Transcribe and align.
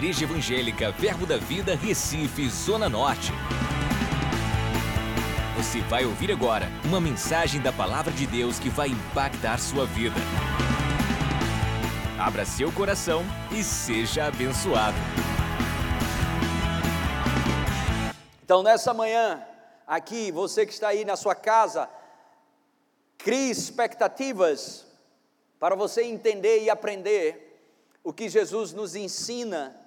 Igreja 0.00 0.24
Evangélica 0.24 0.90
Verbo 0.92 1.26
da 1.26 1.36
Vida, 1.36 1.76
Recife, 1.76 2.48
Zona 2.48 2.88
Norte. 2.88 3.32
Você 5.58 5.82
vai 5.82 6.06
ouvir 6.06 6.32
agora 6.32 6.68
uma 6.86 6.98
mensagem 6.98 7.60
da 7.60 7.70
Palavra 7.70 8.10
de 8.10 8.26
Deus 8.26 8.58
que 8.58 8.70
vai 8.70 8.88
impactar 8.88 9.58
sua 9.58 9.84
vida. 9.84 10.16
Abra 12.18 12.46
seu 12.46 12.72
coração 12.72 13.22
e 13.52 13.62
seja 13.62 14.24
abençoado. 14.24 14.96
Então, 18.42 18.62
nessa 18.62 18.94
manhã, 18.94 19.46
aqui, 19.86 20.32
você 20.32 20.64
que 20.64 20.72
está 20.72 20.88
aí 20.88 21.04
na 21.04 21.14
sua 21.14 21.34
casa, 21.34 21.90
crie 23.18 23.50
expectativas 23.50 24.86
para 25.58 25.74
você 25.74 26.04
entender 26.04 26.62
e 26.62 26.70
aprender 26.70 27.60
o 28.02 28.14
que 28.14 28.30
Jesus 28.30 28.72
nos 28.72 28.96
ensina 28.96 29.78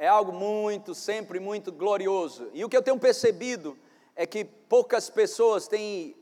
é 0.00 0.08
algo 0.08 0.32
muito, 0.32 0.94
sempre 0.94 1.38
muito 1.38 1.70
glorioso. 1.70 2.48
E 2.54 2.64
o 2.64 2.70
que 2.70 2.76
eu 2.76 2.80
tenho 2.82 2.98
percebido 2.98 3.76
é 4.16 4.24
que 4.24 4.46
poucas 4.46 5.10
pessoas 5.10 5.68
têm 5.68 6.16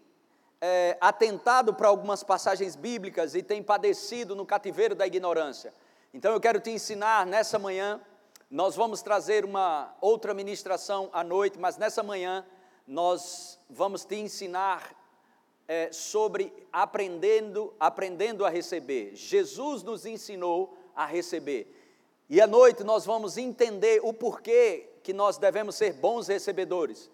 é, 0.61 0.99
atentado 1.01 1.73
para 1.73 1.87
algumas 1.87 2.25
passagens 2.25 2.75
bíblicas 2.75 3.37
e 3.37 3.43
têm 3.43 3.63
padecido 3.63 4.35
no 4.35 4.45
cativeiro 4.45 4.97
da 4.97 5.07
ignorância. 5.07 5.73
Então 6.13 6.33
eu 6.33 6.41
quero 6.41 6.59
te 6.59 6.71
ensinar 6.71 7.25
nessa 7.25 7.57
manhã. 7.57 8.01
Nós 8.51 8.75
vamos 8.75 9.01
trazer 9.01 9.45
uma 9.45 9.95
outra 10.01 10.35
ministração 10.35 11.09
à 11.13 11.23
noite, 11.23 11.57
mas 11.57 11.77
nessa 11.77 12.03
manhã 12.03 12.45
nós 12.85 13.61
vamos 13.71 14.05
te 14.05 14.17
ensinar 14.17 14.93
é, 15.69 15.93
sobre 15.93 16.53
aprendendo, 16.73 17.73
aprendendo 17.79 18.45
a 18.45 18.49
receber. 18.49 19.15
Jesus 19.15 19.85
nos 19.85 20.05
ensinou 20.05 20.77
a 20.97 21.07
receber. 21.07 21.78
E 22.29 22.41
à 22.41 22.47
noite 22.47 22.85
nós 22.85 23.07
vamos 23.07 23.39
entender 23.39 24.01
o 24.03 24.13
porquê 24.13 24.89
que 25.03 25.13
nós 25.13 25.39
devemos 25.39 25.77
ser 25.77 25.95
bons 25.95 26.29
recebedores. 26.29 27.11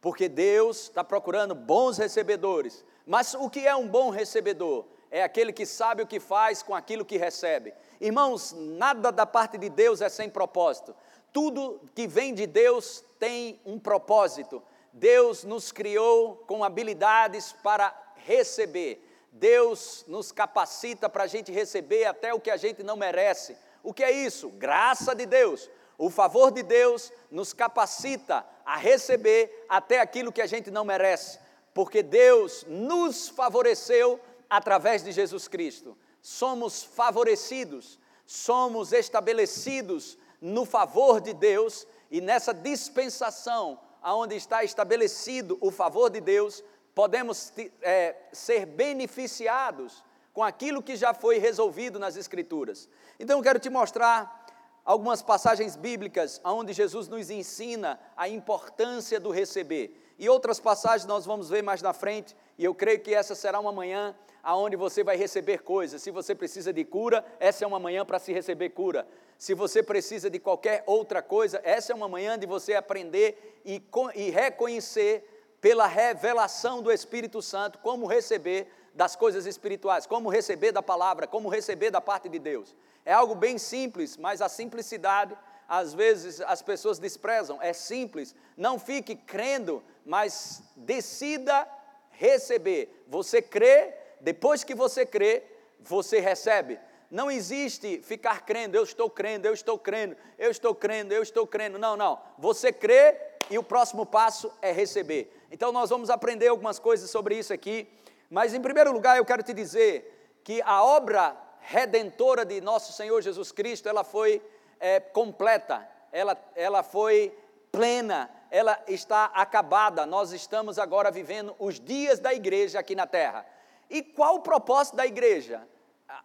Porque 0.00 0.28
Deus 0.28 0.84
está 0.84 1.04
procurando 1.04 1.54
bons 1.54 1.98
recebedores. 1.98 2.84
Mas 3.06 3.34
o 3.34 3.50
que 3.50 3.66
é 3.66 3.76
um 3.76 3.86
bom 3.86 4.10
recebedor? 4.10 4.86
É 5.10 5.22
aquele 5.22 5.52
que 5.52 5.66
sabe 5.66 6.02
o 6.02 6.06
que 6.06 6.18
faz 6.18 6.62
com 6.62 6.74
aquilo 6.74 7.04
que 7.04 7.16
recebe. 7.16 7.72
Irmãos, 8.00 8.52
nada 8.56 9.12
da 9.12 9.26
parte 9.26 9.58
de 9.58 9.68
Deus 9.68 10.00
é 10.00 10.08
sem 10.08 10.28
propósito. 10.28 10.94
Tudo 11.32 11.80
que 11.94 12.06
vem 12.06 12.32
de 12.32 12.46
Deus 12.46 13.04
tem 13.18 13.60
um 13.64 13.78
propósito. 13.78 14.62
Deus 14.92 15.44
nos 15.44 15.70
criou 15.70 16.36
com 16.46 16.64
habilidades 16.64 17.52
para 17.62 17.94
receber. 18.14 19.02
Deus 19.30 20.04
nos 20.08 20.32
capacita 20.32 21.08
para 21.08 21.24
a 21.24 21.26
gente 21.26 21.52
receber 21.52 22.06
até 22.06 22.32
o 22.32 22.40
que 22.40 22.50
a 22.50 22.56
gente 22.56 22.82
não 22.82 22.96
merece. 22.96 23.56
O 23.86 23.94
que 23.94 24.02
é 24.02 24.10
isso? 24.10 24.48
Graça 24.48 25.14
de 25.14 25.24
Deus. 25.26 25.70
O 25.96 26.10
favor 26.10 26.50
de 26.50 26.64
Deus 26.64 27.12
nos 27.30 27.52
capacita 27.52 28.44
a 28.64 28.76
receber 28.76 29.64
até 29.68 30.00
aquilo 30.00 30.32
que 30.32 30.42
a 30.42 30.46
gente 30.46 30.72
não 30.72 30.84
merece, 30.84 31.38
porque 31.72 32.02
Deus 32.02 32.64
nos 32.66 33.28
favoreceu 33.28 34.18
através 34.50 35.04
de 35.04 35.12
Jesus 35.12 35.46
Cristo. 35.46 35.96
Somos 36.20 36.82
favorecidos, 36.82 37.96
somos 38.26 38.92
estabelecidos 38.92 40.18
no 40.40 40.64
favor 40.64 41.20
de 41.20 41.32
Deus 41.32 41.86
e 42.10 42.20
nessa 42.20 42.52
dispensação, 42.52 43.78
aonde 44.02 44.34
está 44.34 44.64
estabelecido 44.64 45.56
o 45.60 45.70
favor 45.70 46.10
de 46.10 46.20
Deus, 46.20 46.60
podemos 46.92 47.52
é, 47.80 48.16
ser 48.32 48.66
beneficiados 48.66 50.02
com 50.36 50.44
aquilo 50.44 50.82
que 50.82 50.96
já 50.96 51.14
foi 51.14 51.38
resolvido 51.38 51.98
nas 51.98 52.14
Escrituras. 52.14 52.90
Então 53.18 53.38
eu 53.38 53.42
quero 53.42 53.58
te 53.58 53.70
mostrar 53.70 54.46
algumas 54.84 55.22
passagens 55.22 55.76
bíblicas 55.76 56.42
onde 56.44 56.74
Jesus 56.74 57.08
nos 57.08 57.30
ensina 57.30 57.98
a 58.14 58.28
importância 58.28 59.18
do 59.18 59.30
receber. 59.30 59.98
E 60.18 60.28
outras 60.28 60.60
passagens 60.60 61.06
nós 61.06 61.24
vamos 61.24 61.48
ver 61.48 61.62
mais 61.62 61.80
na 61.80 61.94
frente, 61.94 62.36
e 62.58 62.64
eu 62.66 62.74
creio 62.74 63.00
que 63.00 63.14
essa 63.14 63.34
será 63.34 63.58
uma 63.58 63.72
manhã 63.72 64.14
aonde 64.42 64.76
você 64.76 65.02
vai 65.02 65.16
receber 65.16 65.62
coisas. 65.62 66.02
Se 66.02 66.10
você 66.10 66.34
precisa 66.34 66.70
de 66.70 66.84
cura, 66.84 67.24
essa 67.40 67.64
é 67.64 67.66
uma 67.66 67.80
manhã 67.80 68.04
para 68.04 68.18
se 68.18 68.30
receber 68.30 68.68
cura. 68.68 69.08
Se 69.38 69.54
você 69.54 69.82
precisa 69.82 70.28
de 70.28 70.38
qualquer 70.38 70.84
outra 70.86 71.22
coisa, 71.22 71.62
essa 71.64 71.92
é 71.92 71.96
uma 71.96 72.10
manhã 72.10 72.38
de 72.38 72.44
você 72.44 72.74
aprender 72.74 73.58
e, 73.64 73.82
e 74.14 74.28
reconhecer 74.28 75.26
pela 75.62 75.86
revelação 75.86 76.82
do 76.82 76.92
Espírito 76.92 77.40
Santo, 77.40 77.78
como 77.78 78.06
receber 78.06 78.70
das 78.96 79.14
coisas 79.14 79.44
espirituais, 79.44 80.06
como 80.06 80.30
receber 80.30 80.72
da 80.72 80.82
palavra, 80.82 81.26
como 81.26 81.50
receber 81.50 81.90
da 81.90 82.00
parte 82.00 82.30
de 82.30 82.38
Deus. 82.38 82.74
É 83.04 83.12
algo 83.12 83.34
bem 83.34 83.58
simples, 83.58 84.16
mas 84.16 84.40
a 84.40 84.48
simplicidade, 84.48 85.36
às 85.68 85.92
vezes 85.92 86.40
as 86.40 86.62
pessoas 86.62 86.98
desprezam. 86.98 87.60
É 87.60 87.74
simples, 87.74 88.34
não 88.56 88.78
fique 88.78 89.14
crendo, 89.14 89.84
mas 90.04 90.62
decida 90.74 91.68
receber. 92.10 93.04
Você 93.06 93.42
crê, 93.42 93.94
depois 94.22 94.64
que 94.64 94.74
você 94.74 95.04
crê, 95.04 95.44
você 95.78 96.18
recebe. 96.18 96.80
Não 97.10 97.30
existe 97.30 98.00
ficar 98.02 98.46
crendo, 98.46 98.78
eu 98.78 98.82
estou 98.82 99.10
crendo, 99.10 99.46
eu 99.46 99.52
estou 99.52 99.78
crendo, 99.78 100.16
eu 100.38 100.50
estou 100.50 100.74
crendo, 100.74 101.12
eu 101.12 101.22
estou 101.22 101.46
crendo. 101.46 101.78
Não, 101.78 101.98
não. 101.98 102.18
Você 102.38 102.72
crê 102.72 103.14
e 103.50 103.58
o 103.58 103.62
próximo 103.62 104.06
passo 104.06 104.50
é 104.62 104.72
receber. 104.72 105.30
Então 105.50 105.70
nós 105.70 105.90
vamos 105.90 106.08
aprender 106.08 106.48
algumas 106.48 106.78
coisas 106.78 107.10
sobre 107.10 107.38
isso 107.38 107.52
aqui, 107.52 107.86
mas 108.30 108.54
em 108.54 108.60
primeiro 108.60 108.92
lugar 108.92 109.16
eu 109.16 109.24
quero 109.24 109.42
te 109.42 109.52
dizer 109.52 110.40
que 110.42 110.62
a 110.62 110.84
obra 110.84 111.36
redentora 111.60 112.44
de 112.44 112.60
nosso 112.60 112.92
Senhor 112.92 113.20
Jesus 113.20 113.50
Cristo, 113.50 113.88
ela 113.88 114.04
foi 114.04 114.40
é, 114.78 115.00
completa, 115.00 115.86
ela, 116.12 116.36
ela 116.54 116.82
foi 116.82 117.36
plena, 117.72 118.30
ela 118.50 118.80
está 118.86 119.26
acabada. 119.26 120.06
Nós 120.06 120.32
estamos 120.32 120.78
agora 120.78 121.10
vivendo 121.10 121.54
os 121.58 121.80
dias 121.80 122.20
da 122.20 122.32
igreja 122.32 122.78
aqui 122.78 122.94
na 122.94 123.06
terra. 123.06 123.44
E 123.90 124.02
qual 124.02 124.36
o 124.36 124.40
propósito 124.40 124.96
da 124.96 125.06
igreja? 125.06 125.66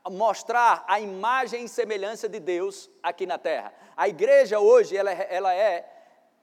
Mostrar 0.10 0.86
a 0.88 1.00
imagem 1.00 1.66
e 1.66 1.70
semelhança 1.70 2.30
de 2.30 2.40
Deus 2.40 2.90
aqui 3.02 3.26
na 3.26 3.38
terra. 3.38 3.74
A 3.98 4.08
igreja 4.08 4.60
hoje, 4.60 4.96
ela, 4.96 5.12
ela 5.12 5.54
é 5.54 5.90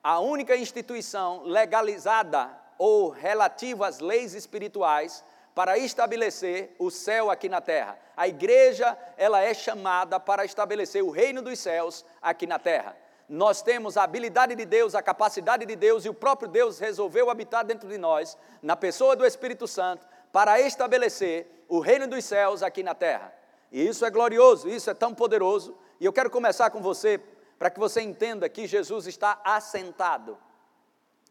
a 0.03 0.19
única 0.19 0.57
instituição 0.57 1.43
legalizada 1.45 2.51
ou 2.77 3.09
relativa 3.09 3.87
às 3.87 4.01
leis 4.01 4.35
espirituais 4.35 5.25
para 5.59 5.77
estabelecer 5.77 6.77
o 6.79 6.89
céu 6.89 7.33
aqui 7.33 7.49
na 7.49 7.61
terra. 7.61 7.99
A 8.17 8.29
igreja, 8.29 8.97
ela 9.17 9.41
é 9.41 9.53
chamada 9.53 10.21
para 10.21 10.45
estabelecer 10.45 11.03
o 11.03 11.11
reino 11.11 11.43
dos 11.43 11.59
céus 11.59 12.05
aqui 12.23 12.47
na 12.47 12.61
terra. 12.61 12.97
Nós 13.29 13.61
temos 13.61 13.97
a 13.97 14.05
habilidade 14.05 14.55
de 14.55 14.65
Deus, 14.65 14.95
a 14.95 15.03
capacidade 15.03 15.67
de 15.67 15.75
Deus 15.75 16.05
e 16.05 16.09
o 16.09 16.15
próprio 16.15 16.49
Deus 16.49 16.79
resolveu 16.79 17.29
habitar 17.29 17.65
dentro 17.65 17.89
de 17.89 17.99
nós, 17.99 18.39
na 18.63 18.77
pessoa 18.77 19.17
do 19.17 19.27
Espírito 19.27 19.67
Santo, 19.67 20.07
para 20.31 20.61
estabelecer 20.61 21.65
o 21.69 21.81
reino 21.81 22.07
dos 22.07 22.25
céus 22.25 22.63
aqui 22.63 22.85
na 22.85 22.95
terra. 22.95 23.35
E 23.73 23.85
isso 23.85 24.07
é 24.07 24.11
glorioso, 24.11 24.69
isso 24.69 24.89
é 24.89 24.95
tão 24.95 25.13
poderoso. 25.13 25.77
E 25.99 26.05
eu 26.05 26.13
quero 26.13 26.31
começar 26.31 26.71
com 26.71 26.81
você 26.81 27.21
para 27.59 27.69
que 27.69 27.81
você 27.81 28.01
entenda 28.01 28.49
que 28.49 28.65
Jesus 28.65 29.09
está 29.09 29.41
assentado 29.45 30.39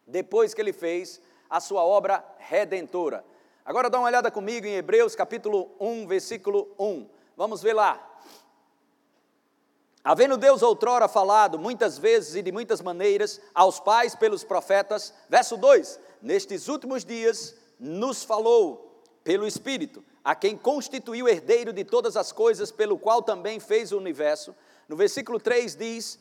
depois 0.06 0.54
que 0.54 0.60
ele 0.60 0.74
fez 0.74 1.22
a 1.50 1.62
sua 1.62 1.82
obra 1.82 2.22
redentora. 2.40 3.24
Agora 3.68 3.90
dá 3.90 4.00
uma 4.00 4.08
olhada 4.08 4.32
comigo 4.32 4.66
em 4.66 4.76
Hebreus 4.76 5.14
capítulo 5.14 5.70
1, 5.78 6.08
versículo 6.08 6.74
1. 6.80 7.06
Vamos 7.36 7.62
ver 7.62 7.74
lá. 7.74 8.02
Havendo 10.02 10.38
Deus 10.38 10.62
outrora 10.62 11.10
falado 11.10 11.60
muitas 11.60 11.98
vezes 11.98 12.36
e 12.36 12.42
de 12.42 12.50
muitas 12.50 12.82
maneiras 12.82 13.42
aos 13.54 13.78
pais 13.78 14.16
pelos 14.16 14.42
profetas, 14.42 15.14
verso 15.28 15.58
2: 15.58 16.00
Nestes 16.22 16.70
últimos 16.70 17.04
dias 17.04 17.58
nos 17.78 18.24
falou 18.24 19.04
pelo 19.22 19.46
Espírito, 19.46 20.02
a 20.24 20.34
quem 20.34 20.56
constituiu 20.58 21.28
herdeiro 21.28 21.74
de 21.74 21.84
todas 21.84 22.16
as 22.16 22.32
coisas, 22.32 22.72
pelo 22.72 22.98
qual 22.98 23.22
também 23.22 23.60
fez 23.60 23.92
o 23.92 23.98
universo 23.98 24.56
no 24.88 24.96
versículo 24.96 25.42
3 25.42 25.76
diz: 25.76 26.18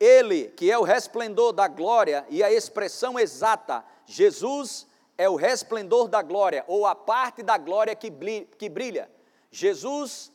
Ele, 0.00 0.48
que 0.56 0.70
é 0.70 0.78
o 0.78 0.82
resplendor 0.82 1.52
da 1.52 1.68
glória 1.68 2.24
e 2.30 2.42
a 2.42 2.50
expressão 2.50 3.18
exata, 3.18 3.84
Jesus 4.06 4.86
é 5.18 5.28
o 5.28 5.36
resplendor 5.36 6.08
da 6.08 6.22
glória, 6.22 6.64
ou 6.66 6.86
a 6.86 6.94
parte 6.94 7.42
da 7.42 7.56
glória 7.56 7.94
que 7.94 8.68
brilha. 8.68 9.10
Jesus, 9.50 10.30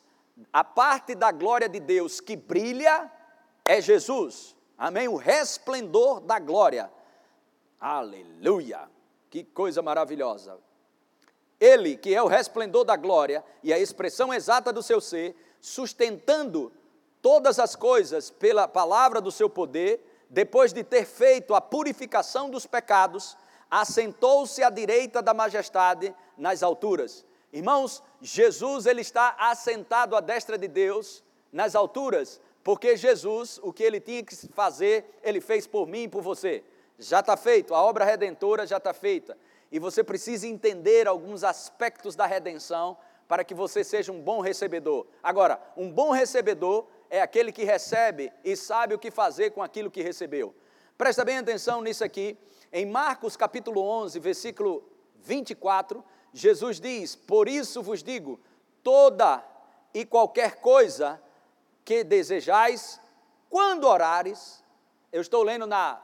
a 0.51 0.63
parte 0.63 1.13
da 1.13 1.31
glória 1.31 1.69
de 1.69 1.79
Deus 1.79 2.19
que 2.19 2.35
brilha 2.35 3.11
é 3.65 3.79
Jesus. 3.79 4.55
Amém? 4.77 5.07
O 5.07 5.15
resplendor 5.15 6.19
da 6.19 6.39
glória. 6.39 6.91
Aleluia! 7.79 8.89
Que 9.29 9.43
coisa 9.43 9.81
maravilhosa. 9.81 10.57
Ele, 11.59 11.95
que 11.95 12.15
é 12.15 12.21
o 12.21 12.27
resplendor 12.27 12.83
da 12.83 12.95
glória 12.95 13.43
e 13.61 13.71
a 13.71 13.77
expressão 13.77 14.33
exata 14.33 14.73
do 14.73 14.81
seu 14.81 14.99
ser, 14.99 15.35
sustentando 15.61 16.71
todas 17.21 17.59
as 17.59 17.75
coisas 17.75 18.31
pela 18.31 18.67
palavra 18.67 19.21
do 19.21 19.31
seu 19.31 19.47
poder, 19.47 20.25
depois 20.27 20.73
de 20.73 20.83
ter 20.83 21.05
feito 21.05 21.53
a 21.53 21.61
purificação 21.61 22.49
dos 22.49 22.65
pecados, 22.65 23.37
assentou-se 23.71 24.61
à 24.61 24.69
direita 24.69 25.21
da 25.21 25.33
majestade 25.33 26.13
nas 26.37 26.61
alturas. 26.61 27.25
Irmãos, 27.53 28.03
Jesus 28.21 28.85
ele 28.85 28.99
está 28.99 29.35
assentado 29.39 30.15
à 30.15 30.19
destra 30.19 30.57
de 30.57 30.67
Deus 30.67 31.23
nas 31.51 31.73
alturas, 31.73 32.39
Porque 32.63 32.95
Jesus, 32.95 33.59
o 33.63 33.73
que 33.73 33.81
ele 33.81 33.99
tinha 33.99 34.23
que 34.23 34.35
fazer, 34.49 35.19
ele 35.23 35.41
fez 35.41 35.65
por 35.65 35.87
mim 35.87 36.03
e 36.03 36.07
por 36.07 36.21
você. 36.21 36.63
Já 36.99 37.19
está 37.19 37.35
feito, 37.35 37.73
a 37.73 37.81
obra 37.81 38.05
redentora 38.05 38.67
já 38.67 38.77
está 38.77 38.93
feita. 38.93 39.35
E 39.71 39.79
você 39.79 40.03
precisa 40.03 40.45
entender 40.45 41.07
alguns 41.07 41.43
aspectos 41.43 42.15
da 42.15 42.27
redenção 42.27 42.95
para 43.27 43.43
que 43.43 43.55
você 43.55 43.83
seja 43.83 44.11
um 44.11 44.21
bom 44.21 44.41
recebedor. 44.41 45.07
Agora, 45.23 45.59
um 45.75 45.89
bom 45.89 46.11
recebedor 46.11 46.85
é 47.09 47.21
aquele 47.21 47.51
que 47.51 47.63
recebe 47.63 48.31
e 48.43 48.55
sabe 48.55 48.93
o 48.93 48.99
que 48.99 49.09
fazer 49.09 49.51
com 49.51 49.63
aquilo 49.63 49.89
que 49.89 50.03
recebeu. 50.03 50.53
Presta 50.97 51.25
bem 51.25 51.39
atenção 51.39 51.81
nisso 51.81 52.03
aqui. 52.03 52.37
Em 52.73 52.85
Marcos 52.85 53.35
capítulo 53.35 53.81
11, 53.81 54.17
versículo 54.19 54.81
24, 55.15 56.01
Jesus 56.31 56.79
diz: 56.79 57.17
Por 57.17 57.49
isso 57.49 57.83
vos 57.83 58.01
digo, 58.01 58.39
toda 58.81 59.43
e 59.93 60.05
qualquer 60.05 60.61
coisa 60.61 61.21
que 61.83 62.01
desejais, 62.01 62.97
quando 63.49 63.83
orares, 63.83 64.63
eu 65.11 65.19
estou 65.19 65.43
lendo 65.43 65.67
na 65.67 66.01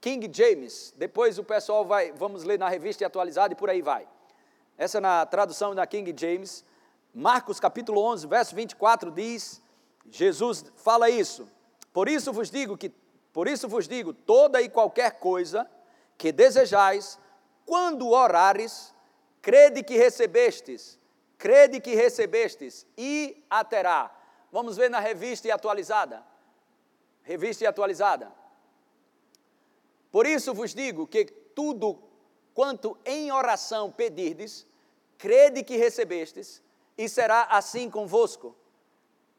King 0.00 0.28
James, 0.32 0.92
depois 0.96 1.38
o 1.38 1.44
pessoal 1.44 1.84
vai, 1.84 2.10
vamos 2.10 2.42
ler 2.42 2.58
na 2.58 2.68
revista 2.68 3.06
atualizada 3.06 3.54
e 3.54 3.56
por 3.56 3.70
aí 3.70 3.80
vai. 3.80 4.08
Essa 4.76 4.98
é 4.98 5.00
na 5.00 5.24
tradução 5.24 5.72
da 5.72 5.86
King 5.86 6.12
James, 6.18 6.64
Marcos 7.14 7.60
capítulo 7.60 8.00
11, 8.02 8.26
verso 8.26 8.56
24 8.56 9.12
diz: 9.12 9.62
Jesus 10.10 10.64
fala 10.74 11.08
isso. 11.08 11.48
Por 11.92 12.08
isso 12.08 12.32
vos 12.32 12.50
digo 12.50 12.76
que 12.76 12.92
por 13.32 13.46
isso 13.46 13.68
vos 13.68 13.86
digo 13.86 14.12
toda 14.12 14.60
e 14.60 14.68
qualquer 14.68 15.20
coisa 15.20 15.70
que 16.16 16.32
desejais, 16.32 17.18
quando 17.64 18.08
orares, 18.08 18.94
crede 19.42 19.82
que 19.82 19.96
recebestes, 19.96 20.98
crede 21.36 21.80
que 21.80 21.94
recebestes 21.94 22.86
e 22.96 23.44
a 23.50 23.64
terá. 23.64 24.10
Vamos 24.50 24.76
ver 24.76 24.88
na 24.90 25.00
revista 25.00 25.48
e 25.48 25.50
atualizada. 25.50 26.24
Revista 27.22 27.64
e 27.64 27.66
atualizada. 27.66 28.32
Por 30.10 30.26
isso 30.26 30.54
vos 30.54 30.74
digo 30.74 31.06
que 31.06 31.24
tudo 31.26 32.02
quanto 32.54 32.96
em 33.04 33.30
oração 33.30 33.90
pedirdes, 33.90 34.66
crede 35.18 35.62
que 35.62 35.76
recebestes 35.76 36.62
e 36.96 37.08
será 37.08 37.42
assim 37.50 37.90
convosco. 37.90 38.56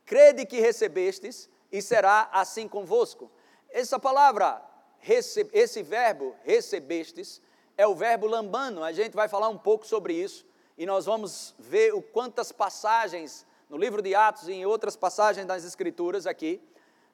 Crede 0.06 0.46
que 0.46 0.60
recebestes 0.60 1.50
e 1.72 1.82
será 1.82 2.30
assim 2.32 2.68
convosco. 2.68 3.32
Essa 3.70 4.00
palavra, 4.00 4.64
esse 5.02 5.84
verbo 5.84 6.36
recebestes, 6.44 7.42
é 7.78 7.86
o 7.88 7.96
verbo 7.96 8.28
lambano. 8.28 8.84
A 8.84 8.92
gente 8.92 9.16
vai 9.16 9.28
falar 9.28 9.50
um 9.50 9.58
pouco 9.58 9.86
sobre 9.86 10.14
isso 10.14 10.46
e 10.78 10.86
nós 10.86 11.06
vamos 11.06 11.56
ver 11.58 11.94
o 11.94 12.02
quantas 12.02 12.52
passagens 12.52 13.46
no 13.70 13.78
livro 13.78 14.02
de 14.02 14.16
Atos 14.16 14.48
e 14.48 14.54
em 14.54 14.66
outras 14.66 14.96
passagens 14.96 15.46
das 15.46 15.66
Escrituras 15.66 16.26
aqui, 16.26 16.62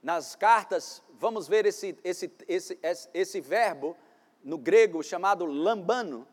nas 0.01 0.35
cartas, 0.35 1.01
vamos 1.17 1.47
ver 1.47 1.65
esse, 1.65 1.97
esse, 2.03 2.31
esse, 2.47 2.79
esse, 2.81 3.09
esse 3.13 3.41
verbo 3.41 3.95
no 4.43 4.57
grego 4.57 5.01
chamado 5.01 5.45
lambano, 5.45 6.27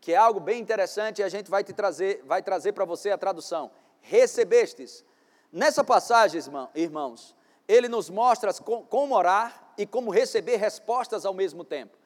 que 0.00 0.12
é 0.12 0.16
algo 0.16 0.38
bem 0.38 0.60
interessante 0.60 1.20
e 1.20 1.24
a 1.24 1.28
gente 1.28 1.50
vai 1.50 1.64
te 1.64 1.72
trazer, 1.72 2.22
vai 2.24 2.42
trazer 2.42 2.72
para 2.72 2.84
você 2.84 3.10
a 3.10 3.18
tradução. 3.18 3.70
Recebestes. 4.00 5.04
Nessa 5.50 5.82
passagem, 5.82 6.40
irmãos, 6.74 7.34
ele 7.68 7.88
nos 7.88 8.08
mostra 8.10 8.52
como 8.54 9.14
orar 9.14 9.72
e 9.76 9.86
como 9.86 10.10
receber 10.10 10.56
respostas 10.56 11.24
ao 11.24 11.34
mesmo 11.34 11.64
tempo. 11.64 11.96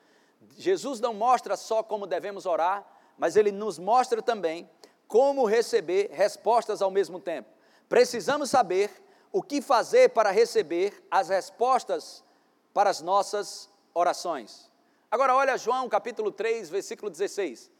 Jesus 0.56 1.00
não 1.00 1.12
mostra 1.14 1.56
só 1.56 1.82
como 1.82 2.06
devemos 2.06 2.46
orar, 2.46 2.84
mas 3.18 3.36
ele 3.36 3.52
nos 3.52 3.78
mostra 3.78 4.22
também 4.22 4.68
como 5.06 5.44
receber 5.44 6.10
respostas 6.12 6.80
ao 6.80 6.90
mesmo 6.90 7.20
tempo. 7.20 7.48
Precisamos 7.88 8.50
saber 8.50 8.90
o 9.32 9.42
que 9.42 9.60
fazer 9.60 10.10
para 10.10 10.30
receber 10.30 11.04
as 11.10 11.28
respostas 11.28 12.24
para 12.72 12.90
as 12.90 13.00
nossas 13.00 13.68
orações. 13.92 14.70
Agora, 15.10 15.34
olha 15.34 15.58
João 15.58 15.88
capítulo 15.88 16.30
3, 16.30 16.70
versículo 16.70 17.10
16, 17.10 17.70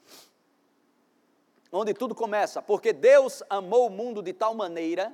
onde 1.73 1.95
tudo 1.95 2.15
começa. 2.15 2.61
Porque 2.61 2.93
Deus 2.93 3.43
amou 3.49 3.87
o 3.87 3.91
mundo 3.91 4.23
de 4.23 4.33
tal 4.33 4.55
maneira, 4.55 5.13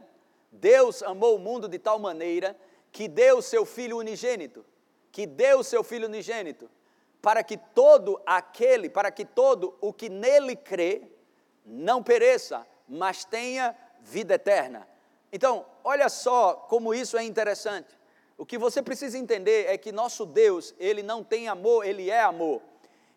Deus 0.51 1.03
amou 1.03 1.37
o 1.37 1.39
mundo 1.39 1.69
de 1.69 1.79
tal 1.79 1.99
maneira, 1.99 2.57
que 2.93 3.09
deu 3.09 3.43
seu 3.43 3.65
Filho 3.67 3.99
unigênito, 3.99 4.65
que 5.13 5.27
deu 5.27 5.63
seu 5.63 5.85
Filho 5.85 6.07
unigênito, 6.07 6.71
para 7.21 7.43
que 7.43 7.57
todo 7.57 8.21
aquele, 8.25 8.89
para 8.89 9.11
que 9.11 9.25
todo 9.25 9.77
o 9.81 9.93
que 9.93 10.09
nele 10.09 10.57
crê, 10.57 11.03
não 11.65 12.03
pereça, 12.03 12.67
mas 12.89 13.25
tenha 13.25 13.77
vida 14.01 14.35
eterna. 14.35 14.87
Então, 15.33 15.67
olha 15.83 16.09
só 16.09 16.55
como 16.55 16.95
isso 16.95 17.17
é 17.17 17.25
interessante. 17.25 17.99
O 18.39 18.47
que 18.47 18.57
você 18.57 18.83
precisa 18.83 19.19
entender 19.19 19.67
é 19.67 19.77
que 19.77 19.91
nosso 19.91 20.25
Deus, 20.25 20.75
ele 20.79 21.03
não 21.03 21.25
tem 21.25 21.49
amor, 21.49 21.87
ele 21.87 22.11
é 22.11 22.23
amor. 22.23 22.63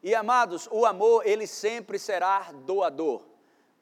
E 0.02 0.16
amados, 0.16 0.68
o 0.72 0.86
amor, 0.86 1.28
ele 1.28 1.46
sempre 1.46 2.00
será 2.00 2.52
doador. 2.66 3.22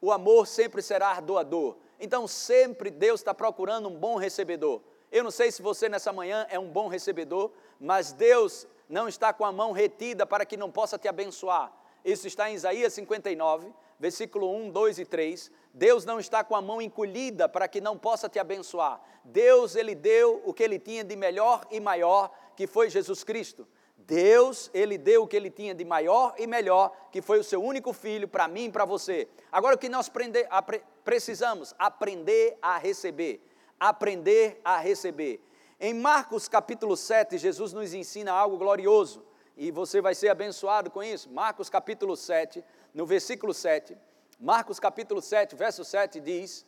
O 0.00 0.12
amor 0.12 0.46
sempre 0.46 0.82
será 0.82 1.18
doador. 1.20 1.76
Então, 1.98 2.28
sempre 2.28 2.90
Deus 2.90 3.20
está 3.20 3.34
procurando 3.34 3.88
um 3.88 3.94
bom 3.94 4.16
recebedor. 4.16 4.80
Eu 5.10 5.24
não 5.24 5.30
sei 5.30 5.50
se 5.50 5.62
você 5.62 5.88
nessa 5.88 6.12
manhã 6.12 6.46
é 6.50 6.58
um 6.58 6.68
bom 6.68 6.88
recebedor, 6.88 7.50
mas 7.80 8.12
Deus 8.12 8.66
não 8.88 9.08
está 9.08 9.32
com 9.32 9.44
a 9.44 9.52
mão 9.52 9.72
retida 9.72 10.26
para 10.26 10.44
que 10.44 10.56
não 10.56 10.70
possa 10.70 10.98
te 10.98 11.08
abençoar. 11.08 11.72
Isso 12.04 12.26
está 12.26 12.50
em 12.50 12.54
Isaías 12.54 12.92
59, 12.92 13.72
versículo 13.98 14.54
1, 14.54 14.70
2 14.70 14.98
e 14.98 15.04
3. 15.04 15.50
Deus 15.74 16.04
não 16.04 16.18
está 16.18 16.44
com 16.44 16.54
a 16.54 16.62
mão 16.62 16.80
encolhida 16.80 17.48
para 17.48 17.68
que 17.68 17.80
não 17.80 17.98
possa 17.98 18.28
te 18.28 18.38
abençoar. 18.38 19.00
Deus, 19.24 19.74
Ele 19.74 19.94
deu 19.94 20.42
o 20.44 20.54
que 20.54 20.62
Ele 20.62 20.78
tinha 20.78 21.04
de 21.04 21.16
melhor 21.16 21.66
e 21.70 21.80
maior, 21.80 22.30
que 22.56 22.66
foi 22.66 22.88
Jesus 22.88 23.24
Cristo. 23.24 23.66
Deus, 24.08 24.70
Ele 24.72 24.96
deu 24.96 25.24
o 25.24 25.28
que 25.28 25.36
Ele 25.36 25.50
tinha 25.50 25.74
de 25.74 25.84
maior 25.84 26.34
e 26.38 26.46
melhor, 26.46 26.96
que 27.12 27.20
foi 27.20 27.38
o 27.38 27.44
seu 27.44 27.62
único 27.62 27.92
filho 27.92 28.26
para 28.26 28.48
mim 28.48 28.64
e 28.64 28.72
para 28.72 28.86
você. 28.86 29.28
Agora 29.52 29.76
o 29.76 29.78
que 29.78 29.86
nós 29.86 30.08
prender, 30.08 30.46
apre, 30.48 30.82
precisamos? 31.04 31.74
Aprender 31.78 32.56
a 32.62 32.78
receber. 32.78 33.46
Aprender 33.78 34.62
a 34.64 34.78
receber. 34.78 35.44
Em 35.78 35.92
Marcos 35.92 36.48
capítulo 36.48 36.96
7, 36.96 37.36
Jesus 37.36 37.74
nos 37.74 37.92
ensina 37.92 38.32
algo 38.32 38.56
glorioso 38.56 39.22
e 39.54 39.70
você 39.70 40.00
vai 40.00 40.14
ser 40.14 40.30
abençoado 40.30 40.90
com 40.90 41.02
isso. 41.02 41.30
Marcos 41.30 41.68
capítulo 41.68 42.16
7, 42.16 42.64
no 42.94 43.04
versículo 43.04 43.52
7, 43.52 43.94
Marcos 44.40 44.80
capítulo 44.80 45.20
7, 45.20 45.54
verso 45.54 45.84
7 45.84 46.18
diz, 46.18 46.64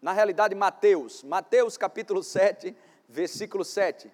na 0.00 0.12
realidade 0.12 0.56
Mateus, 0.56 1.22
Mateus 1.22 1.76
capítulo 1.76 2.20
7, 2.20 2.76
versículo 3.08 3.64
7. 3.64 4.10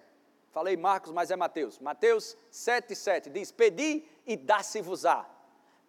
Falei 0.51 0.75
Marcos, 0.75 1.11
mas 1.11 1.29
é 1.31 1.35
Mateus. 1.35 1.79
Mateus 1.79 2.35
7, 2.49 2.95
7 2.95 3.29
diz: 3.29 3.51
Pedi 3.51 4.03
e 4.25 4.35
dá-se-vos-á. 4.35 5.25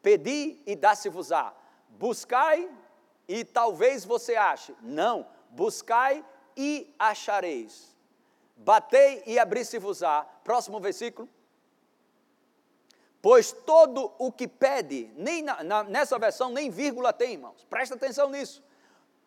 Pedi 0.03 0.61
e 0.67 0.77
dá-se-vos-á. 0.77 1.55
Buscai 1.91 2.71
e 3.27 3.45
talvez 3.45 4.05
você 4.05 4.37
ache. 4.37 4.75
Não, 4.83 5.27
buscai 5.51 6.25
e 6.57 6.95
achareis. 6.99 7.97
Batei 8.57 9.23
e 9.27 9.39
abri-se-vos-á. 9.39 10.25
Próximo 10.45 10.79
versículo. 10.81 11.29
Pois 13.23 13.53
todo 13.53 14.13
o 14.19 14.33
que 14.33 14.49
pede, 14.49 15.11
nem 15.15 15.43
na, 15.43 15.63
na, 15.63 15.85
nessa 15.85 16.19
versão 16.19 16.51
nem 16.51 16.71
vírgula 16.71 17.13
tem, 17.13 17.33
irmãos, 17.33 17.67
presta 17.69 17.95
atenção 17.95 18.31
nisso. 18.31 18.63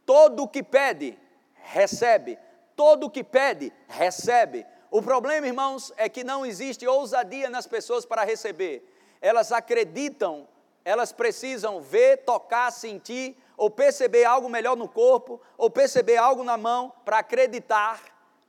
Todo 0.05 0.43
o 0.43 0.47
que 0.47 0.63
pede, 0.63 1.17
recebe. 1.53 2.37
Todo 2.75 3.05
o 3.05 3.09
que 3.09 3.23
pede, 3.23 3.71
recebe. 3.87 4.65
O 4.93 5.01
problema, 5.01 5.47
irmãos, 5.47 5.91
é 5.97 6.07
que 6.07 6.23
não 6.23 6.45
existe 6.45 6.85
ousadia 6.85 7.49
nas 7.49 7.65
pessoas 7.65 8.05
para 8.05 8.23
receber. 8.23 8.87
Elas 9.19 9.51
acreditam, 9.51 10.47
elas 10.85 11.11
precisam 11.11 11.81
ver, 11.81 12.17
tocar, 12.17 12.69
sentir, 12.71 13.35
ou 13.57 13.71
perceber 13.71 14.23
algo 14.23 14.47
melhor 14.47 14.77
no 14.77 14.87
corpo, 14.87 15.41
ou 15.57 15.67
perceber 15.67 16.17
algo 16.17 16.43
na 16.43 16.57
mão, 16.57 16.93
para 17.03 17.17
acreditar 17.17 18.03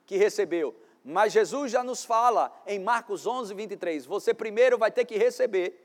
que 0.04 0.18
recebeu. 0.18 0.76
Mas 1.02 1.32
Jesus 1.32 1.72
já 1.72 1.82
nos 1.82 2.04
fala 2.04 2.52
em 2.66 2.78
Marcos 2.78 3.26
11, 3.26 3.54
23: 3.54 4.04
você 4.04 4.34
primeiro 4.34 4.76
vai 4.76 4.90
ter 4.90 5.06
que 5.06 5.16
receber. 5.16 5.82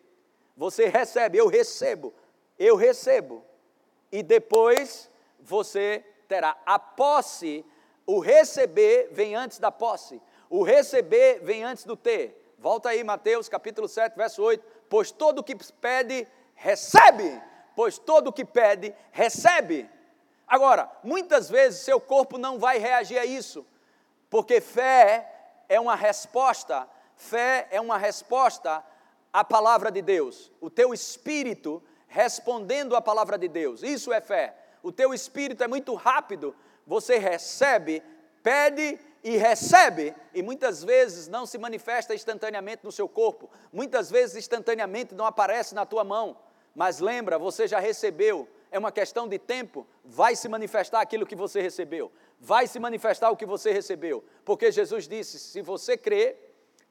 Você 0.58 0.88
recebe, 0.88 1.38
eu 1.38 1.48
recebo, 1.48 2.14
eu 2.58 2.76
recebo. 2.76 3.46
E 4.12 4.22
depois 4.22 5.10
você 5.40 6.04
terá. 6.28 6.58
A 6.66 6.78
posse, 6.78 7.66
o 8.06 8.20
receber 8.20 9.08
vem 9.14 9.36
antes 9.36 9.58
da 9.58 9.72
posse. 9.72 10.22
O 10.50 10.64
receber 10.64 11.40
vem 11.44 11.64
antes 11.64 11.84
do 11.84 11.96
ter. 11.96 12.54
Volta 12.58 12.90
aí, 12.90 13.04
Mateus 13.04 13.48
capítulo 13.48 13.88
7, 13.88 14.16
verso 14.16 14.42
8. 14.42 14.64
Pois 14.90 15.12
todo 15.12 15.40
o 15.40 15.44
que 15.44 15.56
pede, 15.56 16.28
recebe. 16.56 17.42
Pois 17.76 17.98
todo 17.98 18.30
o 18.30 18.34
que 18.34 18.44
pede, 18.44 18.94
recebe. 19.12 19.90
Agora, 20.48 20.92
muitas 21.04 21.50
vezes 21.50 21.82
seu 21.82 22.02
corpo 22.02 22.38
não 22.38 22.58
vai 22.58 22.80
reagir 22.80 23.18
a 23.18 23.26
isso 23.26 23.66
porque 24.30 24.62
fé 24.62 25.28
é 25.68 25.80
uma 25.80 25.96
resposta, 25.96 26.88
fé 27.16 27.68
é 27.72 27.82
uma 27.82 27.98
resposta 27.98 28.84
à 29.34 29.44
palavra 29.44 29.92
de 29.92 30.02
Deus. 30.02 30.52
O 30.62 30.70
teu 30.70 30.94
espírito 30.94 31.82
respondendo 32.08 32.96
à 32.96 33.02
palavra 33.02 33.38
de 33.38 33.48
Deus. 33.48 33.84
Isso 33.84 34.14
é 34.14 34.22
fé. 34.22 34.56
O 34.82 34.92
teu 34.92 35.14
espírito 35.14 35.64
é 35.64 35.68
muito 35.68 35.94
rápido, 35.94 36.56
você 36.86 37.18
recebe 37.18 38.02
pede 38.42 38.98
e 39.24 39.38
recebe, 39.38 40.16
e 40.34 40.42
muitas 40.42 40.84
vezes 40.84 41.28
não 41.28 41.46
se 41.46 41.58
manifesta 41.58 42.16
instantaneamente 42.16 42.84
no 42.84 42.92
seu 42.92 43.08
corpo, 43.08 43.50
muitas 43.72 44.10
vezes 44.10 44.38
instantaneamente 44.38 45.14
não 45.14 45.26
aparece 45.26 45.76
na 45.76 45.86
tua 45.86 46.04
mão, 46.04 46.38
mas 46.74 47.00
lembra, 47.00 47.38
você 47.38 47.68
já 47.68 47.80
recebeu, 47.80 48.48
é 48.72 48.80
uma 48.80 48.92
questão 48.92 49.28
de 49.28 49.38
tempo, 49.38 49.86
vai 50.06 50.36
se 50.36 50.48
manifestar 50.48 51.02
aquilo 51.02 51.26
que 51.26 51.36
você 51.36 51.62
recebeu, 51.62 52.12
vai 52.40 52.68
se 52.68 52.80
manifestar 52.80 53.30
o 53.30 53.36
que 53.36 53.46
você 53.46 53.72
recebeu, 53.72 54.24
porque 54.46 54.72
Jesus 54.72 55.08
disse: 55.08 55.40
se 55.40 55.62
você 55.62 55.98
crê 55.98 56.38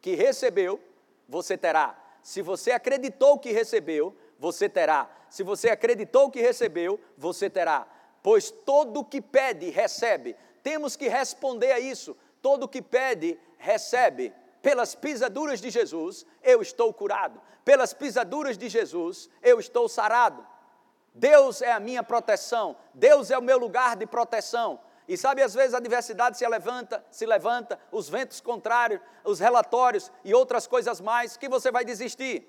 que 0.01 0.15
recebeu, 0.15 0.81
você 1.29 1.57
terá, 1.57 1.99
se 2.23 2.43
você 2.43 2.73
acreditou 2.73 3.39
que 3.39 3.53
recebeu, 3.53 4.15
você 4.39 4.69
terá, 4.69 5.11
se 5.31 5.43
você 5.43 5.71
acreditou 5.71 6.31
que 6.31 6.41
recebeu, 6.41 7.01
você 7.17 7.49
terá, 7.49 7.87
pois 8.23 8.51
todo 8.51 9.01
o 9.01 9.05
que 9.05 9.21
pede, 9.21 9.71
recebe, 9.71 10.37
temos 10.63 10.97
que 10.97 11.09
responder 11.09 11.73
a 11.73 11.81
isso. 11.81 12.17
Todo 12.41 12.69
que 12.69 12.83
pede, 12.83 13.39
recebe. 13.57 14.33
Pelas 14.63 14.95
pisaduras 14.95 15.61
de 15.61 15.71
Jesus, 15.71 16.27
eu 16.43 16.61
estou 16.61 16.93
curado. 16.93 17.41
Pelas 17.65 17.93
pisaduras 17.93 18.59
de 18.59 18.69
Jesus, 18.69 19.31
eu 19.43 19.61
estou 19.61 19.89
sarado. 19.89 20.45
Deus 21.15 21.63
é 21.63 21.73
a 21.73 21.81
minha 21.81 22.03
proteção. 22.03 22.77
Deus 22.93 23.31
é 23.31 23.39
o 23.39 23.43
meu 23.43 23.59
lugar 23.59 23.97
de 23.97 24.07
proteção. 24.07 24.81
E 25.07 25.17
sabe, 25.17 25.43
às 25.43 25.55
vezes 25.55 25.75
a 25.75 25.79
adversidade 25.79 26.37
se 26.37 26.47
levanta, 26.47 27.05
se 27.11 27.25
levanta, 27.25 27.79
os 27.91 28.09
ventos 28.09 28.41
contrários, 28.41 29.01
os 29.25 29.41
relatórios 29.41 30.13
e 30.23 30.35
outras 30.35 30.67
coisas 30.67 31.01
mais, 31.01 31.37
que 31.37 31.49
você 31.49 31.71
vai 31.71 31.85
desistir. 31.85 32.47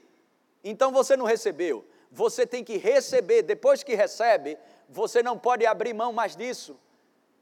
Então 0.63 0.91
você 0.91 1.15
não 1.15 1.25
recebeu. 1.25 1.85
Você 2.11 2.45
tem 2.45 2.63
que 2.63 2.77
receber. 2.77 3.43
Depois 3.43 3.81
que 3.83 3.95
recebe, 3.95 4.57
você 4.89 5.23
não 5.23 5.37
pode 5.37 5.65
abrir 5.65 5.93
mão 5.93 6.11
mais 6.11 6.35
disso 6.35 6.77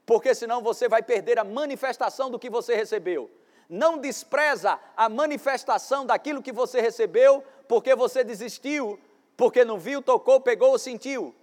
porque 0.08 0.34
senão 0.34 0.62
você 0.62 0.88
vai 0.88 1.02
perder 1.02 1.38
a 1.38 1.44
manifestação 1.44 2.30
do 2.30 2.38
que 2.38 2.48
você 2.48 2.74
recebeu. 2.74 3.30
Não 3.68 3.98
despreza 3.98 4.80
a 4.96 5.06
manifestação 5.06 6.06
daquilo 6.06 6.42
que 6.42 6.50
você 6.50 6.80
recebeu, 6.80 7.44
porque 7.68 7.94
você 7.94 8.24
desistiu, 8.24 8.98
porque 9.36 9.66
não 9.66 9.78
viu, 9.78 10.00
tocou, 10.00 10.40
pegou 10.40 10.70
ou 10.70 10.78
sentiu. 10.78 11.34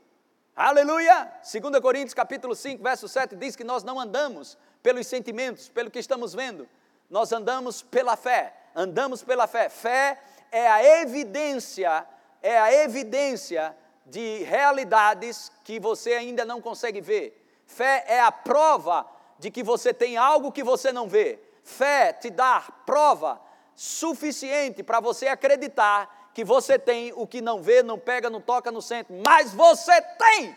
Aleluia! 0.55 1.31
2 1.43 1.79
Coríntios 1.79 2.15
capítulo 2.15 2.55
5, 2.55 2.81
verso 2.81 3.07
7 3.07 3.35
diz 3.35 3.55
que 3.55 3.63
nós 3.63 3.83
não 3.83 3.99
andamos 3.99 4.57
pelos 4.81 5.05
sentimentos, 5.05 5.69
pelo 5.69 5.91
que 5.91 5.99
estamos 5.99 6.33
vendo. 6.33 6.67
Nós 7.07 7.31
andamos 7.31 7.83
pela 7.83 8.17
fé. 8.17 8.51
Andamos 8.73 9.23
pela 9.23 9.45
fé. 9.45 9.69
Fé 9.69 10.19
é 10.51 10.67
a 10.67 11.01
evidência, 11.03 12.03
é 12.41 12.57
a 12.57 12.73
evidência 12.73 13.77
de 14.07 14.39
realidades 14.39 15.51
que 15.63 15.79
você 15.79 16.13
ainda 16.13 16.43
não 16.43 16.59
consegue 16.59 16.99
ver. 16.99 17.44
Fé 17.65 18.05
é 18.07 18.21
a 18.21 18.31
prova 18.31 19.05
de 19.39 19.51
que 19.51 19.63
você 19.63 19.93
tem 19.93 20.17
algo 20.17 20.51
que 20.51 20.63
você 20.63 20.91
não 20.91 21.07
vê. 21.07 21.39
Fé 21.63 22.13
te 22.13 22.29
dá 22.29 22.63
prova 22.85 23.41
suficiente 23.75 24.81
para 24.83 24.99
você 24.99 25.27
acreditar 25.27 26.31
que 26.33 26.43
você 26.43 26.77
tem 26.77 27.13
o 27.15 27.25
que 27.25 27.41
não 27.41 27.61
vê, 27.61 27.81
não 27.81 27.97
pega, 27.97 28.29
não 28.29 28.41
toca, 28.41 28.71
não 28.71 28.81
sente, 28.81 29.11
mas 29.25 29.53
você 29.53 30.01
tem. 30.01 30.55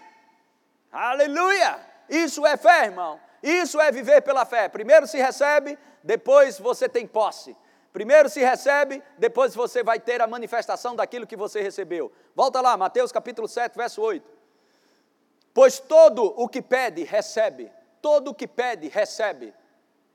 Aleluia! 0.91 1.79
Isso 2.09 2.45
é 2.47 2.57
fé, 2.57 2.87
irmão. 2.87 3.21
Isso 3.43 3.81
é 3.81 3.93
viver 3.93 4.23
pela 4.23 4.45
fé. 4.45 4.69
Primeiro 4.69 5.07
se 5.07 5.19
recebe, 5.19 5.79
depois 6.03 6.59
você 6.59 6.89
tem 6.89 7.07
posse. 7.07 7.57
Primeiro 7.93 8.29
se 8.29 8.41
recebe, 8.41 9.03
depois 9.17 9.55
você 9.55 9.83
vai 9.83 9.99
ter 9.99 10.21
a 10.21 10.27
manifestação 10.27 10.95
daquilo 10.95 11.27
que 11.27 11.37
você 11.37 11.61
recebeu. 11.61 12.13
Volta 12.35 12.61
lá, 12.61 12.77
Mateus 12.77 13.11
capítulo 13.13 13.49
7, 13.49 13.77
verso 13.77 14.03
8. 14.03 14.38
Pois 15.59 15.81
todo 15.81 16.23
o 16.37 16.49
que 16.49 16.63
pede, 16.63 17.03
recebe. 17.03 17.69
Todo 18.01 18.31
o 18.31 18.35
que 18.35 18.47
pede, 18.47 18.87
recebe. 18.87 19.53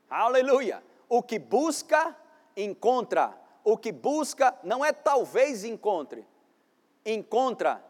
Aleluia. 0.10 0.82
O 1.10 1.22
que 1.22 1.38
busca, 1.38 2.16
encontra. 2.56 3.38
O 3.62 3.78
que 3.78 3.92
busca, 3.92 4.58
não 4.64 4.86
é 4.86 4.94
talvez 4.94 5.66
encontre. 5.66 6.26
Encontra. 7.06 7.84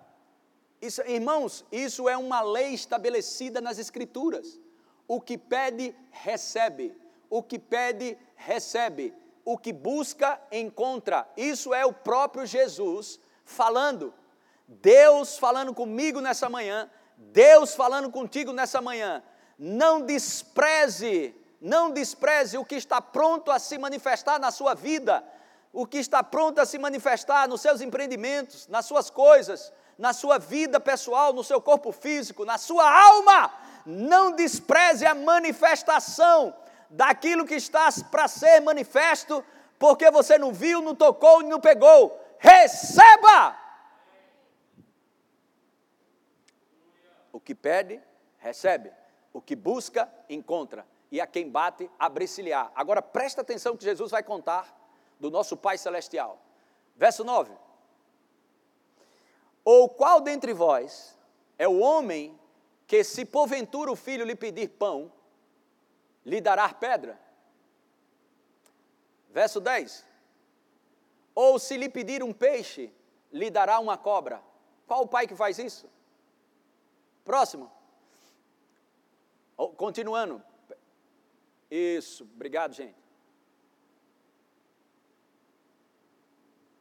Isso, 0.82 1.04
irmãos, 1.04 1.64
isso 1.72 2.10
é 2.10 2.18
uma 2.18 2.42
lei 2.42 2.74
estabelecida 2.74 3.62
nas 3.62 3.78
Escrituras. 3.78 4.60
O 5.08 5.22
que 5.22 5.38
pede, 5.38 5.96
recebe. 6.10 6.98
O 7.30 7.44
que 7.44 7.60
pede, 7.60 8.18
recebe. 8.36 9.14
O 9.46 9.60
que 9.60 9.72
busca, 9.72 10.42
encontra. 10.52 11.32
Isso 11.38 11.72
é 11.72 11.86
o 11.86 11.94
próprio 11.94 12.48
Jesus 12.48 13.20
falando. 13.46 14.12
Deus 14.68 15.38
falando 15.38 15.72
comigo 15.72 16.20
nessa 16.20 16.50
manhã 16.50 16.90
Deus 17.32 17.76
falando 17.76 18.10
contigo 18.10 18.52
nessa 18.52 18.82
manhã, 18.82 19.24
não 19.58 20.02
despreze, 20.02 21.36
não 21.62 21.92
despreze 21.92 22.58
o 22.58 22.66
que 22.66 22.76
está 22.76 23.02
pronto 23.02 23.52
a 23.52 23.60
se 23.60 23.78
manifestar 23.78 24.40
na 24.40 24.52
sua 24.52 24.74
vida, 24.74 25.24
o 25.72 25.86
que 25.88 25.98
está 25.98 26.22
pronto 26.24 26.60
a 26.60 26.66
se 26.66 26.78
manifestar 26.78 27.48
nos 27.48 27.62
seus 27.62 27.82
empreendimentos, 27.82 28.68
nas 28.68 28.86
suas 28.86 29.10
coisas, 29.10 29.72
na 29.98 30.14
sua 30.14 30.38
vida 30.38 30.80
pessoal, 30.80 31.34
no 31.34 31.44
seu 31.44 31.62
corpo 31.62 31.92
físico, 31.92 32.46
na 32.46 32.58
sua 32.58 32.90
alma. 32.90 33.52
Não 33.86 34.32
despreze 34.32 35.06
a 35.06 35.16
manifestação 35.16 36.54
daquilo 36.90 37.46
que 37.46 37.56
está 37.56 37.90
para 38.12 38.28
ser 38.28 38.62
manifesto, 38.62 39.44
porque 39.80 40.10
você 40.12 40.38
não 40.38 40.54
viu, 40.54 40.82
não 40.82 40.96
tocou 40.96 41.42
e 41.42 41.46
não 41.46 41.60
pegou. 41.60 42.20
Receba! 42.38 43.63
Que 47.44 47.54
pede, 47.54 48.02
recebe. 48.38 48.92
O 49.32 49.42
que 49.42 49.56
busca, 49.56 50.12
encontra. 50.30 50.86
E 51.12 51.22
a 51.22 51.28
quem 51.28 51.50
bate, 51.50 51.90
abre-se-lhe-á. 52.00 52.72
Agora 52.74 53.02
presta 53.02 53.42
atenção 53.42 53.78
que 53.78 53.84
Jesus 53.84 54.12
vai 54.12 54.24
contar 54.24 54.76
do 55.20 55.30
nosso 55.30 55.56
Pai 55.56 55.78
Celestial. 55.78 56.42
Verso 56.96 57.24
9. 57.24 57.54
Ou 59.64 59.88
qual 59.90 60.20
dentre 60.20 60.54
vós 60.54 61.18
é 61.58 61.68
o 61.68 61.80
homem 61.80 62.38
que, 62.86 63.04
se 63.04 63.26
porventura 63.26 63.92
o 63.92 63.96
filho 63.96 64.26
lhe 64.26 64.36
pedir 64.36 64.70
pão, 64.70 65.12
lhe 66.26 66.42
dará 66.42 66.68
pedra? 66.74 67.20
Verso 69.30 69.60
10. 69.60 70.06
Ou 71.34 71.58
se 71.58 71.78
lhe 71.78 71.90
pedir 71.90 72.22
um 72.22 72.34
peixe, 72.34 72.94
lhe 73.32 73.50
dará 73.50 73.80
uma 73.80 73.98
cobra? 73.98 74.44
Qual 74.86 75.04
o 75.04 75.08
pai 75.08 75.26
que 75.26 75.36
faz 75.36 75.58
isso? 75.58 75.90
Próximo. 77.24 77.72
Oh, 79.56 79.70
continuando. 79.70 80.44
Isso, 81.70 82.24
obrigado, 82.24 82.74
gente. 82.74 83.02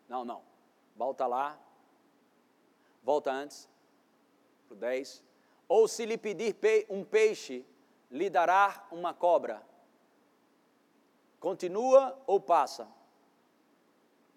Não, 0.09 0.25
não. 0.25 0.43
Volta 0.97 1.27
lá. 1.27 1.59
Volta 3.03 3.33
antes. 3.33 3.69
Para 4.69 4.75
o 4.75 4.79
10. 4.79 5.25
Ou 5.69 5.89
se 5.89 6.05
lhe 6.05 6.19
pedir 6.19 6.55
um 6.91 7.05
peixe, 7.05 7.65
lhe 8.11 8.29
dará 8.29 8.87
uma 8.91 9.15
cobra. 9.15 9.63
Continua 11.41 12.23
ou 12.27 12.39
passa? 12.39 12.87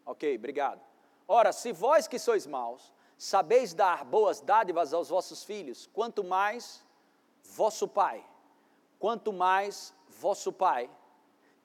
Ok, 0.05 0.35
obrigado. 0.35 0.81
Ora, 1.27 1.51
se 1.51 1.71
vós 1.71 2.07
que 2.07 2.17
sois 2.17 2.47
maus, 2.47 2.93
sabeis 3.17 3.74
dar 3.74 4.03
boas 4.05 4.41
dádivas 4.41 4.93
aos 4.93 5.10
vossos 5.10 5.43
filhos, 5.43 5.89
quanto 5.93 6.24
mais 6.24 6.84
vosso 7.43 7.88
Pai, 7.88 8.25
quanto 9.00 9.31
mais 9.31 9.93
vosso 10.07 10.51
Pai, 10.51 10.89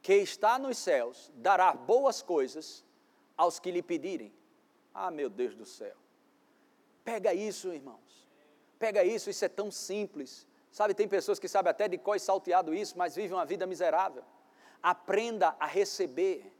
que 0.02 0.14
está 0.14 0.58
nos 0.58 0.78
céus, 0.78 1.30
dará 1.34 1.72
boas 1.72 2.22
coisas 2.22 2.84
aos 3.36 3.58
que 3.58 3.70
lhe 3.70 3.82
pedirem. 3.82 4.32
Ah, 4.94 5.10
meu 5.10 5.28
Deus 5.28 5.54
do 5.54 5.64
céu. 5.64 5.96
Pega 7.04 7.32
isso, 7.34 7.72
irmãos. 7.72 8.28
Pega 8.78 9.04
isso, 9.04 9.30
isso 9.30 9.44
é 9.44 9.48
tão 9.48 9.70
simples. 9.70 10.46
Sabe, 10.70 10.94
tem 10.94 11.08
pessoas 11.08 11.38
que 11.38 11.48
sabem 11.48 11.70
até 11.70 11.88
de 11.88 11.98
qual 11.98 12.18
salteado 12.18 12.74
isso, 12.74 12.96
mas 12.96 13.14
vivem 13.14 13.36
uma 13.36 13.44
vida 13.44 13.66
miserável. 13.66 14.24
Aprenda 14.82 15.54
a 15.58 15.66
receber. 15.66 16.52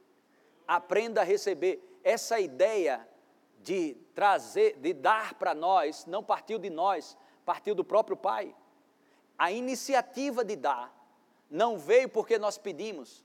Aprenda 0.67 1.21
a 1.21 1.25
receber. 1.25 1.81
Essa 2.03 2.41
ideia 2.41 3.07
de 3.63 3.95
trazer, 4.15 4.77
de 4.79 4.93
dar 4.93 5.35
para 5.35 5.55
nós, 5.55 6.07
não 6.07 6.23
partiu 6.23 6.59
de 6.59 6.71
nós, 6.71 7.17
partiu 7.45 7.75
do 7.75 7.85
próprio 7.85 8.17
Pai. 8.17 8.55
A 9.39 9.53
iniciativa 9.53 10.45
de 10.45 10.57
dar 10.57 10.95
não 11.51 11.79
veio 11.79 12.09
porque 12.09 12.39
nós 12.39 12.59
pedimos. 12.59 13.25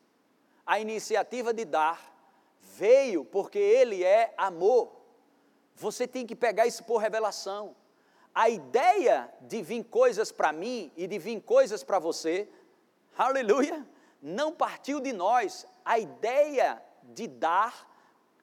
A 0.66 0.80
iniciativa 0.80 1.54
de 1.54 1.64
dar 1.64 2.14
veio 2.60 3.24
porque 3.24 3.60
Ele 3.60 4.04
é 4.04 4.34
amor. 4.38 4.92
Você 5.76 6.08
tem 6.08 6.26
que 6.26 6.36
pegar 6.36 6.66
isso 6.66 6.84
por 6.84 6.98
revelação. 6.98 7.76
A 8.34 8.50
ideia 8.50 9.34
de 9.42 9.62
vir 9.62 9.84
coisas 9.86 10.32
para 10.32 10.52
mim 10.52 10.92
e 10.98 11.08
de 11.08 11.18
vir 11.18 11.40
coisas 11.42 11.84
para 11.84 12.00
você, 12.00 12.50
aleluia, 13.18 13.88
não 14.22 14.52
partiu 14.52 15.00
de 15.00 15.14
nós. 15.14 15.66
A 15.86 16.00
ideia 16.00 16.82
de 17.04 17.28
dar 17.28 17.95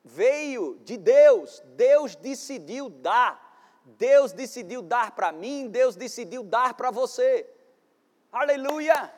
veio 0.04 0.78
de 0.84 0.96
Deus. 0.96 1.62
Deus 1.76 2.14
decidiu 2.16 2.88
dar. 2.88 3.50
Deus 3.84 4.32
decidiu 4.32 4.80
dar 4.82 5.12
para 5.12 5.32
mim, 5.32 5.68
Deus 5.68 5.96
decidiu 5.96 6.42
dar 6.42 6.74
para 6.74 6.90
você. 6.90 7.48
Aleluia! 8.30 9.12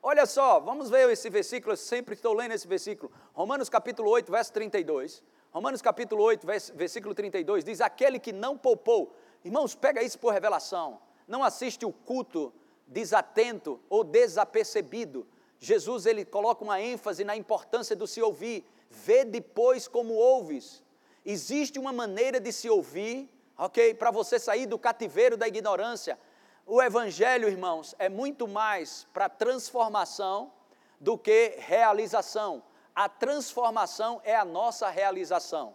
Olha 0.00 0.24
só, 0.24 0.60
vamos 0.60 0.88
ver 0.88 1.10
esse 1.10 1.28
versículo, 1.28 1.72
eu 1.72 1.76
sempre 1.76 2.14
estou 2.14 2.32
lendo 2.32 2.52
esse 2.52 2.68
versículo. 2.68 3.10
Romanos 3.32 3.68
capítulo 3.68 4.08
8, 4.10 4.30
verso 4.30 4.52
32. 4.52 5.22
Romanos 5.50 5.82
capítulo 5.82 6.22
8, 6.22 6.46
versículo 6.74 7.14
32 7.14 7.64
diz: 7.64 7.80
Aquele 7.80 8.20
que 8.20 8.32
não 8.32 8.56
poupou. 8.56 9.12
Irmãos, 9.44 9.74
pega 9.74 10.02
isso 10.02 10.18
por 10.18 10.32
revelação. 10.32 11.00
Não 11.26 11.42
assiste 11.42 11.84
o 11.84 11.92
culto 11.92 12.52
desatento 12.86 13.80
ou 13.88 14.04
desapercebido. 14.04 15.26
Jesus 15.58 16.06
ele 16.06 16.24
coloca 16.24 16.62
uma 16.62 16.80
ênfase 16.80 17.24
na 17.24 17.36
importância 17.36 17.96
do 17.96 18.06
se 18.06 18.22
ouvir. 18.22 18.64
Vê 18.90 19.24
depois 19.24 19.88
como 19.88 20.14
ouves. 20.14 20.82
Existe 21.24 21.78
uma 21.78 21.92
maneira 21.92 22.40
de 22.40 22.52
se 22.52 22.68
ouvir, 22.70 23.28
ok? 23.58 23.94
Para 23.94 24.10
você 24.10 24.38
sair 24.38 24.66
do 24.66 24.78
cativeiro 24.78 25.36
da 25.36 25.48
ignorância. 25.48 26.18
O 26.64 26.82
Evangelho, 26.82 27.48
irmãos, 27.48 27.94
é 27.98 28.08
muito 28.08 28.46
mais 28.46 29.06
para 29.12 29.28
transformação 29.28 30.52
do 31.00 31.16
que 31.18 31.54
realização. 31.58 32.62
A 32.94 33.08
transformação 33.08 34.20
é 34.24 34.34
a 34.34 34.44
nossa 34.44 34.88
realização. 34.88 35.74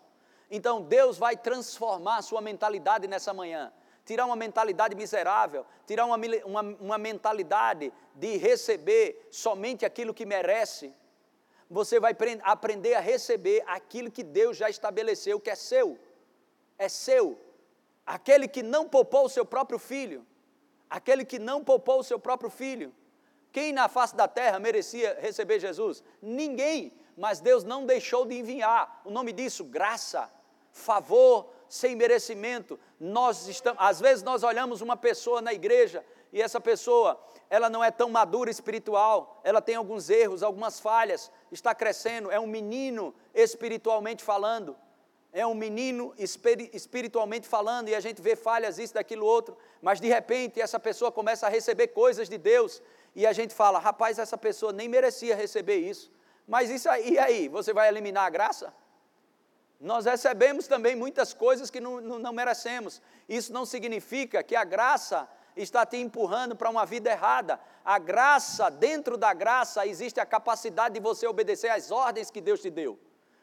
Então 0.50 0.82
Deus 0.82 1.18
vai 1.18 1.38
transformar 1.38 2.18
a 2.18 2.22
sua 2.22 2.42
mentalidade 2.42 3.08
nessa 3.08 3.34
manhã 3.34 3.72
tirar 4.06 4.26
uma 4.26 4.36
mentalidade 4.36 4.96
miserável, 4.96 5.66
tirar 5.86 6.06
uma, 6.06 6.18
uma, 6.46 6.62
uma 6.80 6.98
mentalidade 6.98 7.94
de 8.16 8.38
receber 8.38 9.28
somente 9.32 9.86
aquilo 9.86 10.14
que 10.14 10.26
merece. 10.26 10.94
Você 11.72 12.02
vai 12.02 12.14
aprender 12.44 12.96
a 12.96 13.00
receber 13.00 13.64
aquilo 13.66 14.12
que 14.12 14.24
Deus 14.24 14.58
já 14.58 14.70
estabeleceu, 14.70 15.40
que 15.40 15.50
é 15.50 15.56
seu. 15.56 15.98
É 16.78 16.90
seu. 16.90 17.40
Aquele 18.06 18.46
que 18.46 18.62
não 18.62 18.90
poupou 18.90 19.26
o 19.26 19.30
seu 19.30 19.46
próprio 19.46 19.80
filho. 19.80 20.28
Aquele 20.90 21.24
que 21.24 21.40
não 21.40 21.64
poupou 21.64 22.02
o 22.02 22.04
seu 22.04 22.20
próprio 22.20 22.50
filho. 22.50 22.94
Quem 23.54 23.72
na 23.72 23.88
face 23.88 24.14
da 24.14 24.28
terra 24.28 24.60
merecia 24.60 25.18
receber 25.22 25.62
Jesus? 25.62 26.04
Ninguém. 26.22 26.92
Mas 27.16 27.40
Deus 27.40 27.64
não 27.64 27.86
deixou 27.86 28.26
de 28.26 28.38
enviar. 28.38 29.02
O 29.06 29.10
nome 29.10 29.32
disso, 29.32 29.64
graça, 29.64 30.30
favor, 30.74 31.54
sem 31.70 31.96
merecimento. 31.96 32.78
Nós 33.00 33.48
estamos, 33.48 33.82
às 33.82 33.98
vezes 34.02 34.24
nós 34.24 34.44
olhamos 34.44 34.82
uma 34.82 34.98
pessoa 34.98 35.42
na 35.42 35.54
igreja 35.54 36.04
e 36.32 36.42
essa 36.42 36.62
pessoa, 36.62 37.20
ela 37.50 37.70
não 37.70 37.84
é 37.84 37.92
tão 37.92 38.10
madura 38.10 38.50
espiritual, 38.50 39.42
ela 39.44 39.62
tem 39.62 39.76
alguns 39.76 40.10
erros, 40.10 40.42
algumas 40.42 40.80
falhas, 40.80 41.30
está 41.52 41.76
crescendo, 41.76 42.32
é 42.32 42.40
um 42.40 42.48
menino 42.48 43.14
espiritualmente 43.34 44.24
falando. 44.24 44.76
É 45.34 45.48
um 45.48 45.54
menino 45.54 46.14
espiritualmente 46.18 47.48
falando 47.48 47.88
e 47.88 47.96
a 47.96 48.02
gente 48.02 48.22
vê 48.22 48.36
falhas 48.36 48.78
isso 48.78 48.94
daquilo 48.94 49.26
outro, 49.26 49.58
mas 49.82 50.02
de 50.02 50.08
repente 50.10 50.60
essa 50.60 50.78
pessoa 50.78 51.10
começa 51.10 51.48
a 51.48 51.50
receber 51.50 51.88
coisas 51.88 52.28
de 52.28 52.38
Deus 52.38 52.82
e 53.16 53.26
a 53.26 53.32
gente 53.32 53.54
fala: 53.54 53.80
"Rapaz, 53.80 54.20
essa 54.20 54.38
pessoa 54.38 54.74
nem 54.74 54.90
merecia 54.90 55.34
receber 55.34 55.78
isso". 55.78 56.12
Mas 56.46 56.70
isso 56.70 56.90
aí, 56.90 57.12
e 57.12 57.20
aí, 57.20 57.48
você 57.48 57.72
vai 57.72 57.88
eliminar 57.88 58.26
a 58.26 58.30
graça? 58.30 58.74
Nós 59.80 60.06
recebemos 60.06 60.68
também 60.68 60.98
muitas 60.98 61.34
coisas 61.34 61.72
que 61.72 61.80
não, 61.80 62.02
não, 62.02 62.20
não 62.20 62.34
merecemos. 62.34 63.02
Isso 63.28 63.54
não 63.54 63.66
significa 63.66 64.44
que 64.44 64.56
a 64.56 64.66
graça 64.66 65.30
está 65.56 65.86
te 65.86 65.98
empurrando 65.98 66.56
para 66.56 66.70
uma 66.70 66.86
vida 66.86 67.10
errada. 67.10 67.60
A 67.84 68.00
graça, 68.00 68.70
dentro 68.70 69.18
da 69.18 69.34
graça, 69.34 69.86
existe 69.86 70.20
a 70.20 70.26
capacidade 70.26 70.94
de 70.94 71.00
você 71.00 71.28
obedecer 71.28 71.70
às 71.70 71.92
ordens 71.92 72.32
que 72.32 72.42
Deus 72.42 72.62
te 72.62 72.70
deu. 72.70 73.00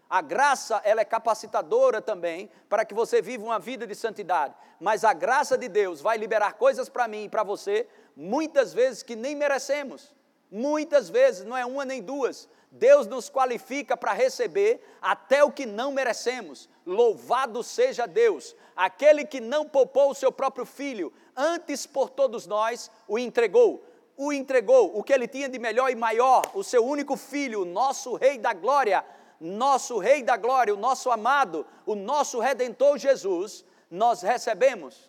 A 0.09 0.23
graça, 0.23 0.81
ela 0.85 1.03
é 1.03 1.05
capacitadora 1.05 2.01
também 2.01 2.51
para 2.69 2.85
que 2.85 2.95
você 2.95 3.21
viva 3.21 3.45
uma 3.45 3.59
vida 3.59 3.87
de 3.87 3.95
santidade. 3.95 4.55
Mas 4.81 5.05
a 5.05 5.13
graça 5.13 5.59
de 5.59 5.69
Deus 5.69 6.01
vai 6.01 6.17
liberar 6.17 6.55
coisas 6.55 6.89
para 6.89 7.07
mim 7.07 7.25
e 7.25 7.29
para 7.29 7.43
você, 7.43 7.87
muitas 8.17 8.73
vezes 8.73 9.03
que 9.03 9.15
nem 9.15 9.37
merecemos. 9.37 10.15
Muitas 10.51 11.11
vezes, 11.11 11.45
não 11.45 11.57
é 11.57 11.67
uma 11.67 11.85
nem 11.85 12.03
duas. 12.03 12.49
Deus 12.71 13.07
nos 13.07 13.29
qualifica 13.29 13.97
para 13.97 14.13
receber 14.13 14.83
até 15.01 15.43
o 15.45 15.53
que 15.53 15.67
não 15.67 15.93
merecemos. 15.93 16.71
Louvado 16.87 17.63
seja 17.63 18.07
Deus, 18.07 18.57
aquele 18.75 19.25
que 19.25 19.41
não 19.41 19.69
poupou 19.69 20.11
o 20.11 20.15
seu 20.15 20.33
próprio 20.33 20.65
filho, 20.65 21.13
antes 21.39 21.87
por 21.87 22.11
todos 22.11 22.47
nós 22.47 22.91
o 23.07 23.17
entregou. 23.17 23.85
O 24.17 24.33
entregou, 24.33 24.99
o 24.99 25.05
que 25.05 25.13
ele 25.13 25.29
tinha 25.29 25.49
de 25.49 25.61
melhor 25.61 25.89
e 25.91 25.95
maior, 25.95 26.43
o 26.53 26.65
seu 26.65 26.85
único 26.85 27.17
filho, 27.17 27.65
nosso 27.65 28.17
Rei 28.17 28.37
da 28.37 28.53
Glória, 28.53 29.05
nosso 29.41 29.99
Rei 29.99 30.25
da 30.25 30.37
Glória, 30.37 30.75
o 30.75 30.77
nosso 30.77 31.09
amado, 31.09 31.65
o 31.87 31.95
nosso 31.95 32.41
Redentor 32.41 32.99
Jesus, 32.99 33.65
nós 33.89 34.21
recebemos. 34.21 35.09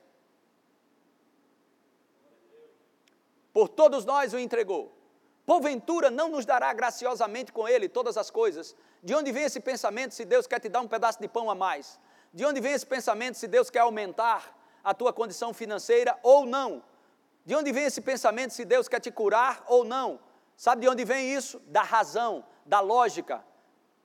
Por 3.52 3.68
todos 3.68 4.06
nós 4.06 4.32
o 4.32 4.38
entregou. 4.38 4.96
Porventura 5.44 6.12
não 6.12 6.30
nos 6.30 6.46
dará 6.46 6.72
graciosamente 6.72 7.52
com 7.52 7.68
Ele 7.68 7.90
todas 7.90 8.16
as 8.16 8.30
coisas. 8.30 8.76
De 9.02 9.16
onde 9.16 9.32
vem 9.32 9.46
esse 9.46 9.60
pensamento 9.60 10.14
se 10.14 10.24
Deus 10.24 10.46
quer 10.46 10.60
te 10.60 10.70
dar 10.70 10.82
um 10.82 10.88
pedaço 10.88 11.20
de 11.20 11.28
pão 11.28 11.50
a 11.50 11.56
mais? 11.56 12.00
De 12.32 12.46
onde 12.46 12.62
vem 12.62 12.74
esse 12.74 12.86
pensamento 12.86 13.40
se 13.40 13.48
Deus 13.48 13.72
quer 13.72 13.80
aumentar 13.80 14.59
a 14.90 14.94
tua 14.94 15.14
condição 15.14 15.54
financeira 15.54 16.18
ou 16.24 16.46
não? 16.46 16.82
De 17.46 17.56
onde 17.56 17.72
vem 17.72 17.86
esse 17.86 18.02
pensamento 18.02 18.54
se 18.54 18.66
Deus 18.66 18.88
quer 18.88 19.00
te 19.00 19.12
curar 19.12 19.64
ou 19.68 19.84
não? 19.84 20.20
Sabe 20.58 20.82
de 20.82 20.90
onde 20.90 21.06
vem 21.06 21.32
isso? 21.32 21.60
Da 21.68 21.84
razão, 21.84 22.44
da 22.66 22.80
lógica, 22.80 23.46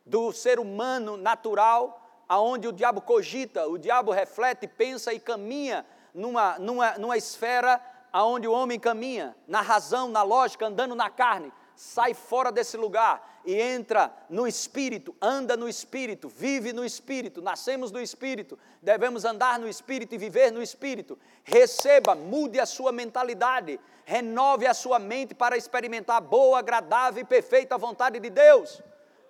do 0.05 0.31
ser 0.31 0.61
humano 0.61 1.17
natural, 1.17 2.25
aonde 2.29 2.69
o 2.69 2.73
diabo 2.73 3.01
cogita, 3.01 3.67
o 3.67 3.79
diabo 3.79 4.13
reflete, 4.13 4.69
pensa 4.69 5.13
e 5.15 5.19
caminha 5.19 5.87
numa, 6.13 6.59
numa, 6.59 6.99
numa 6.99 7.17
esfera 7.17 7.81
aonde 8.13 8.47
o 8.47 8.53
homem 8.53 8.79
caminha, 8.79 9.35
na 9.49 9.63
razão, 9.63 10.09
na 10.09 10.23
lógica, 10.23 10.67
andando 10.67 10.95
na 10.95 11.09
carne, 11.09 11.51
sai 11.75 12.13
fora 12.13 12.53
desse 12.53 12.77
lugar 12.77 13.34
e 13.45 13.61
entra 13.61 14.13
no 14.31 14.47
espírito, 14.47 15.15
anda 15.21 15.57
no 15.57 15.69
espírito, 15.69 16.29
vive 16.29 16.73
no 16.73 16.85
espírito, 16.85 17.43
nascemos 17.43 17.91
do 17.91 18.01
espírito, 18.01 18.59
devemos 18.81 19.25
andar 19.25 19.59
no 19.59 19.69
espírito 19.69 20.15
e 20.15 20.19
viver 20.19 20.51
no 20.51 20.63
espírito. 20.63 21.19
Receba, 21.43 22.15
mude 22.15 22.59
a 22.59 22.67
sua 22.67 22.93
mentalidade, 22.93 23.79
renove 24.05 24.67
a 24.67 24.75
sua 24.75 24.99
mente 24.99 25.35
para 25.35 25.57
experimentar 25.57 26.17
a 26.17 26.21
boa, 26.21 26.59
agradável 26.59 27.23
e 27.23 27.27
perfeita 27.27 27.77
vontade 27.77 28.19
de 28.19 28.31
Deus. 28.31 28.83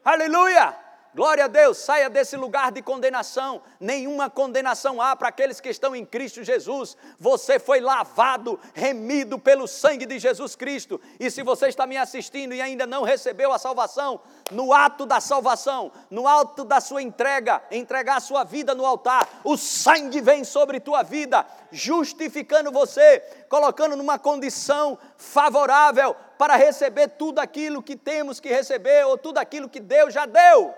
Aleluia! 0.04 0.83
Glória 1.14 1.44
a 1.44 1.48
Deus, 1.48 1.78
saia 1.78 2.10
desse 2.10 2.36
lugar 2.36 2.72
de 2.72 2.82
condenação. 2.82 3.62
Nenhuma 3.78 4.28
condenação 4.28 5.00
há 5.00 5.14
para 5.14 5.28
aqueles 5.28 5.60
que 5.60 5.68
estão 5.68 5.94
em 5.94 6.04
Cristo 6.04 6.42
Jesus. 6.42 6.96
Você 7.20 7.60
foi 7.60 7.78
lavado, 7.78 8.58
remido 8.72 9.38
pelo 9.38 9.68
sangue 9.68 10.06
de 10.06 10.18
Jesus 10.18 10.56
Cristo. 10.56 11.00
E 11.20 11.30
se 11.30 11.44
você 11.44 11.68
está 11.68 11.86
me 11.86 11.96
assistindo 11.96 12.52
e 12.52 12.60
ainda 12.60 12.84
não 12.84 13.04
recebeu 13.04 13.52
a 13.52 13.58
salvação, 13.58 14.20
no 14.50 14.72
ato 14.72 15.06
da 15.06 15.20
salvação, 15.20 15.92
no 16.10 16.26
ato 16.26 16.64
da 16.64 16.80
sua 16.80 17.00
entrega, 17.00 17.62
entregar 17.70 18.16
a 18.16 18.20
sua 18.20 18.42
vida 18.42 18.74
no 18.74 18.84
altar, 18.84 19.40
o 19.44 19.56
sangue 19.56 20.20
vem 20.20 20.42
sobre 20.42 20.80
tua 20.80 21.04
vida, 21.04 21.46
justificando 21.70 22.72
você, 22.72 23.20
colocando 23.48 23.94
numa 23.94 24.18
condição 24.18 24.98
favorável 25.16 26.16
para 26.36 26.56
receber 26.56 27.06
tudo 27.10 27.38
aquilo 27.38 27.84
que 27.84 27.94
temos 27.94 28.40
que 28.40 28.48
receber 28.48 29.06
ou 29.06 29.16
tudo 29.16 29.38
aquilo 29.38 29.68
que 29.68 29.78
Deus 29.78 30.12
já 30.12 30.26
deu. 30.26 30.74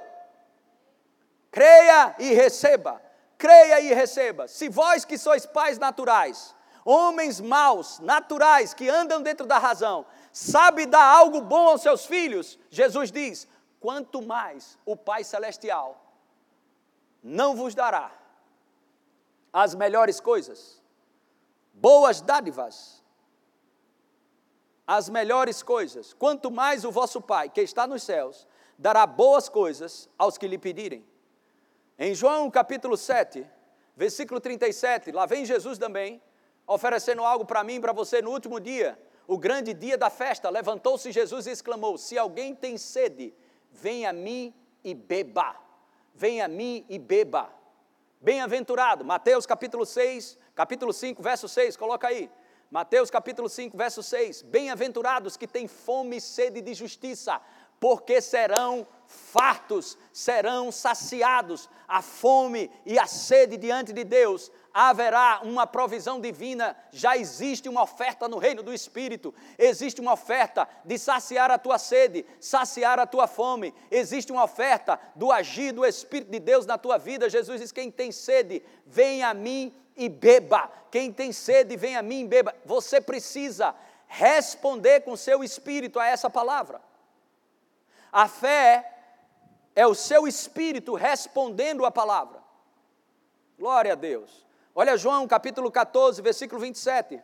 Creia 1.57 2.15
e 2.19 2.35
receba. 2.35 3.01
Creia 3.39 3.81
e 3.81 3.95
receba. 3.95 4.47
Se 4.47 4.69
vós 4.69 5.07
que 5.07 5.17
sois 5.17 5.47
pais 5.47 5.79
naturais, 5.79 6.55
homens 6.85 7.41
maus, 7.41 7.99
naturais, 8.01 8.75
que 8.75 8.91
andam 8.91 9.23
dentro 9.23 9.47
da 9.47 9.57
razão, 9.57 10.05
sabe 10.31 10.85
dar 10.85 11.03
algo 11.03 11.41
bom 11.41 11.69
aos 11.69 11.81
seus 11.81 12.05
filhos, 12.05 12.59
Jesus 12.69 13.11
diz: 13.11 13.49
quanto 13.81 14.21
mais 14.21 14.79
o 14.85 14.95
Pai 14.95 15.25
Celestial 15.25 15.99
não 17.23 17.57
vos 17.57 17.75
dará 17.75 18.13
as 19.51 19.75
melhores 19.75 20.21
coisas, 20.21 20.83
boas 21.73 22.21
dádivas, 22.21 23.03
as 24.87 25.09
melhores 25.09 25.63
coisas, 25.63 26.13
quanto 26.13 26.51
mais 26.51 26.85
o 26.85 26.93
vosso 26.93 27.19
Pai, 27.19 27.49
que 27.49 27.63
está 27.63 27.87
nos 27.87 28.03
céus, 28.03 28.47
dará 28.79 29.07
boas 29.07 29.49
coisas 29.49 30.07
aos 30.19 30.37
que 30.37 30.47
lhe 30.47 30.59
pedirem. 30.59 31.16
Em 31.99 32.15
João 32.15 32.51
capítulo 32.51 32.95
7, 32.95 33.47
versículo 33.97 34.39
37, 34.39 35.11
lá 35.13 35.25
vem 35.25 35.47
Jesus 35.47 35.79
também, 35.79 36.21
oferecendo 36.67 37.23
algo 37.25 37.47
para 37.47 37.65
mim 37.65 37.77
e 37.77 37.81
para 37.81 37.95
você 37.95 38.21
no 38.21 38.33
último 38.33 38.61
dia, 38.61 38.99
o 39.27 39.39
grande 39.39 39.73
dia 39.73 39.97
da 39.97 40.11
festa. 40.11 40.51
Levantou-se 40.51 41.11
Jesus 41.11 41.47
e 41.47 41.53
exclamou: 41.53 41.97
Se 41.97 42.19
alguém 42.19 42.55
tem 42.55 42.77
sede, 42.77 43.33
venha 43.73 44.11
a 44.11 44.13
mim 44.13 44.53
e 44.85 44.95
beba. 44.95 45.57
Venha 46.15 46.45
a 46.45 46.49
mim 46.49 46.85
e 46.87 46.99
beba. 46.99 47.51
Bem-aventurado, 48.21 49.03
Mateus 49.03 49.47
capítulo 49.47 49.87
6, 49.87 50.39
capítulo 50.55 50.93
5, 50.93 51.23
verso 51.23 51.49
6, 51.49 51.79
coloca 51.79 52.09
aí. 52.09 52.31
Mateus 52.71 53.11
capítulo 53.11 53.49
5, 53.49 53.75
verso 53.75 54.03
6. 54.03 54.43
Bem-aventurados 54.43 55.37
que 55.37 55.47
têm 55.47 55.67
fome 55.67 56.17
e 56.17 56.21
sede 56.21 56.61
de 56.61 56.75
justiça, 56.75 57.41
porque 57.81 58.21
serão 58.21 58.87
fartos, 59.07 59.97
serão 60.13 60.73
saciados. 60.73 61.69
A 61.89 62.03
fome 62.03 62.71
e 62.85 62.99
a 62.99 63.07
sede 63.07 63.57
diante 63.57 63.93
de 63.93 64.03
Deus 64.03 64.51
haverá 64.75 65.41
uma 65.43 65.67
provisão 65.67 66.21
divina, 66.21 66.77
já 66.93 67.17
existe 67.17 67.69
uma 67.69 67.83
oferta 67.83 68.29
no 68.29 68.37
reino 68.37 68.63
do 68.63 68.75
Espírito, 68.75 69.33
existe 69.57 70.01
uma 70.01 70.13
oferta 70.13 70.69
de 70.85 70.99
saciar 70.99 71.51
a 71.51 71.57
tua 71.57 71.79
sede, 71.79 72.27
saciar 72.41 72.99
a 72.99 73.07
tua 73.07 73.27
fome, 73.27 73.73
existe 73.91 74.33
uma 74.33 74.45
oferta 74.45 75.01
do 75.15 75.33
agir 75.33 75.73
do 75.73 75.87
Espírito 75.87 76.31
de 76.31 76.41
Deus 76.41 76.67
na 76.67 76.77
tua 76.77 76.99
vida. 76.99 77.31
Jesus 77.31 77.61
diz: 77.61 77.73
quem 77.73 77.91
tem 77.91 78.13
sede, 78.13 78.63
venha 78.85 79.29
a 79.29 79.35
mim 79.35 79.73
e 79.97 80.09
beba. 80.09 80.71
Quem 80.91 81.13
tem 81.13 81.33
sede, 81.33 81.77
venha 81.77 82.01
a 82.01 82.03
mim 82.03 82.25
e 82.25 82.29
beba. 82.29 82.55
Você 82.65 83.01
precisa 83.01 83.75
responder 84.09 85.01
com 85.01 85.17
seu 85.17 85.43
espírito 85.43 85.99
a 85.99 86.07
essa 86.07 86.29
palavra. 86.29 86.81
A 88.17 88.27
fé 88.29 88.91
é 89.75 89.87
o 89.87 89.95
seu 89.95 90.27
espírito 90.27 90.95
respondendo 90.95 91.85
a 91.85 91.91
palavra. 91.91 92.43
Glória 93.59 93.93
a 93.93 93.95
Deus. 93.95 94.47
Olha 94.75 94.97
João 94.97 95.29
capítulo 95.29 95.71
14, 95.71 96.23
versículo 96.23 96.59
27. 96.59 97.23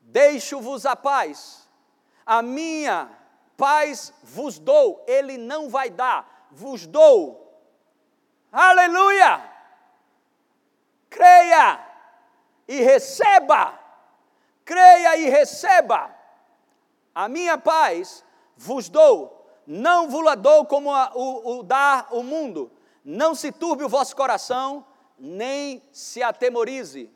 Deixo-vos 0.00 0.86
a 0.86 0.96
paz, 0.96 1.68
a 2.24 2.40
minha 2.40 3.10
paz 3.54 4.14
vos 4.22 4.58
dou, 4.58 5.04
ele 5.06 5.36
não 5.36 5.68
vai 5.68 5.90
dar, 5.90 6.48
vos 6.50 6.86
dou. 6.86 7.62
Aleluia! 8.50 9.46
Creia 11.10 11.86
e 12.66 12.80
receba, 12.80 13.78
creia 14.64 15.18
e 15.18 15.28
receba. 15.28 16.16
A 17.14 17.28
minha 17.28 17.58
paz 17.58 18.24
vos 18.56 18.88
dou, 18.88 19.39
não 19.72 20.10
vos 20.10 20.24
dou 20.40 20.66
como 20.66 20.92
a, 20.92 21.12
o, 21.14 21.58
o 21.58 21.62
dá 21.62 22.08
o 22.10 22.24
mundo. 22.24 22.72
Não 23.04 23.36
se 23.36 23.52
turbe 23.52 23.84
o 23.84 23.88
vosso 23.88 24.16
coração, 24.16 24.84
nem 25.16 25.80
se 25.92 26.24
atemorize. 26.24 27.08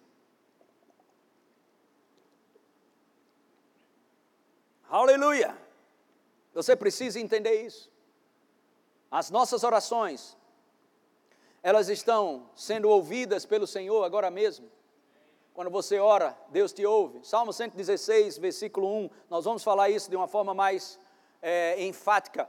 Aleluia! 4.89 5.59
Você 6.53 6.77
precisa 6.77 7.19
entender 7.19 7.67
isso. 7.67 7.91
As 9.11 9.33
nossas 9.33 9.65
orações, 9.65 10.37
elas 11.61 11.89
estão 11.89 12.49
sendo 12.55 12.89
ouvidas 12.89 13.45
pelo 13.45 13.67
Senhor 13.67 14.05
agora 14.05 14.31
mesmo. 14.31 14.71
Quando 15.53 15.71
você 15.71 15.99
ora, 15.99 16.39
Deus 16.51 16.73
te 16.73 16.87
ouve. 16.87 17.25
Salmo 17.25 17.53
116, 17.53 18.39
versículo 18.39 18.87
1, 19.07 19.11
nós 19.29 19.45
vamos 19.45 19.65
falar 19.65 19.91
isso 19.91 20.09
de 20.09 20.15
uma 20.15 20.29
forma 20.29 20.55
mais 20.55 21.01
é, 21.45 21.85
enfática. 21.85 22.49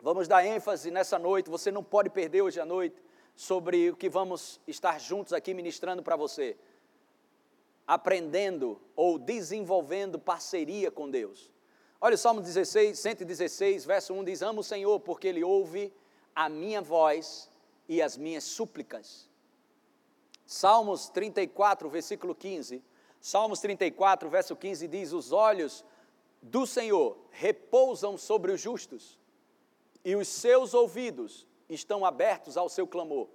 Vamos 0.00 0.28
dar 0.28 0.46
ênfase 0.46 0.88
nessa 0.88 1.18
noite, 1.18 1.50
você 1.50 1.72
não 1.72 1.82
pode 1.82 2.08
perder 2.08 2.42
hoje 2.42 2.60
à 2.60 2.64
noite 2.64 3.02
sobre 3.34 3.90
o 3.90 3.96
que 3.96 4.08
vamos 4.08 4.60
estar 4.68 5.00
juntos 5.00 5.32
aqui 5.32 5.52
ministrando 5.52 6.00
para 6.00 6.14
você. 6.14 6.56
Aprendendo 7.84 8.80
ou 8.94 9.18
desenvolvendo 9.18 10.16
parceria 10.16 10.92
com 10.92 11.10
Deus. 11.10 11.52
Olha 12.00 12.14
o 12.14 12.18
Salmo 12.18 12.40
16, 12.40 12.96
116, 12.96 13.84
verso 13.84 14.14
1 14.14 14.24
diz: 14.24 14.42
Amo 14.42 14.60
o 14.60 14.64
Senhor 14.64 15.00
porque 15.00 15.26
Ele 15.26 15.42
ouve 15.42 15.92
a 16.34 16.48
minha 16.48 16.80
voz 16.80 17.50
e 17.88 18.00
as 18.00 18.16
minhas 18.16 18.44
súplicas. 18.44 19.28
Salmos 20.46 21.08
34, 21.08 21.88
versículo 21.88 22.34
15. 22.34 22.82
Salmos 23.20 23.58
34, 23.58 24.28
verso 24.30 24.54
15 24.54 24.86
diz: 24.86 25.12
Os 25.12 25.32
olhos 25.32 25.84
do 26.50 26.66
Senhor 26.66 27.16
repousam 27.30 28.16
sobre 28.16 28.52
os 28.52 28.60
justos, 28.60 29.18
e 30.04 30.14
os 30.14 30.28
seus 30.28 30.74
ouvidos 30.74 31.46
estão 31.68 32.04
abertos 32.04 32.56
ao 32.56 32.68
seu 32.68 32.86
clamor. 32.86 33.28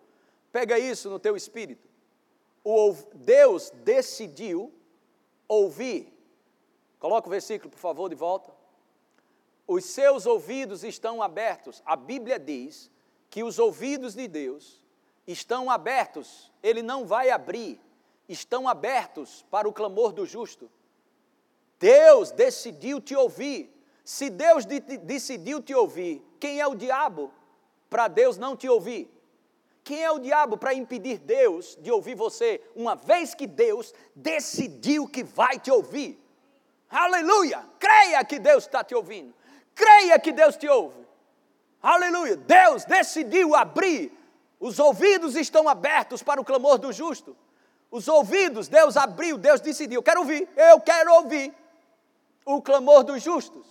Pega 0.52 0.80
isso 0.80 1.10
no 1.10 1.20
teu 1.20 1.36
espírito. 1.36 1.88
O 2.64 2.94
Deus 3.14 3.70
decidiu 3.84 4.74
ouvir. 5.48 6.14
Coloca 7.00 7.28
o 7.28 7.32
versículo, 7.32 7.70
por 7.70 7.80
favor, 7.80 8.10
de 8.10 8.16
volta. 8.16 8.54
Os 9.68 9.86
seus 9.86 10.26
ouvidos 10.26 10.84
estão 10.84 11.22
abertos. 11.22 11.82
A 11.86 11.96
Bíblia 11.96 12.40
diz 12.40 12.90
que 13.30 13.44
os 13.44 13.60
ouvidos 13.60 14.14
de 14.14 14.28
Deus 14.28 14.82
estão 15.28 15.70
abertos. 15.70 16.52
Ele 16.62 16.82
não 16.82 17.06
vai 17.06 17.30
abrir. 17.30 17.80
Estão 18.30 18.68
abertos 18.68 19.46
para 19.50 19.68
o 19.68 19.74
clamor 19.74 20.14
do 20.14 20.26
justo. 20.26 20.70
Deus 21.82 22.30
decidiu 22.30 23.02
te 23.02 23.16
ouvir. 23.16 23.76
Se 24.06 24.30
Deus 24.30 24.66
de 24.66 24.80
decidiu 24.80 25.62
te 25.62 25.74
ouvir, 25.74 26.24
quem 26.40 26.60
é 26.60 26.68
o 26.68 26.76
diabo 26.76 27.32
para 27.90 28.08
Deus 28.08 28.38
não 28.38 28.56
te 28.56 28.70
ouvir? 28.70 29.12
Quem 29.84 30.04
é 30.04 30.12
o 30.12 30.20
diabo 30.20 30.58
para 30.58 30.76
impedir 30.76 31.18
Deus 31.18 31.76
de 31.82 31.92
ouvir 31.92 32.14
você, 32.14 32.62
uma 32.76 32.96
vez 32.96 33.34
que 33.34 33.48
Deus 33.48 33.94
decidiu 34.16 35.08
que 35.08 35.24
vai 35.24 35.58
te 35.58 35.72
ouvir? 35.72 36.22
Aleluia! 36.88 37.66
Creia 37.80 38.24
que 38.24 38.38
Deus 38.38 38.66
está 38.66 38.84
te 38.84 38.94
ouvindo. 38.94 39.34
Creia 39.74 40.20
que 40.20 40.32
Deus 40.32 40.56
te 40.56 40.68
ouve. 40.68 41.04
Aleluia! 41.82 42.36
Deus 42.36 42.86
decidiu 42.86 43.56
abrir. 43.56 44.16
Os 44.60 44.78
ouvidos 44.78 45.36
estão 45.36 45.68
abertos 45.68 46.22
para 46.22 46.40
o 46.40 46.46
clamor 46.46 46.78
do 46.78 46.94
justo. 46.94 47.36
Os 47.90 48.08
ouvidos, 48.08 48.68
Deus 48.68 48.96
abriu, 48.96 49.38
Deus 49.38 49.60
decidiu. 49.60 49.98
Eu 49.98 50.04
quero 50.04 50.20
ouvir, 50.20 50.48
eu 50.56 50.80
quero 50.80 51.14
ouvir 51.16 51.61
o 52.46 52.62
clamor 52.62 53.04
dos 53.04 53.22
justos. 53.22 53.66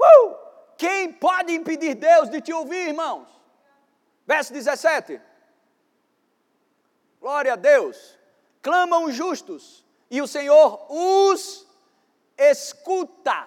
Uh! 0.00 0.34
Quem 0.76 1.12
pode 1.12 1.52
impedir 1.52 1.94
Deus 1.94 2.30
de 2.30 2.40
te 2.40 2.52
ouvir, 2.52 2.88
irmãos? 2.88 3.28
Verso 4.26 4.52
17. 4.52 5.20
Glória 7.20 7.52
a 7.52 7.56
Deus. 7.56 8.18
Clamam 8.62 9.04
os 9.04 9.14
justos, 9.14 9.84
e 10.10 10.22
o 10.22 10.26
Senhor 10.26 10.86
os 10.88 11.66
escuta 12.38 13.46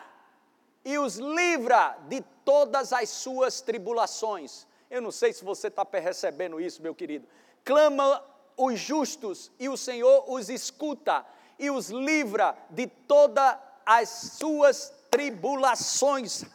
e 0.86 0.98
os 1.00 1.18
livra 1.18 1.98
de 2.08 2.22
todas 2.44 2.94
as 2.94 3.10
suas 3.10 3.62
tribulações. 3.62 4.68
Eu 4.90 5.02
não 5.02 5.12
sei 5.12 5.34
se 5.34 5.44
você 5.44 5.68
está 5.68 5.84
recebendo 5.92 6.60
isso, 6.60 6.82
meu 6.82 6.94
querido. 6.94 7.28
Clama 7.64 8.24
os 8.56 8.80
justos, 8.80 9.52
e 9.60 9.70
o 9.70 9.78
Senhor 9.78 10.26
os 10.28 10.50
escuta 10.50 11.26
e 11.58 11.72
os 11.72 11.90
livra 11.90 12.56
de 12.70 12.88
todas 12.88 13.58
as 13.86 14.10
suas 14.10 14.93
tribulações. 15.10 16.43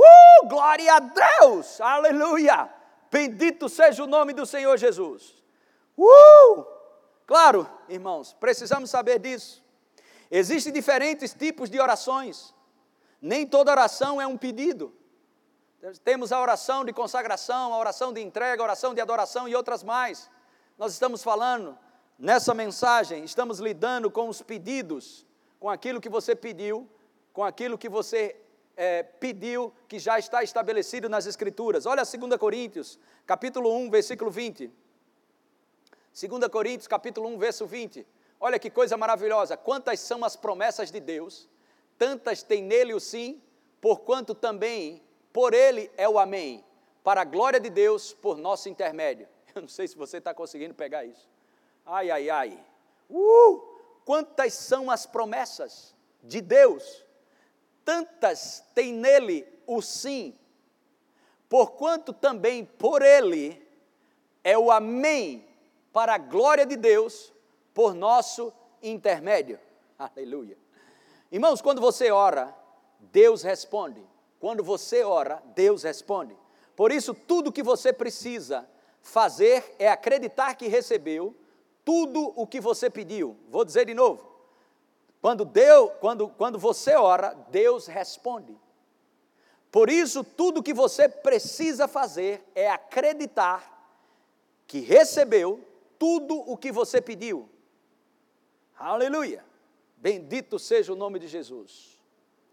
Uh, 0.00 0.46
glória 0.46 0.94
a 0.94 1.00
Deus! 1.00 1.80
Aleluia! 1.80 2.72
Bendito 3.10 3.68
seja 3.68 4.04
o 4.04 4.06
nome 4.06 4.32
do 4.32 4.46
Senhor 4.46 4.76
Jesus. 4.76 5.34
Uh! 5.96 6.64
Claro, 7.26 7.68
irmãos, 7.88 8.32
precisamos 8.32 8.90
saber 8.90 9.18
disso. 9.18 9.60
Existem 10.30 10.72
diferentes 10.72 11.34
tipos 11.34 11.68
de 11.68 11.80
orações. 11.80 12.54
Nem 13.20 13.44
toda 13.44 13.72
oração 13.72 14.20
é 14.20 14.26
um 14.26 14.36
pedido. 14.36 14.94
Temos 16.04 16.32
a 16.32 16.40
oração 16.40 16.84
de 16.84 16.92
consagração, 16.92 17.72
a 17.72 17.78
oração 17.78 18.12
de 18.12 18.20
entrega, 18.20 18.62
a 18.62 18.64
oração 18.64 18.94
de 18.94 19.00
adoração 19.00 19.48
e 19.48 19.54
outras 19.54 19.82
mais. 19.82 20.30
Nós 20.76 20.92
estamos 20.92 21.22
falando 21.22 21.78
nessa 22.18 22.54
mensagem, 22.54 23.24
estamos 23.24 23.58
lidando 23.58 24.10
com 24.10 24.28
os 24.28 24.42
pedidos, 24.42 25.26
com 25.58 25.68
aquilo 25.68 26.00
que 26.00 26.08
você 26.08 26.34
pediu, 26.34 26.88
com 27.32 27.44
aquilo 27.44 27.78
que 27.78 27.88
você 27.88 28.36
é, 28.76 29.02
pediu 29.02 29.72
que 29.88 29.98
já 29.98 30.18
está 30.18 30.42
estabelecido 30.42 31.08
nas 31.08 31.26
Escrituras. 31.26 31.84
Olha 31.84 32.04
2 32.04 32.36
Coríntios, 32.38 32.98
capítulo 33.26 33.74
1, 33.76 33.90
versículo 33.90 34.30
20. 34.30 34.70
2 36.12 36.48
Coríntios, 36.48 36.86
capítulo 36.86 37.28
1, 37.28 37.38
verso 37.38 37.66
20. 37.66 38.06
Olha 38.40 38.58
que 38.58 38.70
coisa 38.70 38.96
maravilhosa. 38.96 39.56
Quantas 39.56 40.00
são 40.00 40.24
as 40.24 40.36
promessas 40.36 40.90
de 40.90 41.00
Deus, 41.00 41.48
tantas 41.98 42.42
tem 42.42 42.62
nele 42.62 42.94
o 42.94 43.00
sim, 43.00 43.42
porquanto 43.80 44.34
também 44.34 45.02
por 45.32 45.54
ele 45.54 45.90
é 45.96 46.08
o 46.08 46.18
amém, 46.18 46.64
para 47.02 47.22
a 47.22 47.24
glória 47.24 47.60
de 47.60 47.70
Deus 47.70 48.12
por 48.12 48.36
nosso 48.36 48.68
intermédio. 48.68 49.28
Eu 49.54 49.62
não 49.62 49.68
sei 49.68 49.88
se 49.88 49.96
você 49.96 50.18
está 50.18 50.32
conseguindo 50.32 50.74
pegar 50.74 51.04
isso. 51.04 51.28
Ai, 51.84 52.10
ai, 52.10 52.30
ai. 52.30 52.64
Uh! 53.10 53.67
Quantas 54.08 54.54
são 54.54 54.90
as 54.90 55.04
promessas 55.04 55.94
de 56.22 56.40
Deus? 56.40 57.04
tantas 57.88 58.62
tem 58.74 58.92
nele 58.92 59.48
o 59.66 59.80
sim, 59.80 60.38
porquanto 61.48 62.12
também 62.12 62.62
por 62.62 63.00
ele 63.00 63.66
é 64.44 64.58
o 64.58 64.70
amém 64.70 65.48
para 65.90 66.16
a 66.16 66.18
glória 66.18 66.66
de 66.66 66.76
Deus 66.76 67.32
por 67.72 67.94
nosso 67.94 68.52
intermédio. 68.82 69.58
Aleluia. 69.98 70.58
Irmãos, 71.32 71.62
quando 71.62 71.80
você 71.80 72.10
ora, 72.10 72.54
Deus 73.00 73.42
responde. 73.42 74.06
Quando 74.38 74.62
você 74.62 75.02
ora, 75.02 75.42
Deus 75.54 75.82
responde. 75.82 76.36
Por 76.76 76.92
isso, 76.92 77.14
tudo 77.14 77.50
que 77.50 77.62
você 77.62 77.90
precisa 77.90 78.68
fazer 79.00 79.74
é 79.78 79.88
acreditar 79.88 80.56
que 80.56 80.68
recebeu 80.68 81.34
tudo 81.88 82.34
o 82.36 82.46
que 82.46 82.60
você 82.60 82.90
pediu. 82.90 83.34
Vou 83.48 83.64
dizer 83.64 83.86
de 83.86 83.94
novo. 83.94 84.22
Quando, 85.22 85.46
Deus, 85.46 85.90
quando, 86.00 86.28
quando 86.28 86.58
você 86.58 86.94
ora, 86.94 87.32
Deus 87.50 87.86
responde. 87.86 88.54
Por 89.72 89.88
isso, 89.88 90.22
tudo 90.22 90.62
que 90.62 90.74
você 90.74 91.08
precisa 91.08 91.88
fazer 91.88 92.44
é 92.54 92.68
acreditar 92.68 93.74
que 94.66 94.80
recebeu 94.80 95.66
tudo 95.98 96.34
o 96.36 96.58
que 96.58 96.70
você 96.70 97.00
pediu. 97.00 97.48
Aleluia! 98.78 99.42
Bendito 99.96 100.58
seja 100.58 100.92
o 100.92 100.96
nome 100.96 101.18
de 101.18 101.26
Jesus, 101.26 101.98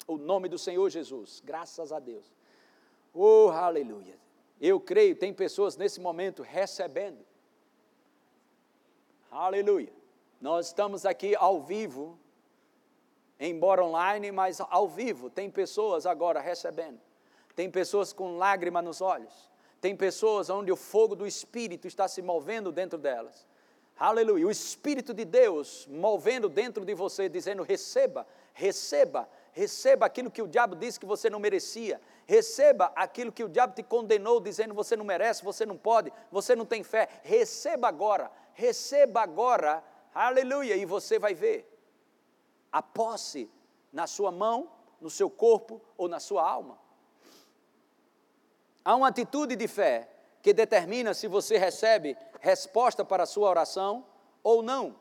o 0.08 0.18
nome 0.18 0.48
do 0.48 0.58
Senhor 0.58 0.90
Jesus, 0.90 1.44
graças 1.44 1.92
a 1.92 2.00
Deus. 2.00 2.26
Oh, 3.14 3.50
aleluia! 3.50 4.18
Eu 4.62 4.80
creio, 4.80 5.14
tem 5.14 5.34
pessoas 5.34 5.76
nesse 5.76 6.00
momento 6.00 6.42
recebendo. 6.42 7.35
Aleluia! 9.38 9.92
Nós 10.40 10.68
estamos 10.68 11.06
aqui 11.06 11.36
ao 11.36 11.60
vivo, 11.60 12.18
embora 13.38 13.84
online, 13.84 14.32
mas 14.32 14.62
ao 14.62 14.88
vivo. 14.88 15.30
Tem 15.30 15.52
pessoas 15.52 16.06
agora 16.06 16.40
recebendo. 16.40 17.02
Tem 17.54 17.70
pessoas 17.70 18.14
com 18.14 18.38
lágrima 18.38 18.82
nos 18.82 19.02
olhos. 19.02 19.52
Tem 19.82 19.94
pessoas 19.94 20.50
onde 20.50 20.72
o 20.72 20.78
fogo 20.78 21.18
do 21.18 21.28
Espírito 21.28 21.86
está 21.86 22.08
se 22.08 22.22
movendo 22.22 22.72
dentro 22.72 22.98
delas. 22.98 23.46
Aleluia. 24.00 24.48
O 24.48 24.52
Espírito 24.52 25.14
de 25.14 25.26
Deus 25.26 25.86
movendo 25.92 26.48
dentro 26.48 26.86
de 26.86 26.94
você, 26.94 27.28
dizendo: 27.28 27.62
receba, 27.62 28.26
receba, 28.54 29.28
receba 29.52 30.06
aquilo 30.06 30.32
que 30.32 30.42
o 30.42 30.48
diabo 30.48 30.78
disse 30.78 30.98
que 30.98 31.06
você 31.06 31.30
não 31.30 31.40
merecia. 31.40 32.00
Receba 32.26 32.90
aquilo 32.96 33.34
que 33.34 33.44
o 33.44 33.50
diabo 33.50 33.76
te 33.76 33.84
condenou, 33.84 34.40
dizendo: 34.40 34.74
você 34.74 34.96
não 34.96 35.04
merece, 35.04 35.44
você 35.44 35.66
não 35.66 35.76
pode, 35.76 36.10
você 36.32 36.56
não 36.56 36.66
tem 36.66 36.84
fé. 36.84 37.10
Receba 37.22 37.90
agora, 37.90 38.32
receba 38.56 39.22
agora. 39.22 39.84
Aleluia. 40.14 40.76
E 40.76 40.86
você 40.86 41.20
vai 41.20 41.36
ver 41.36 41.72
a 42.72 42.82
posse 42.82 43.50
na 43.94 44.08
sua 44.08 44.32
mão, 44.32 44.72
no 45.00 45.10
seu 45.10 45.30
corpo 45.30 45.80
ou 45.96 46.08
na 46.08 46.20
sua 46.20 46.50
alma. 46.50 46.80
Há 48.84 48.96
uma 48.96 49.10
atitude 49.10 49.56
de 49.56 49.68
fé 49.68 50.10
que 50.42 50.54
determina 50.54 51.14
se 51.14 51.28
você 51.28 51.58
recebe 51.58 52.18
resposta 52.40 53.04
para 53.04 53.24
a 53.24 53.28
sua 53.28 53.50
oração 53.50 54.06
ou 54.44 54.62
não. 54.62 54.96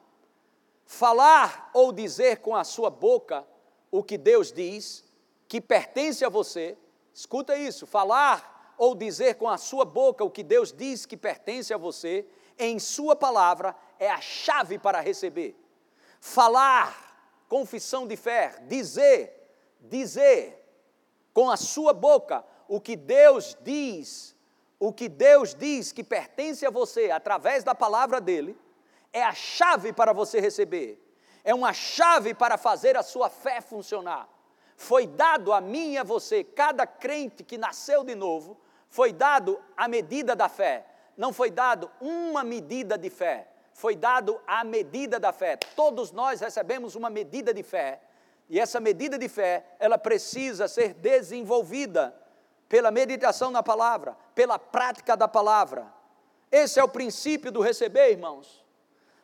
Falar 0.86 1.70
ou 1.74 1.92
dizer 1.92 2.38
com 2.38 2.54
a 2.54 2.64
sua 2.64 2.90
boca 2.90 3.46
o 3.90 4.02
que 4.02 4.18
Deus 4.18 4.52
diz, 4.52 5.04
que 5.46 5.60
pertence 5.60 6.24
a 6.24 6.28
você, 6.28 6.76
escuta 7.12 7.56
isso: 7.56 7.86
falar 7.86 8.74
ou 8.76 8.94
dizer 8.94 9.36
com 9.36 9.48
a 9.48 9.58
sua 9.58 9.84
boca 9.84 10.24
o 10.24 10.30
que 10.30 10.42
Deus 10.42 10.72
diz 10.72 11.06
que 11.06 11.16
pertence 11.16 11.72
a 11.72 11.76
você, 11.76 12.26
em 12.58 12.78
Sua 12.78 13.16
palavra, 13.16 13.74
é 13.98 14.10
a 14.10 14.20
chave 14.20 14.78
para 14.78 15.00
receber. 15.00 15.56
Falar, 16.20 17.44
confissão 17.48 18.06
de 18.06 18.16
fé, 18.16 18.56
dizer, 18.68 19.32
dizer 19.80 20.62
com 21.32 21.50
a 21.50 21.56
sua 21.56 21.92
boca 21.92 22.44
o 22.68 22.80
que 22.80 22.96
Deus 22.96 23.56
diz, 23.60 24.34
o 24.78 24.92
que 24.92 25.08
Deus 25.08 25.54
diz 25.54 25.92
que 25.92 26.04
pertence 26.04 26.64
a 26.64 26.70
você 26.70 27.10
através 27.10 27.64
da 27.64 27.74
palavra 27.74 28.20
dele, 28.20 28.56
é 29.12 29.22
a 29.22 29.34
chave 29.34 29.92
para 29.92 30.12
você 30.12 30.40
receber, 30.40 31.00
é 31.42 31.54
uma 31.54 31.72
chave 31.72 32.34
para 32.34 32.56
fazer 32.56 32.96
a 32.96 33.02
sua 33.02 33.28
fé 33.28 33.60
funcionar. 33.60 34.28
Foi 34.76 35.06
dado 35.06 35.52
a 35.52 35.60
mim 35.60 35.92
e 35.92 35.98
a 35.98 36.02
você, 36.02 36.42
cada 36.42 36.86
crente 36.86 37.44
que 37.44 37.58
nasceu 37.58 38.02
de 38.02 38.14
novo, 38.14 38.58
foi 38.88 39.12
dado 39.12 39.60
a 39.76 39.86
medida 39.86 40.34
da 40.34 40.48
fé, 40.48 40.86
não 41.16 41.32
foi 41.32 41.50
dado 41.50 41.90
uma 42.00 42.42
medida 42.42 42.96
de 42.98 43.10
fé, 43.10 43.48
foi 43.72 43.96
dado 43.96 44.40
a 44.46 44.64
medida 44.64 45.18
da 45.18 45.32
fé. 45.32 45.56
Todos 45.56 46.12
nós 46.12 46.40
recebemos 46.40 46.94
uma 46.94 47.10
medida 47.10 47.52
de 47.52 47.62
fé, 47.62 48.00
e 48.48 48.60
essa 48.60 48.78
medida 48.78 49.18
de 49.18 49.28
fé, 49.28 49.64
ela 49.78 49.96
precisa 49.96 50.68
ser 50.68 50.94
desenvolvida 50.94 52.14
pela 52.68 52.90
meditação 52.90 53.50
na 53.50 53.62
palavra, 53.62 54.16
pela 54.34 54.58
prática 54.58 55.16
da 55.16 55.26
palavra. 55.26 55.86
Esse 56.50 56.78
é 56.78 56.84
o 56.84 56.88
princípio 56.88 57.50
do 57.50 57.60
receber, 57.60 58.10
irmãos. 58.10 58.64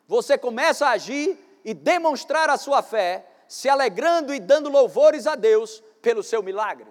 Você 0.07 0.37
começa 0.37 0.87
a 0.87 0.91
agir 0.91 1.37
e 1.63 1.73
demonstrar 1.73 2.49
a 2.49 2.57
sua 2.57 2.81
fé, 2.81 3.25
se 3.47 3.69
alegrando 3.69 4.33
e 4.33 4.39
dando 4.39 4.69
louvores 4.69 5.27
a 5.27 5.35
Deus 5.35 5.83
pelo 6.01 6.23
seu 6.23 6.41
milagre. 6.41 6.87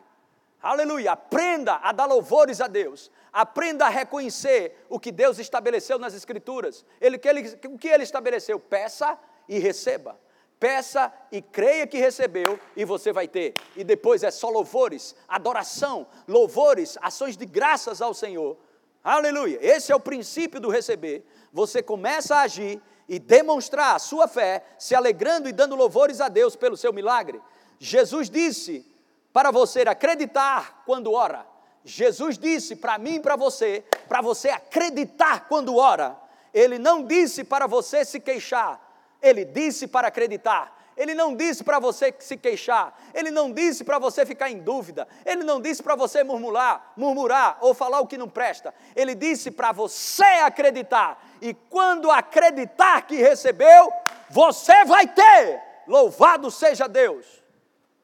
Aleluia! 0.62 1.12
Aprenda 1.12 1.76
a 1.82 1.92
dar 1.92 2.06
louvores 2.06 2.60
a 2.60 2.66
Deus. 2.66 3.10
Aprenda 3.32 3.86
a 3.86 3.88
reconhecer 3.88 4.84
o 4.88 4.98
que 4.98 5.12
Deus 5.12 5.38
estabeleceu 5.38 5.98
nas 5.98 6.14
Escrituras. 6.14 6.84
Ele, 7.00 7.18
que 7.18 7.28
ele, 7.28 7.58
o 7.66 7.78
que 7.78 7.88
ele 7.88 8.02
estabeleceu? 8.02 8.58
Peça 8.58 9.18
e 9.48 9.58
receba 9.58 10.18
peça 10.60 11.10
e 11.32 11.40
creia 11.40 11.86
que 11.86 11.96
recebeu 11.96 12.60
e 12.76 12.84
você 12.84 13.12
vai 13.14 13.26
ter. 13.26 13.54
E 13.74 13.82
depois 13.82 14.22
é 14.22 14.30
só 14.30 14.50
louvores, 14.50 15.16
adoração, 15.26 16.06
louvores, 16.28 16.98
ações 17.00 17.34
de 17.34 17.46
graças 17.46 18.02
ao 18.02 18.12
Senhor. 18.12 18.58
Aleluia. 19.02 19.58
Esse 19.62 19.90
é 19.90 19.96
o 19.96 20.00
princípio 20.00 20.60
do 20.60 20.68
receber. 20.68 21.24
Você 21.50 21.82
começa 21.82 22.36
a 22.36 22.42
agir 22.42 22.80
e 23.08 23.18
demonstrar 23.18 23.96
a 23.96 23.98
sua 23.98 24.28
fé, 24.28 24.62
se 24.78 24.94
alegrando 24.94 25.48
e 25.48 25.52
dando 25.52 25.74
louvores 25.74 26.20
a 26.20 26.28
Deus 26.28 26.54
pelo 26.54 26.76
seu 26.76 26.92
milagre. 26.92 27.40
Jesus 27.78 28.28
disse 28.28 28.86
para 29.32 29.50
você 29.50 29.80
acreditar 29.80 30.82
quando 30.84 31.12
ora. 31.12 31.46
Jesus 31.84 32.38
disse 32.38 32.76
para 32.76 32.98
mim 32.98 33.14
e 33.14 33.20
para 33.20 33.36
você, 33.36 33.84
para 34.08 34.20
você 34.20 34.48
acreditar 34.50 35.46
quando 35.48 35.76
ora. 35.76 36.16
Ele 36.52 36.78
não 36.78 37.04
disse 37.04 37.44
para 37.44 37.66
você 37.66 38.04
se 38.04 38.20
queixar. 38.20 38.80
Ele 39.22 39.44
disse 39.44 39.86
para 39.86 40.08
acreditar. 40.08 40.80
Ele 41.00 41.14
não 41.14 41.34
disse 41.34 41.64
para 41.64 41.78
você 41.78 42.14
se 42.18 42.36
queixar, 42.36 42.94
ele 43.14 43.30
não 43.30 43.50
disse 43.50 43.82
para 43.82 43.98
você 43.98 44.26
ficar 44.26 44.50
em 44.50 44.58
dúvida, 44.58 45.08
ele 45.24 45.42
não 45.42 45.58
disse 45.58 45.82
para 45.82 45.94
você 45.94 46.22
murmurar, 46.22 46.92
murmurar 46.94 47.56
ou 47.62 47.72
falar 47.72 48.00
o 48.00 48.06
que 48.06 48.18
não 48.18 48.28
presta. 48.28 48.74
Ele 48.94 49.14
disse 49.14 49.50
para 49.50 49.72
você 49.72 50.22
acreditar. 50.22 51.26
E 51.40 51.54
quando 51.54 52.10
acreditar 52.10 53.00
que 53.06 53.16
recebeu, 53.16 53.90
você 54.28 54.84
vai 54.84 55.06
ter. 55.06 55.62
Louvado 55.86 56.50
seja 56.50 56.86
Deus. 56.86 57.24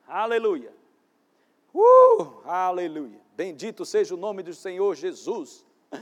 Aleluia. 0.08 0.72
Uh, 1.74 2.40
aleluia. 2.46 3.20
Bendito 3.36 3.84
seja 3.84 4.14
o 4.14 4.16
nome 4.16 4.42
do 4.42 4.54
Senhor 4.54 4.94
Jesus. 4.94 5.62
Uh, 5.92 5.98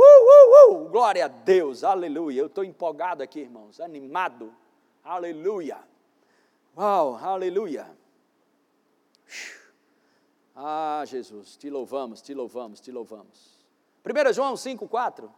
uh, 0.00 0.72
uh, 0.72 0.88
glória 0.88 1.26
a 1.26 1.28
Deus, 1.28 1.84
aleluia. 1.84 2.40
Eu 2.40 2.46
estou 2.46 2.64
empolgado 2.64 3.22
aqui, 3.22 3.40
irmãos, 3.40 3.78
animado. 3.78 4.54
Aleluia. 5.04 5.78
Uau, 6.74 7.16
aleluia. 7.16 7.86
Ah, 10.56 11.04
Jesus, 11.06 11.58
te 11.58 11.68
louvamos, 11.68 12.22
te 12.22 12.32
louvamos, 12.32 12.80
te 12.80 12.90
louvamos. 12.90 13.66
1 14.02 14.32
João 14.32 14.56
5, 14.56 14.88
4. 14.88 15.30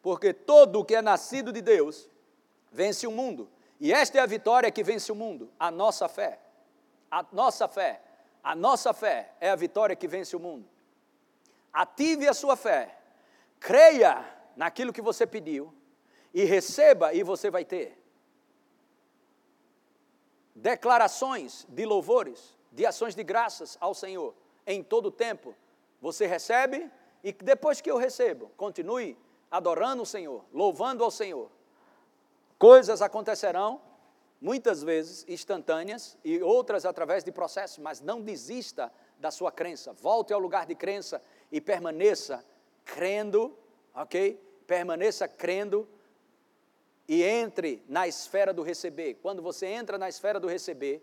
Porque 0.00 0.32
todo 0.32 0.80
o 0.80 0.84
que 0.84 0.94
é 0.94 1.02
nascido 1.02 1.52
de 1.52 1.60
Deus 1.60 2.08
vence 2.70 3.08
o 3.08 3.10
mundo. 3.10 3.50
E 3.80 3.92
esta 3.92 4.18
é 4.18 4.20
a 4.20 4.26
vitória 4.26 4.70
que 4.70 4.84
vence 4.84 5.10
o 5.10 5.16
mundo, 5.16 5.50
a 5.58 5.68
nossa 5.68 6.08
fé. 6.08 6.43
A 7.14 7.24
nossa 7.30 7.68
fé, 7.68 8.02
a 8.42 8.56
nossa 8.56 8.92
fé 8.92 9.32
é 9.40 9.48
a 9.48 9.54
vitória 9.54 9.94
que 9.94 10.08
vence 10.08 10.34
o 10.34 10.40
mundo. 10.40 10.68
Ative 11.72 12.26
a 12.26 12.34
sua 12.34 12.56
fé, 12.56 12.98
creia 13.60 14.26
naquilo 14.56 14.92
que 14.92 15.00
você 15.00 15.24
pediu 15.24 15.72
e 16.32 16.42
receba 16.42 17.14
e 17.14 17.22
você 17.22 17.52
vai 17.52 17.64
ter. 17.64 17.96
Declarações 20.56 21.64
de 21.68 21.86
louvores, 21.86 22.58
de 22.72 22.84
ações 22.84 23.14
de 23.14 23.22
graças 23.22 23.78
ao 23.80 23.94
Senhor 23.94 24.34
em 24.66 24.82
todo 24.82 25.06
o 25.06 25.12
tempo. 25.12 25.54
Você 26.00 26.26
recebe 26.26 26.90
e 27.22 27.32
depois 27.32 27.80
que 27.80 27.92
eu 27.92 27.96
recebo, 27.96 28.50
continue 28.56 29.16
adorando 29.48 30.02
o 30.02 30.06
Senhor, 30.06 30.44
louvando 30.52 31.04
ao 31.04 31.12
Senhor. 31.12 31.48
Coisas 32.58 33.00
acontecerão, 33.00 33.80
muitas 34.44 34.84
vezes 34.84 35.24
instantâneas 35.26 36.16
e 36.22 36.40
outras 36.40 36.84
através 36.84 37.24
de 37.24 37.32
processos, 37.32 37.78
mas 37.78 38.00
não 38.00 38.20
desista 38.20 38.92
da 39.18 39.32
sua 39.32 39.50
crença. 39.50 39.92
Volte 39.94 40.32
ao 40.32 40.38
lugar 40.38 40.66
de 40.66 40.76
crença 40.76 41.20
e 41.50 41.60
permaneça 41.60 42.44
crendo 42.84 43.58
ok? 43.94 44.40
Permaneça 44.66 45.28
crendo 45.28 45.88
e 47.06 47.22
entre 47.22 47.82
na 47.88 48.08
esfera 48.08 48.52
do 48.52 48.62
receber. 48.62 49.14
Quando 49.22 49.40
você 49.40 49.66
entra 49.66 49.96
na 49.96 50.08
esfera 50.08 50.40
do 50.40 50.48
receber, 50.48 51.02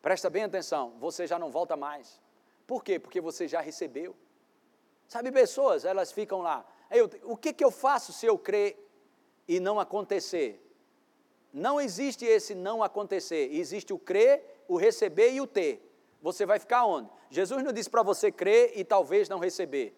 presta 0.00 0.30
bem 0.30 0.44
atenção, 0.44 0.94
você 0.98 1.26
já 1.26 1.38
não 1.38 1.50
volta 1.50 1.76
mais. 1.76 2.20
Por 2.66 2.82
quê? 2.82 2.98
Porque 2.98 3.20
você 3.20 3.46
já 3.46 3.60
recebeu. 3.60 4.16
Sabe, 5.06 5.32
pessoas, 5.32 5.84
elas 5.84 6.12
ficam 6.12 6.40
lá. 6.40 6.66
Eu, 6.90 7.10
o 7.24 7.36
que, 7.36 7.52
que 7.52 7.64
eu 7.64 7.70
faço 7.70 8.12
se 8.12 8.26
eu 8.26 8.38
crer 8.38 8.78
e 9.46 9.58
não 9.58 9.80
acontecer? 9.80 10.64
Não 11.58 11.80
existe 11.80 12.24
esse 12.24 12.54
não 12.54 12.82
acontecer. 12.82 13.50
Existe 13.52 13.92
o 13.92 13.98
crer, 13.98 14.64
o 14.68 14.76
receber 14.76 15.32
e 15.32 15.40
o 15.40 15.46
ter. 15.46 15.84
Você 16.22 16.46
vai 16.46 16.58
ficar 16.58 16.86
onde? 16.86 17.10
Jesus 17.30 17.62
não 17.62 17.72
disse 17.72 17.90
para 17.90 18.02
você 18.02 18.30
crer 18.30 18.72
e 18.76 18.84
talvez 18.84 19.28
não 19.28 19.38
receber. 19.38 19.94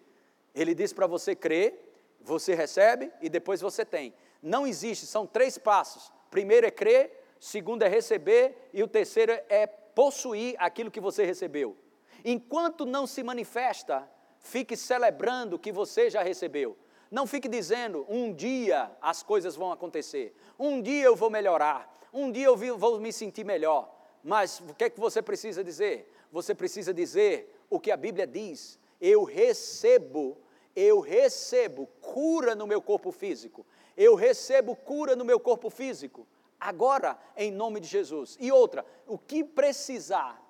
Ele 0.53 0.73
disse 0.75 0.93
para 0.93 1.07
você 1.07 1.35
crer 1.35 1.91
você 2.23 2.53
recebe 2.53 3.11
e 3.21 3.29
depois 3.29 3.61
você 3.61 3.83
tem. 3.83 4.13
Não 4.41 4.65
existe, 4.65 5.05
são 5.05 5.25
três 5.25 5.57
passos. 5.57 6.11
Primeiro 6.29 6.65
é 6.65 6.71
crer, 6.71 7.35
segundo 7.39 7.83
é 7.83 7.87
receber 7.87 8.69
e 8.73 8.81
o 8.83 8.87
terceiro 8.87 9.31
é 9.49 9.67
possuir 9.67 10.55
aquilo 10.57 10.91
que 10.91 10.99
você 10.99 11.25
recebeu. 11.25 11.75
Enquanto 12.23 12.85
não 12.85 13.07
se 13.07 13.23
manifesta, 13.23 14.07
fique 14.39 14.75
celebrando 14.77 15.59
que 15.59 15.71
você 15.71 16.09
já 16.09 16.21
recebeu. 16.21 16.77
Não 17.11 17.27
fique 17.27 17.49
dizendo, 17.49 18.05
um 18.07 18.33
dia 18.33 18.89
as 19.01 19.21
coisas 19.21 19.57
vão 19.57 19.69
acontecer, 19.69 20.33
um 20.57 20.81
dia 20.81 21.03
eu 21.03 21.13
vou 21.13 21.29
melhorar, 21.29 21.99
um 22.13 22.31
dia 22.31 22.45
eu 22.45 22.55
vou 22.55 23.01
me 23.01 23.11
sentir 23.11 23.43
melhor. 23.43 23.93
Mas 24.23 24.61
o 24.61 24.73
que 24.73 24.85
é 24.85 24.89
que 24.89 24.99
você 24.99 25.21
precisa 25.21 25.61
dizer? 25.61 26.09
Você 26.31 26.55
precisa 26.55 26.93
dizer 26.93 27.53
o 27.69 27.81
que 27.81 27.91
a 27.91 27.97
Bíblia 27.97 28.25
diz: 28.25 28.79
eu 29.01 29.25
recebo, 29.25 30.37
eu 30.73 31.01
recebo 31.01 31.85
cura 31.99 32.55
no 32.55 32.65
meu 32.65 32.81
corpo 32.81 33.11
físico, 33.11 33.65
eu 33.97 34.15
recebo 34.15 34.73
cura 34.73 35.13
no 35.13 35.25
meu 35.25 35.39
corpo 35.39 35.69
físico, 35.69 36.25
agora, 36.57 37.19
em 37.35 37.51
nome 37.51 37.81
de 37.81 37.87
Jesus. 37.87 38.37
E 38.39 38.53
outra, 38.53 38.85
o 39.05 39.17
que 39.17 39.43
precisar 39.43 40.41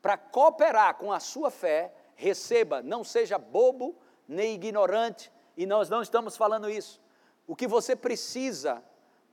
para 0.00 0.16
cooperar 0.16 0.94
com 0.94 1.12
a 1.12 1.20
sua 1.20 1.50
fé, 1.50 1.92
receba, 2.14 2.80
não 2.80 3.04
seja 3.04 3.36
bobo 3.36 3.94
nem 4.26 4.54
ignorante, 4.54 5.30
e 5.58 5.66
nós 5.66 5.90
não 5.90 6.00
estamos 6.00 6.36
falando 6.36 6.70
isso. 6.70 7.00
O 7.44 7.56
que 7.56 7.66
você 7.66 7.96
precisa 7.96 8.80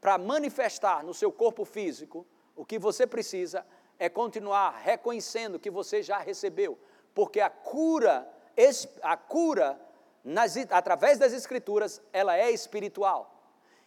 para 0.01 0.17
manifestar 0.17 1.03
no 1.03 1.13
seu 1.13 1.31
corpo 1.31 1.63
físico, 1.63 2.25
o 2.55 2.65
que 2.65 2.79
você 2.79 3.05
precisa 3.05 3.63
é 3.99 4.09
continuar 4.09 4.71
reconhecendo 4.71 5.59
que 5.59 5.69
você 5.69 6.01
já 6.01 6.17
recebeu, 6.17 6.79
porque 7.13 7.39
a 7.39 7.49
cura, 7.49 8.27
a 9.03 9.15
cura 9.15 9.79
nas, 10.23 10.57
através 10.71 11.19
das 11.19 11.31
escrituras, 11.31 12.01
ela 12.11 12.35
é 12.35 12.49
espiritual. 12.49 13.31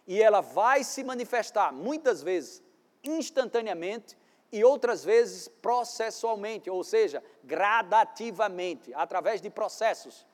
E 0.07 0.23
ela 0.23 0.39
vai 0.39 0.85
se 0.85 1.03
manifestar 1.03 1.73
muitas 1.73 2.23
vezes 2.23 2.63
instantaneamente 3.03 4.17
e 4.49 4.63
outras 4.63 5.03
vezes 5.03 5.49
processualmente, 5.49 6.69
ou 6.69 6.85
seja, 6.85 7.21
gradativamente, 7.43 8.93
através 8.93 9.41
de 9.41 9.49
processos. 9.49 10.25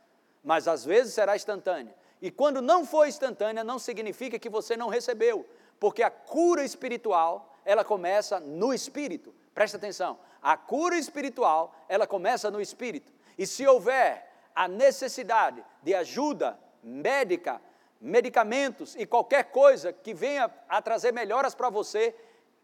Mas 0.46 0.68
às 0.68 0.86
vezes 0.86 1.16
será 1.16 1.36
instantânea. 1.36 1.94
E 2.22 2.30
quando 2.30 2.62
não 2.62 2.86
for 2.86 3.08
instantânea, 3.08 3.64
não 3.64 3.80
significa 3.80 4.38
que 4.38 4.48
você 4.48 4.78
não 4.78 4.88
recebeu, 4.88 5.46
porque 5.80 6.04
a 6.04 6.10
cura 6.12 6.64
espiritual, 6.64 7.58
ela 7.66 7.84
começa 7.84 8.40
no 8.40 8.72
espírito. 8.72 9.34
Presta 9.56 9.78
atenção. 9.78 10.20
A 10.42 10.56
cura 10.56 10.98
espiritual, 10.98 11.74
ela 11.90 12.06
começa 12.06 12.52
no 12.52 12.62
espírito. 12.62 13.12
E 13.38 13.48
se 13.48 13.66
houver 13.66 14.32
a 14.56 14.68
necessidade 14.68 15.66
de 15.82 15.96
ajuda 15.96 16.58
médica, 16.84 17.60
medicamentos 18.00 18.96
e 18.96 19.06
qualquer 19.06 19.46
coisa 19.46 19.92
que 19.92 20.14
venha 20.14 20.50
a 20.70 20.80
trazer 20.80 21.12
melhoras 21.12 21.56
para 21.56 21.72
você, 21.72 22.16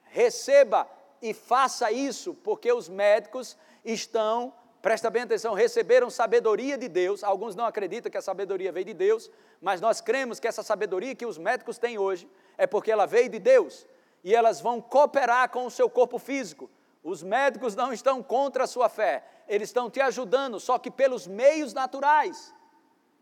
receba 0.04 0.88
e 1.20 1.34
faça 1.34 1.92
isso, 1.92 2.36
porque 2.36 2.72
os 2.72 2.88
médicos 2.88 3.58
estão, 3.84 4.54
presta 4.82 5.10
bem 5.10 5.24
atenção, 5.24 5.54
receberam 5.54 6.10
sabedoria 6.10 6.78
de 6.78 6.88
Deus. 6.88 7.24
Alguns 7.24 7.56
não 7.56 7.66
acreditam 7.66 8.12
que 8.12 8.18
a 8.18 8.22
sabedoria 8.22 8.72
veio 8.72 8.86
de 8.86 8.94
Deus, 8.94 9.30
mas 9.62 9.80
nós 9.80 10.02
cremos 10.02 10.40
que 10.40 10.48
essa 10.48 10.64
sabedoria 10.64 11.16
que 11.16 11.26
os 11.26 11.38
médicos 11.38 11.78
têm 11.78 11.98
hoje 11.98 12.30
é 12.58 12.66
porque 12.66 12.92
ela 12.92 13.06
veio 13.06 13.30
de 13.30 13.40
Deus 13.40 13.88
e 14.24 14.34
elas 14.36 14.60
vão 14.62 14.82
cooperar 14.82 15.50
com 15.50 15.66
o 15.66 15.72
seu 15.72 15.90
corpo 15.90 16.18
físico. 16.18 16.70
Os 17.04 17.24
médicos 17.24 17.76
não 17.76 17.92
estão 17.92 18.22
contra 18.22 18.64
a 18.64 18.68
sua 18.68 18.88
fé, 18.90 19.24
eles 19.48 19.70
estão 19.70 19.90
te 19.90 20.00
ajudando, 20.00 20.60
só 20.60 20.78
que 20.78 20.92
pelos 20.92 21.28
meios 21.28 21.74
naturais. 21.74 22.54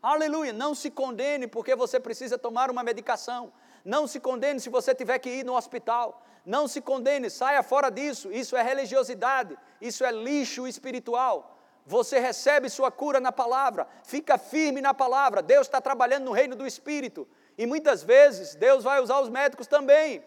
Aleluia! 0.02 0.54
Não 0.54 0.74
se 0.74 0.89
condene 0.89 1.48
porque 1.48 1.76
você 1.76 2.00
precisa 2.00 2.38
tomar 2.38 2.69
uma 2.72 2.84
medicação. 2.84 3.52
Não 3.89 4.06
se 4.06 4.19
condene 4.19 4.60
se 4.60 4.69
você 4.69 4.93
tiver 4.93 5.17
que 5.17 5.32
ir 5.39 5.43
no 5.43 5.56
hospital. 5.56 6.23
Não 6.45 6.67
se 6.67 6.80
condene, 6.80 7.28
saia 7.28 7.63
fora 7.63 7.89
disso. 7.89 8.32
Isso 8.32 8.56
é 8.56 8.62
religiosidade, 8.62 9.58
isso 9.82 10.06
é 10.06 10.12
lixo 10.12 10.67
espiritual. 10.67 11.58
Você 11.88 12.19
recebe 12.19 12.69
sua 12.69 12.91
cura 12.91 13.19
na 13.19 13.32
palavra, 13.32 13.88
fica 14.04 14.38
firme 14.38 14.80
na 14.80 14.93
palavra. 14.93 15.41
Deus 15.41 15.65
está 15.65 15.82
trabalhando 15.82 16.25
no 16.25 16.32
reino 16.32 16.56
do 16.56 16.67
Espírito. 16.67 17.28
E 17.58 17.65
muitas 17.65 18.04
vezes 18.04 18.54
Deus 18.54 18.84
vai 18.84 19.02
usar 19.02 19.19
os 19.21 19.30
médicos 19.30 19.65
também 19.65 20.23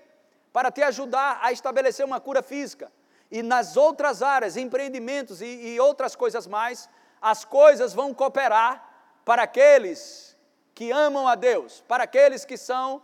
para 0.53 0.73
te 0.73 0.83
ajudar 0.83 1.39
a 1.41 1.53
estabelecer 1.53 2.05
uma 2.05 2.19
cura 2.19 2.43
física. 2.43 2.91
E 3.31 3.45
nas 3.45 3.77
outras 3.77 4.25
áreas, 4.25 4.57
empreendimentos 4.57 5.41
e, 5.41 5.47
e 5.47 5.79
outras 5.79 6.17
coisas 6.17 6.49
mais, 6.49 6.89
as 7.21 7.45
coisas 7.45 7.95
vão 7.95 8.13
cooperar 8.13 8.85
para 9.25 9.45
aqueles 9.45 10.37
que 10.75 10.91
amam 10.91 11.29
a 11.29 11.37
Deus, 11.37 11.83
para 11.87 12.03
aqueles 12.05 12.45
que 12.45 12.57
são, 12.57 13.01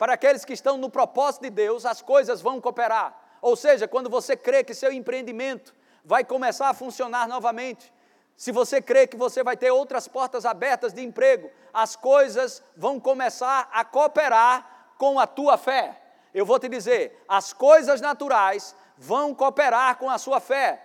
para 0.00 0.14
aqueles 0.14 0.46
que 0.46 0.54
estão 0.54 0.78
no 0.78 0.88
propósito 0.88 1.42
de 1.42 1.50
Deus, 1.50 1.84
as 1.84 2.00
coisas 2.00 2.40
vão 2.40 2.58
cooperar. 2.58 3.14
Ou 3.42 3.54
seja, 3.54 3.86
quando 3.86 4.08
você 4.08 4.34
crê 4.34 4.64
que 4.64 4.72
seu 4.72 4.90
empreendimento 4.90 5.74
vai 6.02 6.24
começar 6.24 6.70
a 6.70 6.74
funcionar 6.74 7.28
novamente, 7.28 7.92
se 8.34 8.50
você 8.50 8.80
crê 8.80 9.06
que 9.06 9.14
você 9.14 9.44
vai 9.44 9.58
ter 9.58 9.70
outras 9.70 10.08
portas 10.08 10.46
abertas 10.46 10.94
de 10.94 11.04
emprego, 11.04 11.50
as 11.70 11.96
coisas 11.96 12.62
vão 12.74 12.98
começar 12.98 13.68
a 13.70 13.84
cooperar 13.84 14.94
com 14.96 15.20
a 15.20 15.26
tua 15.26 15.58
fé. 15.58 16.00
Eu 16.32 16.46
vou 16.46 16.58
te 16.58 16.70
dizer, 16.70 17.22
as 17.28 17.52
coisas 17.52 18.00
naturais 18.00 18.74
vão 18.96 19.34
cooperar 19.34 19.98
com 19.98 20.08
a 20.08 20.16
sua 20.16 20.40
fé. 20.40 20.82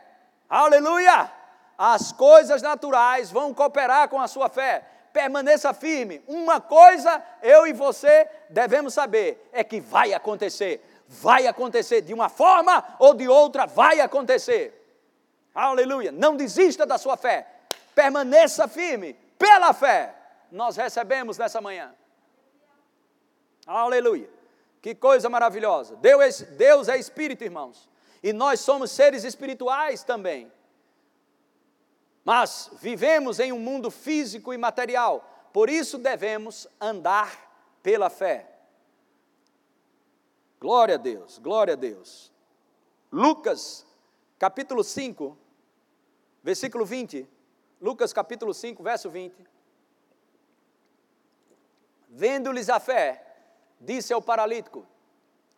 Aleluia! 0.49 1.31
As 1.77 2.11
coisas 2.11 2.61
naturais 2.61 3.31
vão 3.31 3.53
cooperar 3.53 4.09
com 4.09 4.19
a 4.19 4.27
sua 4.27 4.49
fé. 4.49 4.85
Permaneça 5.15 5.73
firme. 5.73 6.21
Uma 6.27 6.59
coisa 6.59 7.23
eu 7.41 7.65
e 7.65 7.71
você 7.71 8.29
devemos 8.49 8.93
saber: 8.93 9.49
é 9.53 9.63
que 9.63 9.79
vai 9.79 10.13
acontecer. 10.13 10.85
Vai 11.07 11.47
acontecer 11.47 12.01
de 12.01 12.13
uma 12.13 12.27
forma 12.27 12.83
ou 12.99 13.13
de 13.13 13.25
outra, 13.25 13.65
vai 13.65 14.01
acontecer. 14.01 14.73
Aleluia! 15.53 16.11
Não 16.11 16.35
desista 16.35 16.85
da 16.85 16.97
sua 16.97 17.15
fé. 17.15 17.47
Permaneça 17.95 18.67
firme 18.67 19.13
pela 19.39 19.71
fé. 19.71 20.13
Nós 20.51 20.75
recebemos 20.75 21.37
nessa 21.37 21.61
manhã. 21.61 21.95
Aleluia! 23.65 24.29
Que 24.81 24.93
coisa 24.93 25.29
maravilhosa. 25.29 25.95
Deus 25.95 26.89
é, 26.89 26.95
é 26.95 26.99
Espírito, 26.99 27.41
irmãos. 27.41 27.87
E 28.21 28.33
nós 28.33 28.59
somos 28.59 28.91
seres 28.91 29.23
espirituais 29.23 30.03
também. 30.03 30.51
Mas 32.25 32.71
vivemos 32.81 33.39
em 33.39 33.53
um 33.53 33.59
mundo 33.59 33.91
físico 33.91 34.51
e 34.51 34.57
material, 34.57 35.23
por 35.53 35.69
isso 35.69 35.99
devemos 35.99 36.67
andar 36.81 37.77
pela 37.83 38.09
fé. 38.09 38.51
Glória 40.59 40.95
a 40.95 40.97
Deus, 40.97 41.37
glória 41.37 41.73
a 41.73 41.77
Deus. 41.77 42.33
Lucas, 43.11 43.85
capítulo 44.39 44.83
5, 44.83 45.37
versículo 46.41 46.83
20. 46.83 47.29
Lucas, 47.79 48.11
capítulo 48.11 48.55
5, 48.55 48.81
verso 48.81 49.07
20. 49.11 49.35
Vendo-lhes 52.09 52.69
a 52.69 52.79
fé, 52.79 53.23
disse 53.79 54.11
ao 54.11 54.21
paralítico: 54.21 54.83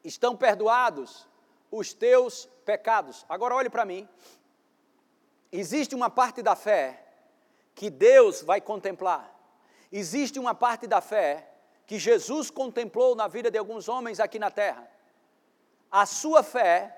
Estão 0.03 0.35
perdoados 0.35 1.25
os 1.71 1.93
teus 1.93 2.45
pecados. 2.65 3.25
Agora 3.29 3.55
olhe 3.55 3.69
para 3.69 3.85
mim. 3.85 4.05
Existe 5.51 5.95
uma 5.95 6.09
parte 6.09 6.41
da 6.41 6.55
fé 6.55 7.03
que 7.73 7.89
Deus 7.89 8.41
vai 8.41 8.59
contemplar. 8.59 9.33
Existe 9.91 10.39
uma 10.39 10.53
parte 10.53 10.87
da 10.87 10.99
fé 10.99 11.47
que 11.85 11.97
Jesus 11.97 12.49
contemplou 12.51 13.15
na 13.15 13.27
vida 13.27 13.49
de 13.49 13.57
alguns 13.57 13.87
homens 13.87 14.19
aqui 14.19 14.37
na 14.37 14.51
terra. 14.51 14.87
A 15.89 16.05
sua 16.05 16.43
fé, 16.43 16.95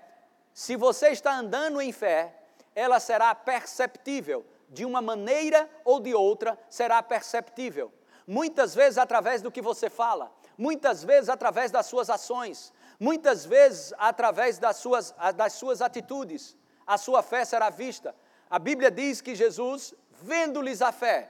se 0.53 0.75
você 0.75 1.09
está 1.09 1.37
andando 1.37 1.79
em 1.79 1.91
fé, 1.91 2.35
ela 2.75 2.99
será 2.99 3.35
perceptível, 3.35 4.45
de 4.67 4.85
uma 4.85 5.01
maneira 5.01 5.69
ou 5.83 5.99
de 5.99 6.13
outra, 6.13 6.57
será 6.69 7.01
perceptível. 7.03 7.93
Muitas 8.25 8.73
vezes 8.73 8.97
através 8.97 9.41
do 9.41 9.51
que 9.51 9.61
você 9.61 9.89
fala, 9.89 10.31
muitas 10.57 11.03
vezes 11.03 11.29
através 11.29 11.71
das 11.71 11.85
suas 11.85 12.09
ações, 12.09 12.71
muitas 12.99 13.45
vezes 13.45 13.93
através 13.97 14.59
das 14.59 14.77
suas, 14.77 15.13
das 15.35 15.53
suas 15.53 15.81
atitudes, 15.81 16.55
a 16.85 16.97
sua 16.97 17.21
fé 17.21 17.45
será 17.45 17.69
vista. 17.69 18.15
A 18.49 18.57
Bíblia 18.57 18.89
diz 18.89 19.21
que 19.21 19.35
Jesus, 19.35 19.93
vendo-lhes 20.21 20.81
a 20.81 20.91
fé, 20.91 21.29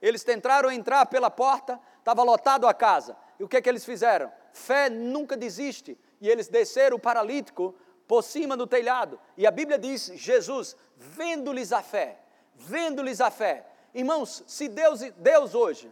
eles 0.00 0.24
tentaram 0.24 0.70
entrar 0.70 1.06
pela 1.06 1.30
porta, 1.30 1.78
estava 1.98 2.22
lotado 2.22 2.66
a 2.66 2.72
casa. 2.72 3.16
E 3.38 3.44
o 3.44 3.48
que, 3.48 3.56
é 3.56 3.62
que 3.62 3.68
eles 3.68 3.84
fizeram? 3.84 4.32
Fé 4.52 4.88
nunca 4.88 5.36
desiste. 5.36 5.98
E 6.20 6.28
eles 6.28 6.48
desceram 6.48 6.96
o 6.96 7.00
paralítico 7.00 7.74
por 8.06 8.22
cima 8.22 8.56
do 8.56 8.66
telhado. 8.66 9.18
E 9.36 9.46
a 9.46 9.50
Bíblia 9.50 9.78
diz: 9.78 10.12
Jesus, 10.14 10.76
vendo-lhes 10.96 11.72
a 11.72 11.82
fé, 11.82 12.18
vendo-lhes 12.54 13.20
a 13.20 13.30
fé. 13.30 13.66
Irmãos, 13.92 14.42
se 14.46 14.68
Deus, 14.68 15.00
Deus 15.16 15.54
hoje, 15.54 15.90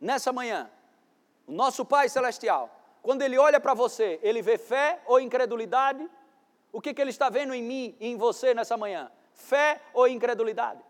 nessa 0.00 0.32
manhã, 0.32 0.70
o 1.46 1.52
nosso 1.52 1.84
Pai 1.84 2.08
Celestial, 2.08 2.70
quando 3.02 3.22
Ele 3.22 3.38
olha 3.38 3.60
para 3.60 3.74
você, 3.74 4.18
Ele 4.22 4.42
vê 4.42 4.58
fé 4.58 5.00
ou 5.06 5.20
incredulidade? 5.20 6.08
O 6.70 6.80
que, 6.80 6.94
que 6.94 7.00
Ele 7.00 7.10
está 7.10 7.28
vendo 7.28 7.52
em 7.52 7.62
mim 7.62 7.96
e 7.98 8.08
em 8.08 8.16
você 8.16 8.54
nessa 8.54 8.76
manhã? 8.76 9.10
Fé 9.42 9.80
ou 9.92 10.06
incredulidade? 10.06 10.80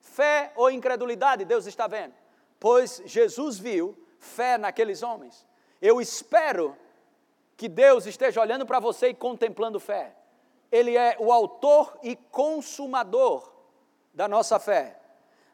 Fé 0.00 0.52
ou 0.56 0.70
incredulidade 0.70 1.44
Deus 1.44 1.66
está 1.66 1.86
vendo? 1.86 2.14
Pois 2.58 3.02
Jesus 3.04 3.58
viu 3.58 3.96
fé 4.18 4.56
naqueles 4.56 5.02
homens. 5.02 5.46
Eu 5.80 6.00
espero 6.00 6.76
que 7.56 7.68
Deus 7.68 8.06
esteja 8.06 8.40
olhando 8.40 8.64
para 8.64 8.80
você 8.80 9.08
e 9.08 9.14
contemplando 9.14 9.78
fé. 9.78 10.14
Ele 10.72 10.96
é 10.96 11.16
o 11.18 11.30
autor 11.32 11.98
e 12.02 12.16
consumador 12.16 13.52
da 14.14 14.26
nossa 14.26 14.58
fé. 14.58 14.98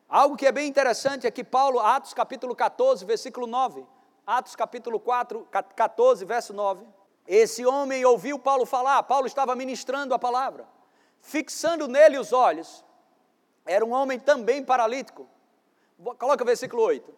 Algo 0.08 0.36
que 0.36 0.46
é 0.46 0.52
bem 0.52 0.68
interessante 0.68 1.26
é 1.26 1.30
que 1.30 1.42
Paulo, 1.42 1.80
Atos 1.80 2.14
capítulo 2.14 2.54
14, 2.54 3.04
versículo 3.04 3.46
9, 3.46 3.84
Atos 4.24 4.54
capítulo 4.54 5.00
4, 5.00 5.48
14, 5.74 6.24
verso 6.24 6.52
9, 6.52 6.86
esse 7.26 7.66
homem 7.66 8.04
ouviu 8.04 8.38
Paulo 8.38 8.64
falar, 8.64 9.02
Paulo 9.02 9.26
estava 9.26 9.56
ministrando 9.56 10.14
a 10.14 10.18
palavra, 10.18 10.64
fixando 11.26 11.88
nele 11.88 12.18
os 12.18 12.32
olhos, 12.32 12.84
era 13.66 13.84
um 13.84 13.90
homem 13.92 14.18
também 14.18 14.64
paralítico. 14.64 15.28
Coloca 16.18 16.44
o 16.44 16.46
versículo 16.46 16.82
8. 16.82 17.12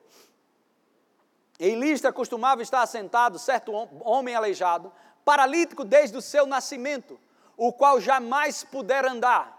Em 1.61 1.79
Listra 1.79 2.11
costumava 2.11 2.63
estar 2.63 2.81
assentado 2.81 3.39
certo 3.39 3.71
homem 4.01 4.35
aleijado, 4.35 4.91
paralítico 5.25 5.85
desde 5.85 6.17
o 6.17 6.23
seu 6.23 6.47
nascimento, 6.47 7.21
o 7.55 7.71
qual 7.71 8.01
jamais 8.01 8.65
pudera 8.65 9.13
andar. 9.13 9.55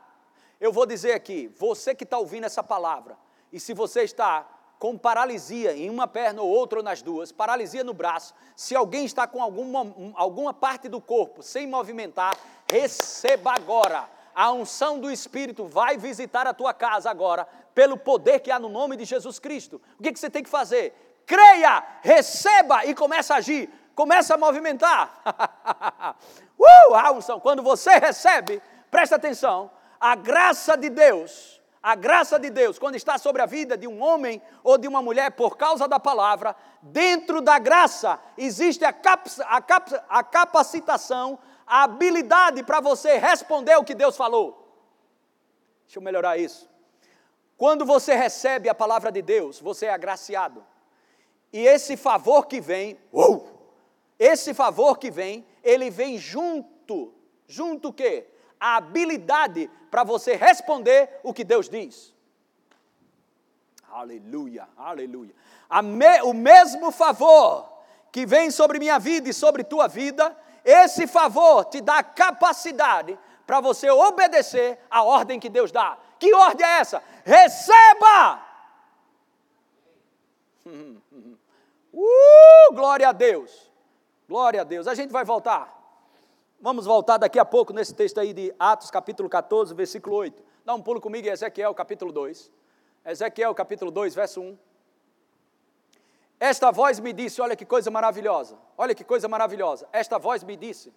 Eu 0.59 0.73
vou 0.73 0.85
dizer 0.85 1.13
aqui, 1.13 1.47
você 1.55 1.93
que 1.93 2.03
está 2.03 2.17
ouvindo 2.17 2.45
essa 2.45 2.63
palavra, 2.63 3.17
e 3.53 3.59
se 3.59 3.73
você 3.73 4.01
está 4.01 4.47
com 4.79 4.97
paralisia 4.97 5.75
em 5.75 5.89
uma 5.89 6.07
perna 6.07 6.41
ou 6.41 6.49
outra 6.49 6.79
ou 6.79 6.83
nas 6.83 7.01
duas, 7.01 7.31
paralisia 7.31 7.83
no 7.83 7.93
braço, 7.93 8.33
se 8.55 8.75
alguém 8.75 9.05
está 9.05 9.27
com 9.27 9.43
alguma, 9.43 9.93
alguma 10.15 10.53
parte 10.53 10.87
do 10.87 10.99
corpo 10.99 11.43
sem 11.43 11.67
movimentar, 11.67 12.35
receba 12.71 13.51
agora. 13.51 14.09
A 14.33 14.51
unção 14.51 14.99
do 14.99 15.11
Espírito 15.11 15.65
vai 15.65 15.97
visitar 15.97 16.47
a 16.47 16.53
tua 16.53 16.73
casa 16.73 17.09
agora, 17.09 17.47
pelo 17.73 17.97
poder 17.97 18.39
que 18.39 18.51
há 18.51 18.59
no 18.59 18.69
nome 18.69 18.95
de 18.95 19.05
Jesus 19.05 19.39
Cristo. 19.39 19.81
O 19.99 20.03
que, 20.03 20.11
que 20.11 20.19
você 20.19 20.29
tem 20.29 20.43
que 20.43 20.49
fazer? 20.49 21.21
Creia, 21.25 21.83
receba 22.01 22.85
e 22.85 22.95
comece 22.95 23.31
a 23.31 23.37
agir, 23.37 23.69
comece 23.95 24.33
a 24.33 24.37
movimentar. 24.37 25.21
uh, 26.57 26.95
a 26.95 27.11
unção. 27.11 27.39
Quando 27.39 27.61
você 27.61 27.91
recebe, 27.97 28.61
presta 28.89 29.15
atenção, 29.15 29.71
a 29.99 30.15
graça 30.15 30.75
de 30.75 30.89
Deus 30.89 31.59
a 31.81 31.95
graça 31.95 32.37
de 32.37 32.49
Deus, 32.49 32.77
quando 32.77 32.95
está 32.95 33.17
sobre 33.17 33.41
a 33.41 33.45
vida 33.45 33.77
de 33.77 33.87
um 33.87 34.03
homem 34.03 34.41
ou 34.63 34.77
de 34.77 34.87
uma 34.87 35.01
mulher 35.01 35.31
por 35.31 35.55
causa 35.55 35.87
da 35.87 35.99
palavra, 35.99 36.55
dentro 36.81 37.41
da 37.41 37.57
graça 37.57 38.19
existe 38.37 38.83
a, 38.83 38.91
cap 38.91 39.29
a, 39.45 39.61
cap 39.61 39.95
a 40.09 40.23
capacitação, 40.23 41.39
a 41.69 41.83
habilidade 41.83 42.63
para 42.63 42.81
você 42.81 43.17
responder 43.17 43.77
o 43.77 43.83
que 43.83 43.95
Deus 43.95 44.17
falou. 44.17 44.67
Deixa 45.85 45.99
eu 45.99 46.03
melhorar 46.03 46.37
isso. 46.37 46.69
Quando 47.55 47.85
você 47.85 48.13
recebe 48.15 48.67
a 48.67 48.75
palavra 48.75 49.11
de 49.11 49.21
Deus, 49.21 49.59
você 49.59 49.85
é 49.85 49.93
agraciado. 49.93 50.65
E 51.53 51.59
esse 51.59 51.95
favor 51.95 52.47
que 52.47 52.59
vem, 52.59 52.99
uou, 53.13 53.47
esse 54.17 54.53
favor 54.53 54.97
que 54.97 55.09
vem, 55.09 55.45
ele 55.63 55.89
vem 55.89 56.17
junto, 56.17 57.13
junto 57.47 57.89
o 57.89 57.93
quê? 57.93 58.27
a 58.59 58.75
habilidade 58.75 59.69
para 59.89 60.03
você 60.03 60.35
responder 60.35 61.09
o 61.23 61.33
que 61.33 61.43
Deus 61.43 61.69
diz. 61.69 62.13
Aleluia, 63.89 64.67
aleluia. 64.77 65.33
Me, 65.83 66.21
o 66.23 66.33
mesmo 66.33 66.91
favor 66.91 67.67
que 68.11 68.25
vem 68.25 68.51
sobre 68.51 68.77
minha 68.77 68.99
vida 68.99 69.29
e 69.29 69.33
sobre 69.33 69.63
tua 69.63 69.87
vida, 69.87 70.35
esse 70.63 71.07
favor 71.07 71.65
te 71.65 71.81
dá 71.81 72.03
capacidade 72.03 73.17
para 73.45 73.59
você 73.61 73.89
obedecer 73.89 74.77
a 74.89 75.03
ordem 75.03 75.39
que 75.39 75.49
Deus 75.49 75.71
dá. 75.71 75.97
Que 76.19 76.33
ordem 76.33 76.65
é 76.65 76.79
essa? 76.79 77.03
Receba! 77.23 78.45
Uh, 81.91 82.73
glória 82.73 83.09
a 83.09 83.11
Deus. 83.11 83.69
Glória 84.27 84.61
a 84.61 84.63
Deus. 84.63 84.87
A 84.87 84.93
gente 84.93 85.11
vai 85.11 85.25
voltar. 85.25 85.75
Vamos 86.61 86.85
voltar 86.85 87.17
daqui 87.17 87.39
a 87.39 87.43
pouco 87.43 87.73
nesse 87.73 87.95
texto 87.95 88.19
aí 88.19 88.31
de 88.31 88.53
Atos, 88.59 88.91
capítulo 88.91 89.27
14, 89.27 89.73
versículo 89.73 90.15
8. 90.17 90.43
Dá 90.63 90.75
um 90.75 90.81
pulo 90.81 91.01
comigo 91.01 91.27
em 91.27 91.31
Ezequiel, 91.31 91.73
capítulo 91.73 92.11
2. 92.11 92.51
Ezequiel, 93.05 93.55
capítulo 93.55 93.89
2, 93.89 94.13
verso 94.13 94.39
1. 94.39 94.57
Esta 96.39 96.71
voz 96.71 96.99
me 96.99 97.11
disse: 97.11 97.41
Olha 97.41 97.55
que 97.55 97.65
coisa 97.65 97.91
maravilhosa, 97.91 98.57
olha 98.77 98.95
que 98.95 99.03
coisa 99.03 99.27
maravilhosa. 99.27 99.87
Esta 99.91 100.17
voz 100.17 100.43
me 100.43 100.55
disse: 100.55 100.93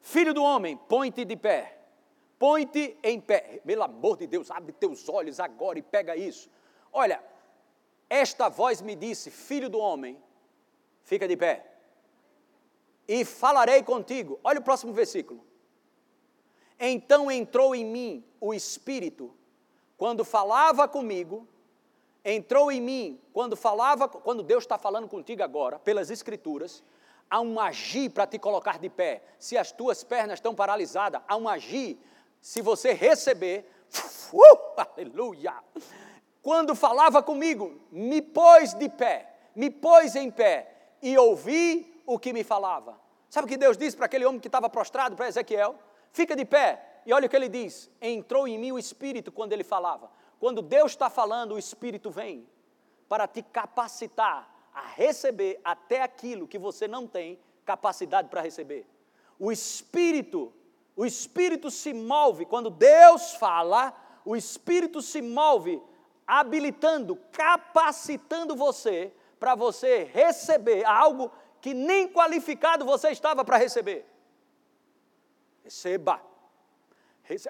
Filho 0.00 0.34
do 0.34 0.42
homem, 0.42 0.76
põe-te 0.76 1.24
de 1.24 1.36
pé, 1.36 1.78
põe-te 2.38 2.96
em 3.02 3.20
pé. 3.20 3.60
Pelo 3.64 3.82
amor 3.82 4.16
de 4.18 4.26
Deus, 4.26 4.50
abre 4.50 4.72
teus 4.72 5.08
olhos 5.08 5.40
agora 5.40 5.78
e 5.78 5.82
pega 5.82 6.16
isso. 6.16 6.50
Olha, 6.92 7.22
esta 8.10 8.48
voz 8.48 8.82
me 8.82 8.94
disse: 8.94 9.30
Filho 9.30 9.70
do 9.70 9.78
homem, 9.78 10.22
fica 11.02 11.26
de 11.26 11.36
pé 11.36 11.72
e 13.08 13.24
falarei 13.24 13.82
contigo. 13.82 14.38
Olha 14.42 14.58
o 14.58 14.62
próximo 14.62 14.92
versículo. 14.92 15.44
Então 16.78 17.30
entrou 17.30 17.74
em 17.74 17.84
mim 17.84 18.24
o 18.40 18.52
Espírito, 18.52 19.34
quando 19.96 20.24
falava 20.24 20.88
comigo, 20.88 21.46
entrou 22.24 22.70
em 22.70 22.80
mim, 22.80 23.20
quando 23.32 23.56
falava, 23.56 24.08
quando 24.08 24.42
Deus 24.42 24.64
está 24.64 24.78
falando 24.78 25.08
contigo 25.08 25.42
agora, 25.42 25.78
pelas 25.78 26.10
Escrituras, 26.10 26.82
há 27.28 27.40
um 27.40 27.58
agir 27.58 28.10
para 28.10 28.26
te 28.26 28.38
colocar 28.38 28.78
de 28.78 28.88
pé. 28.88 29.22
Se 29.38 29.56
as 29.56 29.72
tuas 29.72 30.04
pernas 30.04 30.38
estão 30.38 30.54
paralisadas, 30.54 31.22
há 31.26 31.36
um 31.36 31.48
agir. 31.48 31.98
Se 32.40 32.60
você 32.60 32.92
receber, 32.92 33.66
uh, 34.32 34.58
aleluia! 34.76 35.54
Quando 36.42 36.74
falava 36.74 37.22
comigo, 37.22 37.80
me 37.90 38.20
pôs 38.20 38.74
de 38.74 38.88
pé, 38.88 39.32
me 39.54 39.70
pôs 39.70 40.16
em 40.16 40.30
pé, 40.30 40.72
e 41.00 41.16
ouvi 41.16 42.02
o 42.04 42.18
que 42.18 42.32
me 42.32 42.42
falava. 42.42 43.00
Sabe 43.28 43.46
o 43.46 43.48
que 43.48 43.56
Deus 43.56 43.76
disse 43.76 43.96
para 43.96 44.06
aquele 44.06 44.26
homem 44.26 44.40
que 44.40 44.48
estava 44.48 44.68
prostrado, 44.68 45.16
para 45.16 45.28
Ezequiel? 45.28 45.76
Fica 46.12 46.36
de 46.36 46.44
pé. 46.44 47.00
E 47.06 47.12
olha 47.12 47.26
o 47.26 47.28
que 47.28 47.36
ele 47.36 47.48
diz: 47.48 47.90
entrou 48.00 48.46
em 48.46 48.58
mim 48.58 48.72
o 48.72 48.78
Espírito 48.78 49.32
quando 49.32 49.52
ele 49.52 49.64
falava. 49.64 50.10
Quando 50.42 50.60
Deus 50.60 50.90
está 50.90 51.08
falando, 51.08 51.54
o 51.54 51.58
Espírito 51.58 52.10
vem 52.10 52.44
para 53.08 53.28
te 53.28 53.42
capacitar 53.42 54.52
a 54.74 54.80
receber 54.88 55.60
até 55.62 56.02
aquilo 56.02 56.48
que 56.48 56.58
você 56.58 56.88
não 56.88 57.06
tem 57.06 57.38
capacidade 57.64 58.28
para 58.28 58.40
receber. 58.40 58.84
O 59.38 59.52
Espírito, 59.52 60.52
o 60.96 61.06
Espírito 61.06 61.70
se 61.70 61.94
move 61.94 62.44
quando 62.44 62.70
Deus 62.70 63.34
fala, 63.34 63.94
o 64.24 64.34
Espírito 64.34 65.00
se 65.00 65.22
move 65.22 65.80
habilitando, 66.26 67.14
capacitando 67.30 68.56
você 68.56 69.14
para 69.38 69.54
você 69.54 70.10
receber 70.12 70.84
algo 70.84 71.30
que 71.60 71.72
nem 71.72 72.08
qualificado 72.08 72.84
você 72.84 73.10
estava 73.10 73.44
para 73.44 73.58
receber. 73.58 74.04
Receba. 75.62 76.20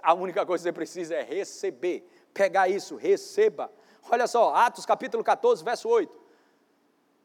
A 0.03 0.13
única 0.13 0.45
coisa 0.45 0.63
que 0.63 0.69
você 0.69 0.73
precisa 0.75 1.15
é 1.15 1.23
receber. 1.23 2.07
Pegar 2.33 2.69
isso, 2.69 2.97
receba. 2.97 3.71
Olha 4.11 4.27
só, 4.27 4.55
Atos 4.55 4.87
capítulo 4.87 5.23
14, 5.23 5.63
verso 5.63 5.89
8. 5.89 6.13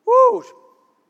Uh, 0.06 0.44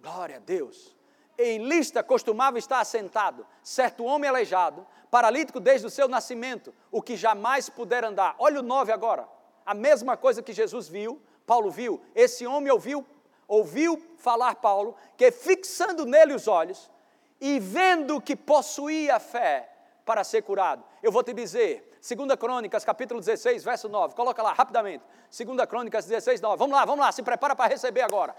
glória 0.01 0.37
a 0.37 0.39
Deus. 0.39 0.95
Em 1.37 1.59
lista 1.67 2.01
costumava 2.01 2.57
estar 2.57 2.79
assentado 2.79 3.45
certo 3.61 4.03
homem 4.03 4.29
aleijado, 4.29 4.85
paralítico 5.11 5.59
desde 5.59 5.85
o 5.85 5.89
seu 5.89 6.07
nascimento, 6.07 6.73
o 6.91 7.01
que 7.01 7.15
jamais 7.15 7.69
pudera 7.69 8.07
andar. 8.07 8.35
Olha 8.39 8.59
o 8.59 8.63
9 8.63 8.91
agora. 8.91 9.27
A 9.65 9.73
mesma 9.73 10.17
coisa 10.17 10.41
que 10.41 10.53
Jesus 10.53 10.87
viu, 10.87 11.21
Paulo 11.45 11.69
viu, 11.69 12.01
esse 12.15 12.47
homem 12.47 12.71
ouviu 12.71 13.05
ouviu 13.47 14.01
falar 14.17 14.55
Paulo, 14.55 14.95
que 15.15 15.31
fixando 15.31 16.05
nele 16.05 16.33
os 16.33 16.47
olhos 16.47 16.91
e 17.39 17.59
vendo 17.59 18.19
que 18.19 18.35
possuía 18.35 19.19
fé 19.19 19.71
para 20.05 20.23
ser 20.23 20.41
curado. 20.41 20.83
Eu 21.01 21.11
vou 21.11 21.23
te 21.23 21.33
dizer, 21.33 21.96
2 22.15 22.35
Crônicas, 22.39 22.85
capítulo 22.85 23.19
16, 23.19 23.63
verso 23.63 23.89
9, 23.89 24.15
coloca 24.15 24.41
lá 24.41 24.53
rapidamente. 24.53 25.03
2 25.29 25.67
Crônicas 25.67 26.05
16, 26.05 26.39
9. 26.39 26.57
Vamos 26.57 26.77
lá, 26.77 26.85
vamos 26.85 27.05
lá, 27.05 27.11
se 27.11 27.21
prepara 27.21 27.55
para 27.55 27.69
receber 27.69 28.01
agora. 28.01 28.33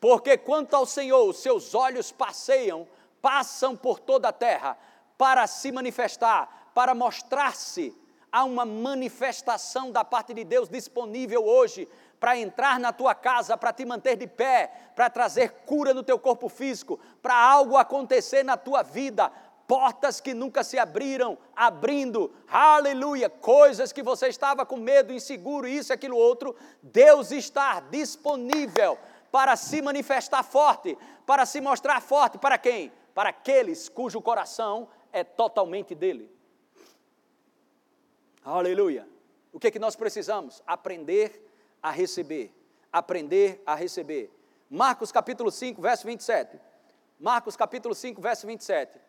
Porque 0.00 0.36
quanto 0.38 0.76
ao 0.76 0.86
Senhor, 0.86 1.28
os 1.28 1.38
seus 1.38 1.74
olhos 1.74 2.12
passeiam, 2.12 2.86
passam 3.20 3.74
por 3.76 3.98
toda 3.98 4.28
a 4.28 4.32
terra 4.32 4.78
para 5.18 5.46
se 5.46 5.72
manifestar, 5.72 6.70
para 6.74 6.94
mostrar-se. 6.94 7.96
Há 8.30 8.44
uma 8.44 8.64
manifestação 8.64 9.90
da 9.90 10.04
parte 10.04 10.34
de 10.34 10.44
Deus 10.44 10.68
disponível 10.68 11.44
hoje 11.44 11.88
para 12.20 12.36
entrar 12.36 12.78
na 12.78 12.92
tua 12.92 13.14
casa, 13.14 13.56
para 13.56 13.72
te 13.72 13.84
manter 13.84 14.16
de 14.16 14.26
pé, 14.26 14.70
para 14.94 15.10
trazer 15.10 15.50
cura 15.66 15.92
no 15.92 16.02
teu 16.02 16.18
corpo 16.18 16.48
físico, 16.48 16.98
para 17.20 17.34
algo 17.34 17.76
acontecer 17.76 18.42
na 18.44 18.56
tua 18.56 18.82
vida, 18.82 19.32
portas 19.66 20.20
que 20.20 20.32
nunca 20.32 20.62
se 20.62 20.78
abriram, 20.78 21.36
abrindo, 21.54 22.32
aleluia, 22.48 23.28
coisas 23.28 23.92
que 23.92 24.02
você 24.02 24.28
estava 24.28 24.64
com 24.64 24.76
medo, 24.76 25.12
inseguro, 25.12 25.66
isso, 25.66 25.92
aquilo, 25.92 26.16
outro, 26.16 26.54
Deus 26.82 27.32
está 27.32 27.80
disponível 27.80 28.98
para 29.30 29.56
se 29.56 29.82
manifestar 29.82 30.42
forte, 30.42 30.96
para 31.26 31.44
se 31.44 31.60
mostrar 31.60 32.00
forte, 32.00 32.38
para 32.38 32.56
quem? 32.56 32.92
Para 33.14 33.30
aqueles 33.30 33.88
cujo 33.88 34.20
coração 34.20 34.88
é 35.12 35.24
totalmente 35.24 35.94
dele. 35.94 36.30
Aleluia. 38.44 39.08
O 39.52 39.58
que 39.58 39.66
é 39.66 39.70
que 39.70 39.78
nós 39.78 39.96
precisamos? 39.96 40.62
Aprender 40.66 41.42
a 41.82 41.90
receber. 41.90 42.54
Aprender 42.92 43.62
a 43.66 43.74
receber. 43.74 44.30
Marcos 44.70 45.10
capítulo 45.10 45.50
5, 45.50 45.80
verso 45.80 46.06
27. 46.06 46.60
Marcos 47.18 47.56
capítulo 47.56 47.94
5, 47.94 48.20
verso 48.20 48.46
27. 48.46 49.05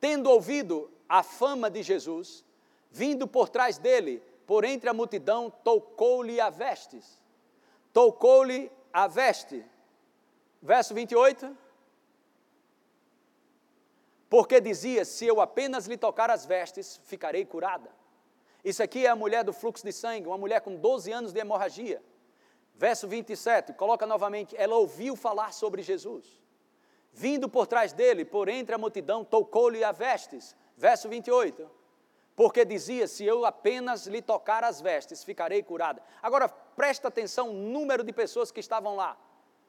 Tendo 0.00 0.30
ouvido 0.30 0.90
a 1.08 1.22
fama 1.22 1.70
de 1.70 1.82
Jesus, 1.82 2.44
vindo 2.90 3.28
por 3.28 3.48
trás 3.48 3.78
dele, 3.78 4.22
por 4.46 4.64
entre 4.64 4.88
a 4.88 4.94
multidão, 4.94 5.50
tocou-lhe 5.62 6.40
a 6.40 6.50
vestes. 6.50 7.20
Tocou-lhe 7.92 8.70
a 8.92 9.06
veste. 9.06 9.64
Verso 10.62 10.94
28. 10.94 11.56
Porque 14.28 14.60
dizia: 14.60 15.04
Se 15.04 15.26
eu 15.26 15.40
apenas 15.40 15.86
lhe 15.86 15.96
tocar 15.96 16.30
as 16.30 16.46
vestes, 16.46 17.00
ficarei 17.04 17.44
curada. 17.44 17.90
Isso 18.64 18.82
aqui 18.82 19.06
é 19.06 19.08
a 19.08 19.16
mulher 19.16 19.42
do 19.44 19.52
fluxo 19.52 19.84
de 19.84 19.92
sangue, 19.92 20.26
uma 20.26 20.38
mulher 20.38 20.60
com 20.60 20.76
12 20.76 21.10
anos 21.12 21.32
de 21.32 21.40
hemorragia. 21.40 22.02
Verso 22.74 23.06
27, 23.06 23.72
coloca 23.74 24.06
novamente: 24.06 24.56
ela 24.56 24.76
ouviu 24.76 25.14
falar 25.16 25.52
sobre 25.52 25.82
Jesus. 25.82 26.40
Vindo 27.12 27.48
por 27.48 27.66
trás 27.66 27.92
dele, 27.92 28.24
por 28.24 28.48
entre 28.48 28.74
a 28.74 28.78
multidão, 28.78 29.24
tocou-lhe 29.24 29.82
a 29.82 29.92
vestes. 29.92 30.56
Verso 30.76 31.08
28. 31.08 31.68
Porque 32.36 32.64
dizia: 32.64 33.06
Se 33.06 33.24
eu 33.24 33.44
apenas 33.44 34.06
lhe 34.06 34.22
tocar 34.22 34.64
as 34.64 34.80
vestes, 34.80 35.24
ficarei 35.24 35.62
curada. 35.62 36.02
Agora, 36.22 36.48
presta 36.48 37.08
atenção 37.08 37.50
o 37.50 37.52
número 37.52 38.02
de 38.04 38.12
pessoas 38.12 38.50
que 38.50 38.60
estavam 38.60 38.96
lá, 38.96 39.16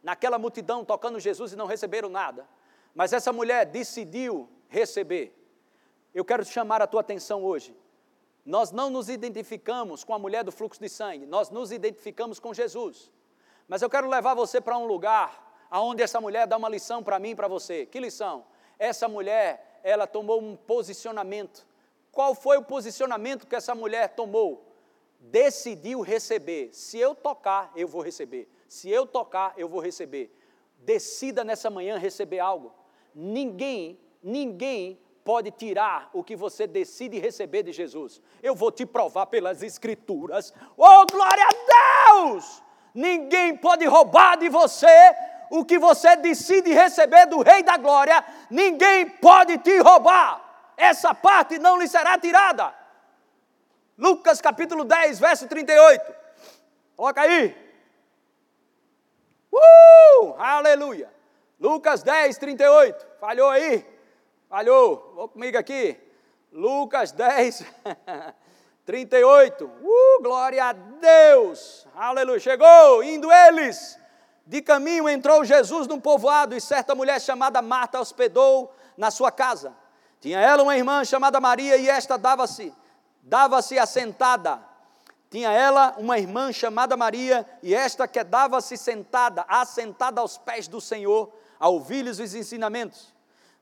naquela 0.03 0.37
multidão, 0.37 0.85
tocando 0.85 1.19
Jesus 1.19 1.53
e 1.53 1.55
não 1.55 1.65
receberam 1.65 2.09
nada. 2.09 2.47
Mas 2.93 3.13
essa 3.13 3.33
mulher 3.33 3.65
decidiu 3.65 4.49
receber. 4.67 5.37
Eu 6.13 6.23
quero 6.23 6.45
chamar 6.45 6.81
a 6.81 6.87
tua 6.87 7.01
atenção 7.01 7.43
hoje. 7.43 7.75
Nós 8.45 8.71
não 8.71 8.89
nos 8.89 9.09
identificamos 9.09 10.03
com 10.03 10.13
a 10.13 10.19
mulher 10.19 10.43
do 10.43 10.51
fluxo 10.51 10.81
de 10.81 10.89
sangue, 10.89 11.25
nós 11.25 11.49
nos 11.49 11.71
identificamos 11.71 12.39
com 12.39 12.53
Jesus. 12.53 13.11
Mas 13.67 13.81
eu 13.81 13.89
quero 13.89 14.09
levar 14.09 14.33
você 14.33 14.59
para 14.59 14.77
um 14.77 14.85
lugar 14.85 15.50
aonde 15.71 16.03
essa 16.03 16.19
mulher 16.19 16.45
dá 16.45 16.57
uma 16.57 16.67
lição 16.67 17.01
para 17.01 17.17
mim 17.17 17.29
e 17.29 17.35
para 17.35 17.47
você. 17.47 17.85
Que 17.85 17.97
lição? 17.97 18.45
Essa 18.77 19.07
mulher, 19.07 19.79
ela 19.81 20.05
tomou 20.05 20.41
um 20.41 20.57
posicionamento. 20.57 21.65
Qual 22.11 22.35
foi 22.35 22.57
o 22.57 22.63
posicionamento 22.63 23.47
que 23.47 23.55
essa 23.55 23.73
mulher 23.73 24.09
tomou? 24.09 24.67
Decidiu 25.17 26.01
receber. 26.01 26.69
Se 26.73 26.97
eu 26.97 27.15
tocar, 27.15 27.71
eu 27.73 27.87
vou 27.87 28.01
receber. 28.01 28.51
Se 28.67 28.89
eu 28.89 29.07
tocar, 29.07 29.53
eu 29.55 29.69
vou 29.69 29.79
receber. 29.79 30.35
Decida 30.79 31.43
nessa 31.43 31.69
manhã 31.69 31.97
receber 31.97 32.39
algo. 32.39 32.73
Ninguém, 33.15 33.97
ninguém 34.21 34.99
pode 35.23 35.51
tirar 35.51 36.09
o 36.11 36.23
que 36.23 36.35
você 36.35 36.67
decide 36.67 37.19
receber 37.19 37.63
de 37.63 37.71
Jesus. 37.71 38.21
Eu 38.43 38.55
vou 38.55 38.71
te 38.71 38.85
provar 38.85 39.27
pelas 39.27 39.63
Escrituras. 39.63 40.53
Oh, 40.75 41.05
glória 41.09 41.45
a 41.45 42.13
Deus! 42.13 42.61
Ninguém 42.93 43.55
pode 43.55 43.85
roubar 43.85 44.37
de 44.37 44.49
você 44.49 44.87
o 45.51 45.65
que 45.65 45.77
você 45.77 46.15
decide 46.15 46.71
receber 46.71 47.25
do 47.25 47.41
Rei 47.41 47.61
da 47.61 47.75
Glória. 47.75 48.23
Ninguém 48.49 49.09
pode 49.09 49.57
te 49.57 49.77
roubar. 49.79 50.73
Essa 50.77 51.13
parte 51.13 51.59
não 51.59 51.77
lhe 51.77 51.89
será 51.89 52.17
tirada. 52.17 52.73
Lucas 53.97 54.39
capítulo 54.39 54.85
10, 54.85 55.19
verso 55.19 55.47
38. 55.49 56.15
Coloca 56.95 57.21
aí. 57.21 57.53
Uh! 59.51 60.35
Aleluia. 60.37 61.11
Lucas 61.59 62.01
10, 62.01 62.37
38. 62.37 63.05
Falhou 63.19 63.49
aí? 63.49 63.85
Falhou. 64.47 65.11
Vou 65.13 65.27
comigo 65.27 65.57
aqui. 65.57 65.99
Lucas 66.49 67.11
10, 67.11 67.65
38. 68.85 69.69
Uh, 69.83 70.21
glória 70.21 70.63
a 70.65 70.73
Deus. 70.73 71.87
Aleluia. 71.95 72.39
Chegou, 72.39 73.03
indo 73.03 73.31
eles. 73.31 74.00
De 74.45 74.61
caminho 74.61 75.07
entrou 75.07 75.45
Jesus 75.45 75.87
num 75.87 75.99
povoado 75.99 76.55
e 76.55 76.61
certa 76.61 76.95
mulher 76.95 77.21
chamada 77.21 77.61
Marta 77.61 77.99
hospedou 77.99 78.73
na 78.97 79.11
sua 79.11 79.31
casa. 79.31 79.73
Tinha 80.19 80.39
ela 80.39 80.63
uma 80.63 80.75
irmã 80.75 81.03
chamada 81.03 81.39
Maria 81.39 81.77
e 81.77 81.89
esta 81.89 82.17
dava-se, 82.17 82.73
dava-se 83.21 83.77
assentada. 83.79 84.61
Tinha 85.29 85.49
ela 85.51 85.95
uma 85.97 86.19
irmã 86.19 86.51
chamada 86.51 86.97
Maria 86.97 87.47
e 87.63 87.73
esta 87.73 88.07
quedava-se 88.07 88.75
sentada, 88.77 89.45
assentada 89.47 90.21
aos 90.21 90.37
pés 90.37 90.67
do 90.67 90.81
Senhor, 90.81 91.31
a 91.59 91.69
ouvir-lhes 91.69 92.19
os 92.19 92.35
ensinamentos. 92.35 93.13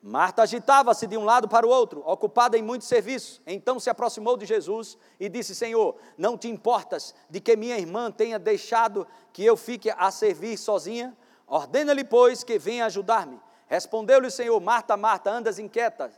Marta 0.01 0.43
agitava-se 0.43 1.05
de 1.05 1.17
um 1.17 1.25
lado 1.25 1.49
para 1.49 1.67
o 1.67 1.69
outro, 1.69 2.01
ocupada 2.05 2.57
em 2.57 2.61
muito 2.61 2.85
serviço. 2.85 3.41
Então 3.45 3.79
se 3.79 3.89
aproximou 3.89 4.37
de 4.37 4.45
Jesus 4.45 4.97
e 5.19 5.27
disse: 5.27 5.53
Senhor, 5.53 5.97
não 6.17 6.37
te 6.37 6.47
importas 6.47 7.13
de 7.29 7.41
que 7.41 7.55
minha 7.57 7.77
irmã 7.77 8.09
tenha 8.09 8.39
deixado 8.39 9.05
que 9.33 9.43
eu 9.43 9.57
fique 9.57 9.89
a 9.89 10.09
servir 10.09 10.57
sozinha? 10.57 11.15
Ordena-lhe, 11.45 12.05
pois, 12.05 12.45
que 12.45 12.57
venha 12.57 12.85
ajudar-me. 12.85 13.41
Respondeu-lhe 13.67 14.27
o 14.27 14.31
Senhor: 14.31 14.57
Marta, 14.61 14.95
Marta, 14.95 15.31
andas 15.31 15.59
inquieta 15.59 16.09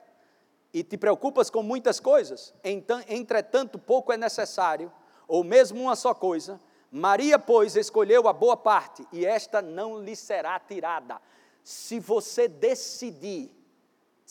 e 0.72 0.84
te 0.84 0.96
preocupas 0.96 1.50
com 1.50 1.64
muitas 1.64 2.00
coisas. 2.00 2.54
Entretanto, 2.64 3.80
pouco 3.80 4.14
é 4.14 4.18
necessário, 4.18 4.92
ou 5.28 5.44
mesmo 5.44 5.82
uma 5.82 5.96
só 5.96 6.14
coisa. 6.14 6.62
Maria, 6.92 7.40
pois, 7.40 7.76
escolheu 7.76 8.28
a 8.28 8.34
boa 8.34 8.56
parte, 8.56 9.08
e 9.12 9.26
esta 9.26 9.62
não 9.62 10.04
lhe 10.04 10.16
será 10.16 10.60
tirada. 10.60 11.20
Se 11.64 12.00
você 12.00 12.48
decidir 12.48 13.61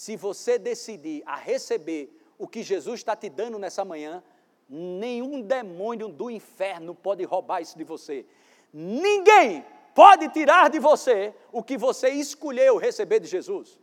se 0.01 0.17
você 0.17 0.59
decidir 0.59 1.23
a 1.27 1.37
receber 1.37 2.11
o 2.39 2.49
que 2.49 2.63
Jesus 2.63 3.01
está 3.01 3.15
te 3.15 3.29
dando 3.29 3.59
nessa 3.59 3.85
manhã, 3.85 4.23
nenhum 4.67 5.43
demônio 5.43 6.09
do 6.09 6.31
inferno 6.31 6.95
pode 6.95 7.23
roubar 7.23 7.61
isso 7.61 7.77
de 7.77 7.85
você. 7.85 8.25
Ninguém 8.73 9.63
pode 9.95 10.27
tirar 10.31 10.71
de 10.71 10.79
você 10.79 11.35
o 11.53 11.63
que 11.63 11.77
você 11.77 12.09
escolheu 12.09 12.79
receber 12.79 13.21
de 13.21 13.29
Jesus. 13.29 13.79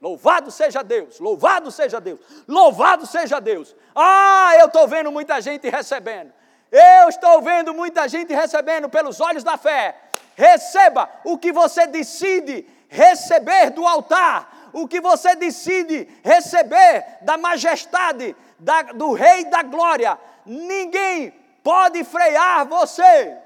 Louvado 0.00 0.52
seja 0.52 0.84
Deus, 0.84 1.18
louvado 1.18 1.68
seja 1.72 2.00
Deus, 2.00 2.20
louvado 2.46 3.04
seja 3.04 3.40
Deus. 3.40 3.74
Ah, 3.92 4.52
eu 4.60 4.66
estou 4.66 4.86
vendo 4.86 5.10
muita 5.10 5.40
gente 5.40 5.68
recebendo. 5.68 6.32
Eu 6.70 7.08
estou 7.08 7.42
vendo 7.42 7.74
muita 7.74 8.06
gente 8.06 8.32
recebendo 8.32 8.88
pelos 8.88 9.18
olhos 9.18 9.42
da 9.42 9.56
fé. 9.56 10.00
Receba 10.36 11.10
o 11.24 11.36
que 11.36 11.50
você 11.50 11.88
decide 11.88 12.64
receber 12.88 13.70
do 13.70 13.84
altar 13.84 14.53
o 14.74 14.88
que 14.88 15.00
você 15.00 15.36
decide 15.36 16.08
receber 16.22 17.18
da 17.22 17.38
majestade 17.38 18.36
da, 18.58 18.82
do 18.82 19.12
Rei 19.12 19.44
da 19.44 19.62
Glória, 19.62 20.18
ninguém 20.44 21.30
pode 21.62 22.02
frear 22.02 22.66
você. 22.66 23.38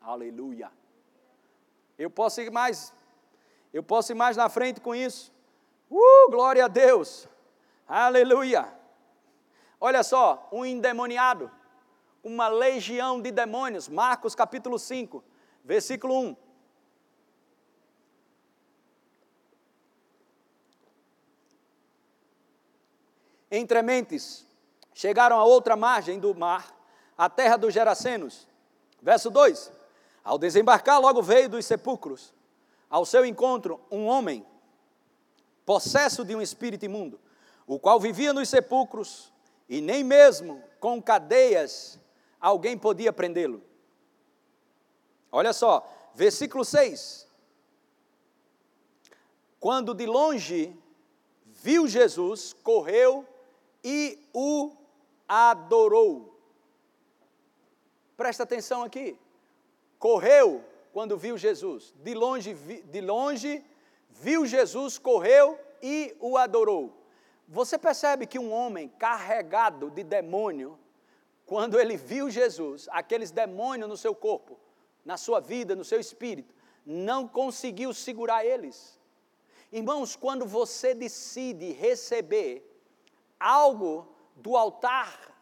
Aleluia. 0.00 0.70
Eu 1.96 2.10
posso 2.10 2.40
ir 2.40 2.50
mais, 2.50 2.92
eu 3.72 3.82
posso 3.82 4.10
ir 4.10 4.16
mais 4.16 4.36
na 4.36 4.48
frente 4.48 4.80
com 4.80 4.92
isso. 4.92 5.32
Uh, 5.88 6.30
glória 6.30 6.64
a 6.64 6.68
Deus. 6.68 7.28
Aleluia. 7.86 8.66
Olha 9.80 10.02
só, 10.02 10.48
um 10.50 10.64
endemoniado, 10.64 11.50
uma 12.24 12.48
legião 12.48 13.20
de 13.20 13.30
demônios, 13.30 13.88
Marcos 13.88 14.34
capítulo 14.34 14.78
5, 14.78 15.22
versículo 15.64 16.18
1. 16.18 16.36
Entre 23.54 23.82
mentes, 23.82 24.46
chegaram 24.94 25.38
a 25.38 25.44
outra 25.44 25.76
margem 25.76 26.18
do 26.18 26.34
mar, 26.34 26.74
a 27.16 27.28
terra 27.28 27.58
dos 27.58 27.74
Gerasenos. 27.74 28.48
Verso 29.02 29.30
2: 29.30 29.70
Ao 30.24 30.38
desembarcar, 30.38 30.98
logo 30.98 31.20
veio 31.22 31.50
dos 31.50 31.66
sepulcros, 31.66 32.32
ao 32.88 33.04
seu 33.04 33.26
encontro, 33.26 33.78
um 33.90 34.06
homem, 34.06 34.44
possesso 35.66 36.24
de 36.24 36.34
um 36.34 36.40
espírito 36.40 36.86
imundo, 36.86 37.20
o 37.66 37.78
qual 37.78 38.00
vivia 38.00 38.32
nos 38.32 38.48
sepulcros, 38.48 39.30
e 39.68 39.82
nem 39.82 40.02
mesmo 40.02 40.64
com 40.80 41.00
cadeias 41.00 42.00
alguém 42.40 42.78
podia 42.78 43.12
prendê-lo. 43.12 43.62
Olha 45.30 45.52
só, 45.52 45.86
versículo 46.14 46.64
6. 46.64 47.28
Quando 49.60 49.94
de 49.94 50.06
longe 50.06 50.74
viu 51.44 51.86
Jesus, 51.86 52.52
correu 52.52 53.26
e 53.82 54.18
o 54.32 54.72
adorou. 55.28 56.38
Presta 58.16 58.42
atenção 58.42 58.82
aqui. 58.82 59.18
Correu 59.98 60.64
quando 60.92 61.16
viu 61.16 61.36
Jesus. 61.38 61.94
De 62.02 62.14
longe, 62.14 62.54
de 62.54 63.00
longe 63.00 63.64
viu 64.10 64.46
Jesus, 64.46 64.98
correu 64.98 65.58
e 65.82 66.14
o 66.20 66.36
adorou. 66.36 66.92
Você 67.48 67.76
percebe 67.76 68.26
que 68.26 68.38
um 68.38 68.52
homem 68.52 68.88
carregado 68.98 69.90
de 69.90 70.02
demônio, 70.02 70.78
quando 71.44 71.78
ele 71.78 71.96
viu 71.96 72.30
Jesus, 72.30 72.88
aqueles 72.90 73.30
demônios 73.30 73.88
no 73.88 73.96
seu 73.96 74.14
corpo, 74.14 74.58
na 75.04 75.16
sua 75.16 75.40
vida, 75.40 75.74
no 75.74 75.84
seu 75.84 75.98
espírito, 75.98 76.54
não 76.86 77.26
conseguiu 77.26 77.92
segurar 77.92 78.44
eles. 78.44 78.98
Irmãos, 79.70 80.14
quando 80.16 80.46
você 80.46 80.94
decide 80.94 81.72
receber 81.72 82.71
algo 83.42 84.08
do 84.36 84.56
altar, 84.56 85.34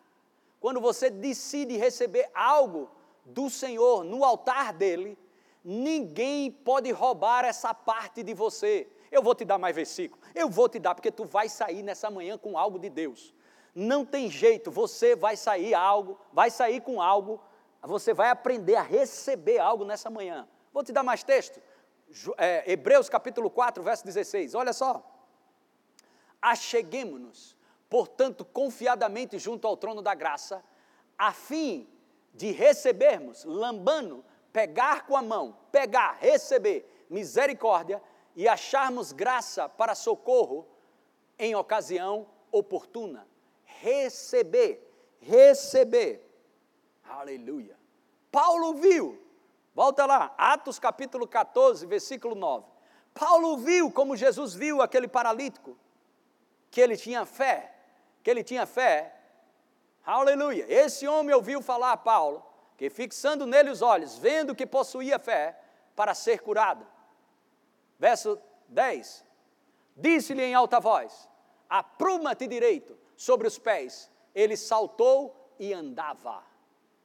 quando 0.59 0.81
você 0.81 1.11
decide 1.11 1.77
receber 1.77 2.29
algo 2.35 2.91
do 3.25 3.49
Senhor 3.51 4.05
no 4.05 4.25
altar 4.25 4.73
dele, 4.73 5.17
Ninguém 5.65 6.51
pode 6.51 6.91
roubar 6.91 7.45
essa 7.45 7.75
parte 7.75 8.23
de 8.23 8.33
você. 8.33 8.89
Eu 9.13 9.23
vou 9.23 9.35
te 9.35 9.45
dar 9.45 9.59
mais 9.59 9.77
versículo. 9.77 10.23
Eu 10.35 10.49
vou 10.49 10.69
te 10.69 10.79
dar, 10.79 10.95
porque 10.95 11.11
tu 11.11 11.25
vai 11.25 11.49
sair 11.49 11.83
nessa 11.83 12.11
manhã 12.11 12.39
com 12.39 12.57
algo 12.57 12.79
de 12.79 12.89
Deus. 12.89 13.35
Não 13.75 14.05
tem 14.05 14.31
jeito, 14.31 14.71
você 14.71 15.15
vai 15.15 15.37
sair 15.37 15.75
algo, 15.75 16.19
vai 16.33 16.51
sair 16.51 16.81
com 16.81 17.01
algo, 17.01 17.41
você 17.83 18.13
vai 18.13 18.31
aprender 18.31 18.77
a 18.77 18.83
receber 18.83 19.59
algo 19.59 19.85
nessa 19.85 20.09
manhã. 20.11 20.49
Vou 20.73 20.83
te 20.83 20.93
dar 20.93 21.03
mais 21.03 21.23
texto. 21.23 21.61
É, 22.37 22.73
Hebreus 22.73 23.09
capítulo 23.09 23.51
4, 23.51 23.83
verso 23.83 24.05
16. 24.05 24.55
Olha 24.55 24.73
só. 24.73 25.05
Acheguemos-nos, 26.41 27.57
portanto, 27.91 28.45
confiadamente 28.45 29.39
junto 29.39 29.67
ao 29.67 29.77
trono 29.77 30.01
da 30.01 30.15
graça, 30.15 30.65
a 31.19 31.33
fim 31.33 31.89
de 32.33 32.53
recebermos, 32.53 33.45
lambando, 33.45 34.25
pegar 34.53 35.07
com 35.07 35.17
a 35.17 35.23
mão, 35.23 35.57
pegar, 35.73 36.17
receber 36.21 37.07
misericórdia 37.11 38.01
e 38.37 38.49
acharmos 38.49 39.11
graça 39.11 39.69
para 39.69 39.97
socorro 39.97 40.67
em 41.37 41.55
ocasião 41.57 42.29
oportuna. 42.53 43.27
Receber, 43.65 44.89
receber. 45.19 46.27
Aleluia. 47.05 47.77
Paulo 48.31 48.75
viu, 48.75 49.21
volta 49.75 50.07
lá, 50.07 50.33
Atos 50.39 50.79
capítulo 50.79 51.27
14, 51.27 51.85
versículo 51.87 52.37
9. 52.37 52.67
Paulo 53.13 53.57
viu 53.59 53.91
como 53.91 54.17
Jesus 54.17 54.55
viu 54.55 54.81
aquele 54.81 55.09
paralítico, 55.09 55.77
que 56.71 56.81
ele 56.81 56.97
tinha 56.97 57.27
fé, 57.27 57.80
que 58.23 58.31
ele 58.31 58.43
tinha 58.43 58.67
fé. 58.67 59.15
Aleluia. 60.05 60.67
Esse 60.69 61.07
homem 61.07 61.35
ouviu 61.35 61.63
falar 61.63 61.93
a 61.93 61.97
Paulo, 61.97 62.45
que 62.77 62.91
fixando 62.91 63.47
nele 63.47 63.71
os 63.71 63.83
olhos, 63.83 64.19
vendo 64.19 64.55
que 64.55 64.67
possuía 64.67 65.19
fé, 65.19 65.59
para 65.95 66.15
ser 66.15 66.41
curado. 66.41 66.87
Verso 67.99 68.41
10: 68.69 69.25
Disse-lhe 69.97 70.43
em 70.43 70.55
alta 70.55 70.81
voz: 70.81 71.29
Apruma-te 71.69 72.47
direito 72.47 72.99
sobre 73.17 73.47
os 73.47 73.59
pés. 73.59 74.11
Ele 74.35 74.57
saltou 74.57 75.55
e 75.59 75.73
andava. 75.73 76.43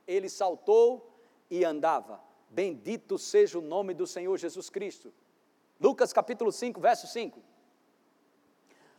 Ele 0.07 0.30
saltou 0.30 1.13
e 1.49 1.66
andava. 1.66 2.22
Bendito 2.49 3.18
seja 3.18 3.59
o 3.59 3.61
nome 3.61 3.93
do 3.93 4.07
Senhor 4.07 4.38
Jesus 4.38 4.70
Cristo. 4.70 5.13
Lucas 5.80 6.13
capítulo 6.13 6.51
5, 6.51 6.80
verso 6.80 7.07
5. 7.07 7.41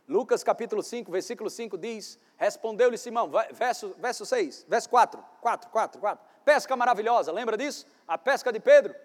Lucas 0.07 0.41
capítulo 0.41 0.81
5, 0.81 1.11
versículo 1.11 1.49
5 1.49 1.77
diz: 1.77 2.17
Respondeu-lhe 2.37 2.97
Simão, 2.97 3.29
verso, 3.51 3.93
verso 3.97 4.25
6, 4.25 4.65
verso 4.67 4.89
4, 4.89 5.23
4, 5.41 5.69
4, 5.69 5.99
4. 5.99 6.25
Pesca 6.45 6.75
maravilhosa, 6.77 7.31
lembra 7.31 7.57
disso? 7.57 7.85
A 8.07 8.17
pesca 8.17 8.51
de 8.51 8.59
Pedro. 8.59 8.95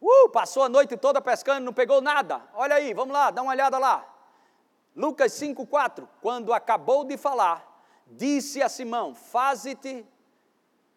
Uh, 0.00 0.28
passou 0.28 0.64
a 0.64 0.68
noite 0.68 0.96
toda 0.96 1.20
pescando, 1.20 1.64
não 1.64 1.72
pegou 1.72 2.00
nada. 2.00 2.42
Olha 2.54 2.74
aí, 2.74 2.92
vamos 2.92 3.12
lá, 3.14 3.30
dá 3.30 3.40
uma 3.40 3.52
olhada 3.52 3.78
lá. 3.78 4.04
Lucas 4.96 5.32
5,4. 5.32 6.08
Quando 6.20 6.52
acabou 6.52 7.04
de 7.04 7.16
falar, 7.16 7.84
disse 8.06 8.60
a 8.60 8.68
Simão: 8.68 9.14
Faze-te 9.14 10.04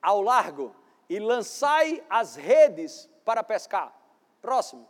ao 0.01 0.21
largo 0.21 0.75
e 1.07 1.19
lançai 1.19 2.03
as 2.09 2.36
redes 2.36 3.07
para 3.23 3.43
pescar. 3.43 3.93
Próximo. 4.41 4.88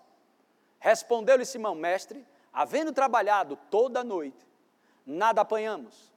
Respondeu-lhe 0.80 1.46
Simão: 1.46 1.76
Mestre, 1.76 2.26
havendo 2.54 2.92
trabalhado 2.92 3.58
toda 3.70 4.02
a 4.02 4.04
noite, 4.04 4.48
nada 5.06 5.42
apanhamos. 5.42 6.12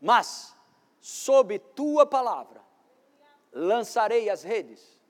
Mas, 0.00 0.54
sob 1.00 1.58
tua 1.58 2.06
palavra, 2.06 2.60
lançarei 3.52 4.28
as 4.28 4.42
redes. 4.42 5.00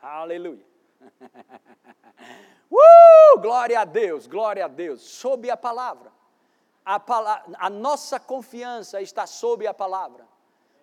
Aleluia. 0.00 0.64
uh, 2.70 3.40
glória 3.40 3.80
a 3.80 3.84
Deus, 3.84 4.26
glória 4.26 4.64
a 4.64 4.68
Deus. 4.68 5.02
Sob 5.02 5.50
a 5.50 5.56
palavra. 5.56 6.12
A, 6.84 7.02
a 7.58 7.68
nossa 7.68 8.18
confiança 8.18 9.02
está 9.02 9.26
sob 9.26 9.66
a 9.66 9.74
palavra. 9.74 10.26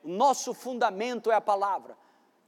O 0.04 0.10
nosso 0.10 0.54
fundamento 0.54 1.32
é 1.32 1.36
a 1.36 1.42
palavra. 1.42 1.98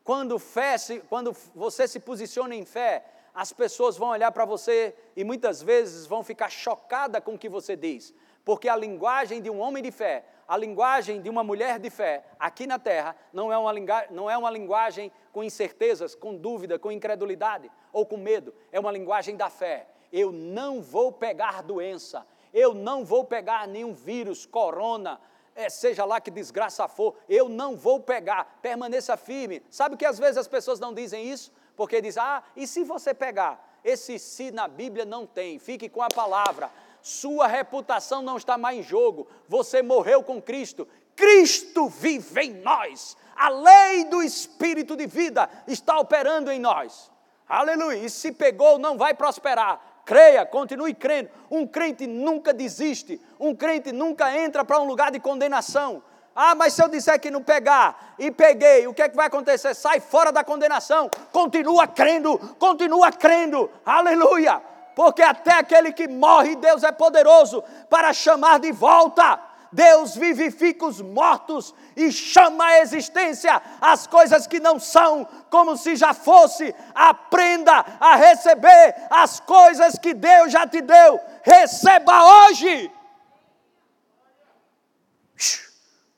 Quando, 0.03 0.37
fé 0.37 0.77
se, 0.77 0.99
quando 1.01 1.35
você 1.55 1.87
se 1.87 1.99
posiciona 1.99 2.53
em 2.53 2.65
fé, 2.65 3.16
as 3.37 3.53
pessoas 3.53 3.95
vão 3.95 4.09
olhar 4.09 4.31
para 4.31 4.45
você 4.45 4.95
e 5.15 5.23
muitas 5.23 5.61
vezes 5.61 6.07
vão 6.07 6.23
ficar 6.23 6.49
chocadas 6.49 7.23
com 7.23 7.35
o 7.35 7.37
que 7.37 7.47
você 7.47 7.75
diz, 7.75 8.13
porque 8.43 8.67
a 8.67 8.75
linguagem 8.75 9.41
de 9.41 9.49
um 9.49 9.59
homem 9.59 9.83
de 9.83 9.91
fé 9.91 10.25
a 10.47 10.55
linguagem 10.55 11.21
de 11.21 11.29
uma 11.29 11.43
mulher 11.43 11.77
de 11.77 11.89
fé 11.89 12.23
aqui 12.39 12.65
na 12.65 12.79
terra 12.79 13.15
não 13.33 13.51
é 13.51 13.57
uma, 13.57 13.73
não 14.09 14.29
é 14.29 14.37
uma 14.37 14.49
linguagem 14.49 15.11
com 15.33 15.43
incertezas, 15.43 16.15
com 16.15 16.35
dúvida, 16.35 16.79
com 16.79 16.91
incredulidade 16.91 17.69
ou 17.91 18.05
com 18.05 18.15
medo, 18.15 18.53
é 18.71 18.79
uma 18.79 18.91
linguagem 18.91 19.35
da 19.35 19.49
fé. 19.49 19.87
Eu 20.11 20.31
não 20.31 20.81
vou 20.81 21.11
pegar 21.11 21.61
doença, 21.61 22.25
eu 22.53 22.73
não 22.73 23.03
vou 23.03 23.25
pegar 23.25 23.67
nenhum 23.67 23.93
vírus, 23.93 24.45
corona, 24.45 25.19
é, 25.53 25.69
seja 25.69 26.05
lá 26.05 26.21
que 26.21 26.31
desgraça 26.31 26.87
for, 26.87 27.15
eu 27.27 27.49
não 27.49 27.75
vou 27.75 27.99
pegar, 27.99 28.59
permaneça 28.61 29.17
firme. 29.17 29.61
Sabe 29.69 29.97
que 29.97 30.05
às 30.05 30.17
vezes 30.17 30.37
as 30.37 30.47
pessoas 30.47 30.79
não 30.79 30.93
dizem 30.93 31.29
isso? 31.29 31.51
Porque 31.77 32.01
dizem, 32.01 32.21
ah, 32.21 32.43
e 32.57 32.67
se 32.67 32.83
você 32.83 33.13
pegar? 33.13 33.79
Esse 33.85 34.19
se 34.19 34.51
na 34.51 34.67
Bíblia 34.67 35.05
não 35.05 35.25
tem, 35.25 35.57
fique 35.57 35.87
com 35.87 36.01
a 36.01 36.09
palavra 36.09 36.69
sua 37.07 37.47
reputação 37.47 38.21
não 38.21 38.35
está 38.35 38.57
mais 38.57 38.79
em 38.79 38.83
jogo, 38.83 39.27
você 39.47 39.81
morreu 39.81 40.21
com 40.21 40.41
Cristo, 40.41 40.85
Cristo 41.15 41.87
vive 41.87 42.41
em 42.41 42.53
nós, 42.55 43.15
a 43.33 43.47
lei 43.47 44.03
do 44.05 44.21
Espírito 44.21 44.93
de 44.93 45.07
vida 45.07 45.49
está 45.67 45.97
operando 45.97 46.51
em 46.51 46.59
nós, 46.59 47.09
aleluia, 47.47 47.97
e 47.97 48.09
se 48.09 48.33
pegou, 48.33 48.77
não 48.77 48.97
vai 48.97 49.13
prosperar, 49.13 50.01
creia, 50.05 50.45
continue 50.45 50.93
crendo, 50.93 51.29
um 51.49 51.65
crente 51.65 52.05
nunca 52.05 52.53
desiste, 52.53 53.21
um 53.39 53.55
crente 53.55 53.93
nunca 53.93 54.37
entra 54.37 54.65
para 54.65 54.79
um 54.81 54.85
lugar 54.85 55.09
de 55.09 55.19
condenação, 55.19 56.03
ah, 56.37 56.55
mas 56.55 56.73
se 56.73 56.83
eu 56.83 56.87
disser 56.87 57.19
que 57.19 57.31
não 57.31 57.41
pegar 57.41 58.13
e 58.19 58.29
peguei, 58.31 58.87
o 58.87 58.93
que 58.93 59.01
é 59.01 59.09
que 59.09 59.15
vai 59.15 59.25
acontecer? 59.27 59.73
Sai 59.73 59.99
fora 59.99 60.31
da 60.31 60.43
condenação, 60.43 61.09
continua 61.31 61.87
crendo, 61.87 62.37
continua 62.59 63.11
crendo, 63.11 63.69
aleluia 63.85 64.61
porque 64.97 65.21
até 65.21 65.51
aquele 65.51 65.93
que 65.93 66.07
morre, 66.07 66.55
Deus 66.55 66.83
é 66.83 66.91
poderoso 66.91 67.63
para 67.87 68.11
chamar 68.13 68.59
de 68.59 68.71
volta. 68.71 69.39
Deus 69.71 70.15
vivifica 70.15 70.87
os 70.87 70.99
mortos 70.99 71.71
e 71.95 72.11
chama 72.11 72.65
à 72.65 72.79
existência 72.79 73.61
as 73.79 74.07
coisas 74.07 74.47
que 74.47 74.59
não 74.59 74.79
são, 74.79 75.27
como 75.51 75.77
se 75.77 75.95
já 75.95 76.15
fosse. 76.15 76.73
Aprenda 76.95 77.85
a 77.99 78.15
receber 78.15 78.95
as 79.11 79.39
coisas 79.39 79.99
que 79.99 80.15
Deus 80.15 80.51
já 80.51 80.65
te 80.65 80.81
deu. 80.81 81.19
Receba 81.43 82.47
hoje. 82.47 82.91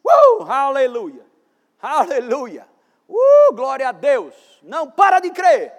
Uh, 0.05 0.38
aleluia, 0.51 1.25
aleluia. 1.81 2.67
Uh, 3.07 3.53
glória 3.53 3.89
a 3.89 3.91
Deus. 3.91 4.35
Não 4.61 4.89
para 4.89 5.19
de 5.19 5.31
crer. 5.31 5.73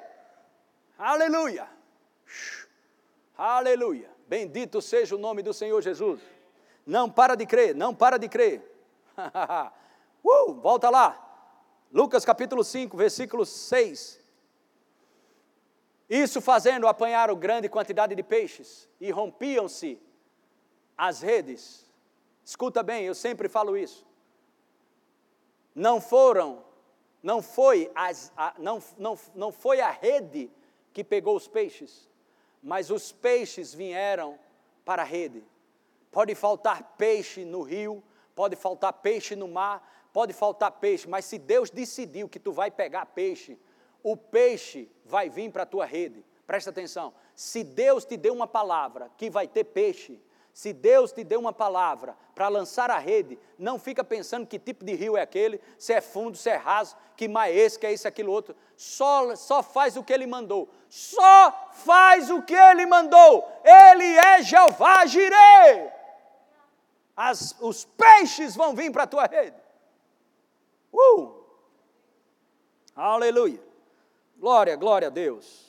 Aleluia. 0.98 1.68
Aleluia. 3.38 4.10
Bendito 4.26 4.82
seja 4.82 5.14
o 5.14 5.18
nome 5.18 5.42
do 5.42 5.54
Senhor 5.54 5.80
Jesus. 5.80 6.20
Não 6.84 7.08
para 7.08 7.36
de 7.36 7.46
crer, 7.46 7.74
não 7.74 7.94
para 7.94 8.18
de 8.18 8.28
crer. 8.28 8.60
uh, 10.24 10.54
volta 10.54 10.90
lá. 10.90 11.26
Lucas 11.92 12.24
capítulo 12.24 12.64
5, 12.64 12.96
versículo 12.96 13.46
6. 13.46 14.20
Isso 16.08 16.40
fazendo, 16.40 16.88
apanharam 16.88 17.36
grande 17.36 17.68
quantidade 17.68 18.14
de 18.16 18.22
peixes 18.22 18.88
e 19.00 19.12
rompiam-se 19.12 20.00
as 20.98 21.20
redes. 21.20 21.88
Escuta 22.44 22.82
bem, 22.82 23.04
eu 23.04 23.14
sempre 23.14 23.48
falo 23.48 23.76
isso. 23.76 24.04
Não 25.74 26.00
foram, 26.00 26.64
não 27.22 27.42
foi, 27.42 27.90
as, 27.94 28.32
a, 28.36 28.54
não, 28.58 28.82
não, 28.98 29.18
não 29.34 29.52
foi 29.52 29.80
a 29.80 29.90
rede 29.90 30.50
que 30.92 31.04
pegou 31.04 31.36
os 31.36 31.46
peixes, 31.46 32.08
mas 32.62 32.90
os 32.90 33.12
peixes 33.12 33.72
vieram 33.72 34.38
para 34.84 35.02
a 35.02 35.04
rede. 35.04 35.44
Pode 36.10 36.34
faltar 36.34 36.94
peixe 36.98 37.44
no 37.44 37.62
rio, 37.62 38.02
pode 38.34 38.56
faltar 38.56 38.92
peixe 38.94 39.36
no 39.36 39.46
mar, 39.46 40.08
pode 40.12 40.32
faltar 40.32 40.72
peixe, 40.72 41.08
mas 41.08 41.24
se 41.24 41.38
Deus 41.38 41.70
decidiu 41.70 42.28
que 42.28 42.40
tu 42.40 42.52
vai 42.52 42.70
pegar 42.70 43.06
peixe, 43.06 43.58
o 44.02 44.16
peixe 44.16 44.90
vai 45.04 45.28
vir 45.28 45.50
para 45.52 45.62
a 45.62 45.66
tua 45.66 45.84
rede. 45.84 46.24
Presta 46.46 46.70
atenção. 46.70 47.14
Se 47.34 47.62
Deus 47.62 48.04
te 48.04 48.16
deu 48.16 48.34
uma 48.34 48.46
palavra 48.46 49.10
que 49.16 49.30
vai 49.30 49.46
ter 49.46 49.64
peixe, 49.64 50.20
se 50.52 50.72
Deus 50.72 51.12
te 51.12 51.24
deu 51.24 51.40
uma 51.40 51.52
palavra 51.52 52.16
para 52.34 52.48
lançar 52.48 52.90
a 52.90 52.98
rede, 52.98 53.38
não 53.58 53.78
fica 53.78 54.02
pensando 54.02 54.46
que 54.46 54.58
tipo 54.58 54.84
de 54.84 54.94
rio 54.94 55.16
é 55.16 55.22
aquele, 55.22 55.60
se 55.78 55.92
é 55.92 56.00
fundo, 56.00 56.36
se 56.36 56.50
é 56.50 56.56
raso, 56.56 56.96
que 57.16 57.28
mais 57.28 57.56
esse, 57.56 57.78
que 57.78 57.86
é 57.86 57.92
isso, 57.92 58.08
aquilo 58.08 58.32
outro. 58.32 58.54
Só, 58.76 59.34
só 59.36 59.62
faz 59.62 59.96
o 59.96 60.02
que 60.02 60.12
ele 60.12 60.26
mandou. 60.26 60.68
Só 60.88 61.70
faz 61.72 62.30
o 62.30 62.42
que 62.42 62.54
ele 62.54 62.86
mandou. 62.86 63.46
Ele 63.64 64.16
é 64.18 64.42
Jeová 64.42 65.06
Jireh. 65.06 65.92
As, 67.16 67.54
os 67.60 67.84
peixes 67.84 68.56
vão 68.56 68.74
vir 68.74 68.90
para 68.90 69.04
a 69.04 69.06
tua 69.06 69.26
rede. 69.26 69.56
Uh! 70.92 71.40
Aleluia. 72.96 73.62
Glória, 74.38 74.74
glória 74.76 75.08
a 75.08 75.10
Deus. 75.10 75.68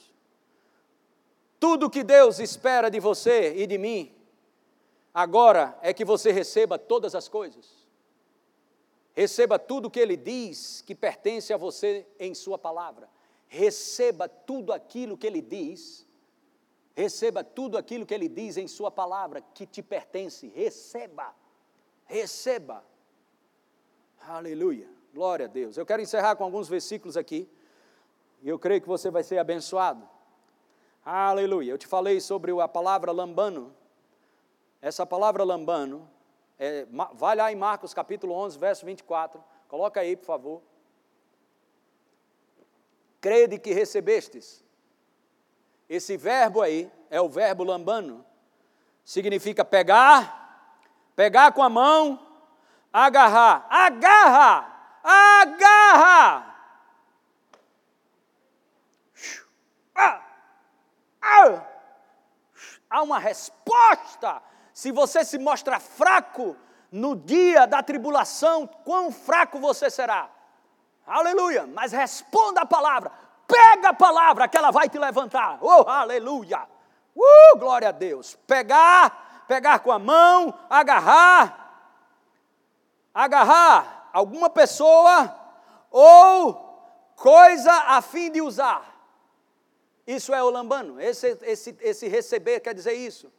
Tudo 1.59 1.89
que 1.89 2.03
Deus 2.03 2.39
espera 2.39 2.89
de 2.89 2.99
você 2.99 3.53
e 3.55 3.67
de 3.67 3.77
mim, 3.77 4.15
agora 5.14 5.78
é 5.82 5.93
que 5.93 6.05
você 6.05 6.32
receba 6.32 6.78
todas 6.78 7.16
as 7.16 7.28
coisas. 7.28 7.82
Receba 9.14 9.59
tudo 9.59 9.89
que 9.89 9.99
Ele 9.99 10.16
diz 10.16 10.82
que 10.82 10.95
pertence 10.95 11.53
a 11.53 11.57
você 11.57 12.07
em 12.20 12.34
Sua 12.34 12.57
palavra. 12.57 13.09
Receba 13.47 14.30
tudo 14.30 14.72
aquilo 14.72 15.18
que 15.18 15.28
Ele 15.28 15.41
diz. 15.41 16.07
Receba 16.95 17.43
tudo 17.43 17.78
aquilo 17.78 18.05
que 18.05 18.14
Ele 18.14 18.30
diz 18.30 18.57
em 18.57 18.68
Sua 18.68 18.89
palavra 18.89 19.41
que 19.41 19.66
te 19.66 19.82
pertence. 19.82 20.47
Receba. 20.47 21.36
Receba. 22.05 22.84
Aleluia. 24.22 24.88
Glória 25.14 25.45
a 25.45 25.49
Deus. 25.49 25.78
Eu 25.78 25.86
quero 25.86 26.01
encerrar 26.01 26.36
com 26.36 26.43
alguns 26.43 26.70
versículos 26.70 27.18
aqui. 27.18 27.49
E 28.41 28.47
eu 28.47 28.57
creio 28.57 28.82
que 28.82 28.88
você 28.88 29.12
vai 29.12 29.24
ser 29.24 29.38
abençoado. 29.38 30.07
Aleluia. 31.03 31.72
Eu 31.72 31.78
te 31.78 31.88
falei 31.88 32.22
sobre 32.22 32.51
a 32.59 32.68
palavra 32.68 33.12
lambano. 33.12 33.76
Essa 34.82 35.05
palavra 35.05 35.43
lambano, 35.43 36.09
é, 36.57 36.88
vai 37.13 37.36
lá 37.36 37.51
em 37.51 37.55
Marcos 37.55 37.93
capítulo 37.93 38.34
11, 38.34 38.57
verso 38.57 38.86
24. 38.86 39.43
Coloca 39.67 39.99
aí, 39.99 40.17
por 40.17 40.25
favor. 40.25 40.61
Crede 43.19 43.59
que 43.59 43.73
recebestes. 43.73 44.63
Esse 45.88 46.17
verbo 46.17 46.61
aí 46.61 46.91
é 47.09 47.21
o 47.21 47.29
verbo 47.29 47.63
lambano. 47.63 48.25
Significa 49.05 49.63
pegar, 49.63 50.75
pegar 51.15 51.51
com 51.51 51.61
a 51.61 51.69
mão, 51.69 52.19
agarrar. 52.91 53.67
Agarra! 53.69 54.71
Agarra! 55.03 56.55
Ah! 59.95 60.21
Ah! 61.21 61.65
Há 62.89 63.01
uma 63.03 63.19
resposta. 63.19 64.41
Se 64.82 64.91
você 64.91 65.23
se 65.23 65.38
mostra 65.38 65.79
fraco 65.79 66.57
no 66.91 67.15
dia 67.15 67.67
da 67.67 67.84
tribulação, 67.84 68.65
quão 68.65 69.11
fraco 69.11 69.59
você 69.59 69.91
será? 69.91 70.27
Aleluia! 71.05 71.67
Mas 71.67 71.91
responda 71.91 72.61
a 72.61 72.65
palavra, 72.65 73.11
pega 73.45 73.89
a 73.89 73.93
palavra 73.93 74.47
que 74.47 74.57
ela 74.57 74.71
vai 74.71 74.89
te 74.89 74.97
levantar. 74.97 75.59
Oh, 75.61 75.88
aleluia! 75.88 76.67
Uh, 77.15 77.59
glória 77.59 77.89
a 77.89 77.91
Deus! 77.91 78.36
Pegar, 78.47 79.45
pegar 79.47 79.77
com 79.82 79.91
a 79.91 79.99
mão, 79.99 80.51
agarrar, 80.67 81.93
agarrar 83.13 84.09
alguma 84.11 84.49
pessoa 84.49 85.32
ou 85.91 86.55
coisa 87.15 87.71
a 87.71 88.01
fim 88.01 88.32
de 88.32 88.41
usar. 88.41 88.84
Isso 90.07 90.34
é 90.34 90.41
o 90.41 90.49
lambano, 90.49 90.99
esse, 90.99 91.38
esse, 91.43 91.77
esse 91.82 92.07
receber 92.07 92.61
quer 92.61 92.73
dizer 92.73 92.93
isso. 92.93 93.32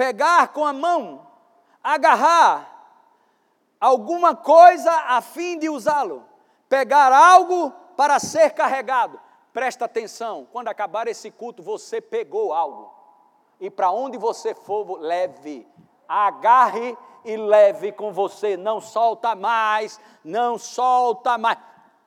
Pegar 0.00 0.48
com 0.54 0.64
a 0.64 0.72
mão, 0.72 1.26
agarrar 1.84 2.66
alguma 3.78 4.34
coisa 4.34 4.90
a 4.90 5.20
fim 5.20 5.58
de 5.58 5.68
usá-lo. 5.68 6.24
Pegar 6.70 7.12
algo 7.12 7.70
para 7.98 8.18
ser 8.18 8.54
carregado. 8.54 9.20
Presta 9.52 9.84
atenção, 9.84 10.48
quando 10.50 10.68
acabar 10.68 11.06
esse 11.06 11.30
culto, 11.30 11.62
você 11.62 12.00
pegou 12.00 12.54
algo. 12.54 12.90
E 13.60 13.68
para 13.68 13.90
onde 13.90 14.16
você 14.16 14.54
for, 14.54 14.98
leve. 14.98 15.68
Agarre 16.08 16.96
e 17.22 17.36
leve 17.36 17.92
com 17.92 18.10
você. 18.10 18.56
Não 18.56 18.80
solta 18.80 19.34
mais, 19.34 20.00
não 20.24 20.56
solta 20.56 21.36
mais. 21.36 21.58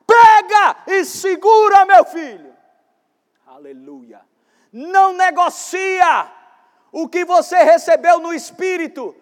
Pega 0.08 0.78
e 0.88 1.06
segura, 1.06 1.86
meu 1.86 2.04
filho. 2.06 2.56
Aleluia. 3.46 4.26
Não 4.72 5.14
negocia 5.14 6.42
o 6.94 7.10
que 7.10 7.26
você 7.26 7.58
recebeu 7.64 8.20
no 8.20 8.34
espírito. 8.34 9.14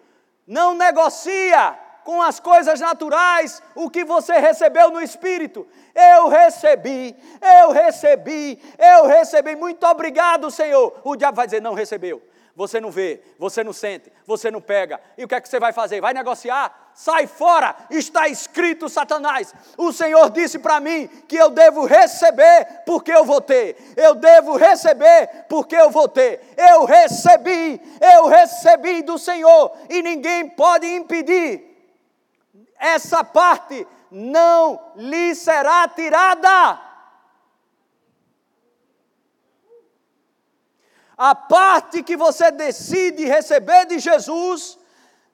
Não 0.46 0.74
negocia 0.74 1.76
com 2.04 2.20
as 2.20 2.38
coisas 2.38 2.78
naturais 2.78 3.62
o 3.74 3.88
que 3.88 4.04
você 4.04 4.34
recebeu 4.34 4.90
no 4.90 5.00
espírito. 5.00 5.66
Eu 5.94 6.28
recebi, 6.28 7.16
eu 7.60 7.70
recebi, 7.72 8.60
eu 8.78 9.06
recebi. 9.06 9.56
Muito 9.56 9.84
obrigado, 9.86 10.50
Senhor. 10.50 11.00
O 11.02 11.16
diabo 11.16 11.36
vai 11.36 11.46
dizer: 11.46 11.60
não 11.60 11.74
recebeu 11.74 12.22
você 12.54 12.80
não 12.80 12.90
vê, 12.90 13.22
você 13.38 13.64
não 13.64 13.72
sente, 13.72 14.12
você 14.26 14.50
não 14.50 14.60
pega. 14.60 15.00
E 15.16 15.24
o 15.24 15.28
que 15.28 15.34
é 15.34 15.40
que 15.40 15.48
você 15.48 15.58
vai 15.58 15.72
fazer? 15.72 16.00
Vai 16.00 16.12
negociar? 16.12 16.90
Sai 16.94 17.26
fora! 17.26 17.74
Está 17.90 18.28
escrito, 18.28 18.88
Satanás. 18.88 19.54
O 19.78 19.90
Senhor 19.90 20.30
disse 20.30 20.58
para 20.58 20.78
mim 20.78 21.08
que 21.26 21.36
eu 21.36 21.48
devo 21.48 21.86
receber 21.86 22.82
porque 22.84 23.10
eu 23.10 23.24
vou 23.24 23.40
ter. 23.40 23.94
Eu 23.96 24.14
devo 24.14 24.56
receber 24.56 25.46
porque 25.48 25.74
eu 25.74 25.90
vou 25.90 26.08
ter. 26.08 26.40
Eu 26.56 26.84
recebi, 26.84 27.80
eu 28.14 28.26
recebi 28.26 29.02
do 29.02 29.18
Senhor 29.18 29.72
e 29.88 30.02
ninguém 30.02 30.50
pode 30.50 30.86
impedir. 30.86 31.72
Essa 32.78 33.24
parte 33.24 33.86
não 34.10 34.92
lhe 34.96 35.34
será 35.34 35.88
tirada. 35.88 36.91
A 41.24 41.36
parte 41.36 42.02
que 42.02 42.16
você 42.16 42.50
decide 42.50 43.24
receber 43.26 43.86
de 43.86 44.00
Jesus, 44.00 44.76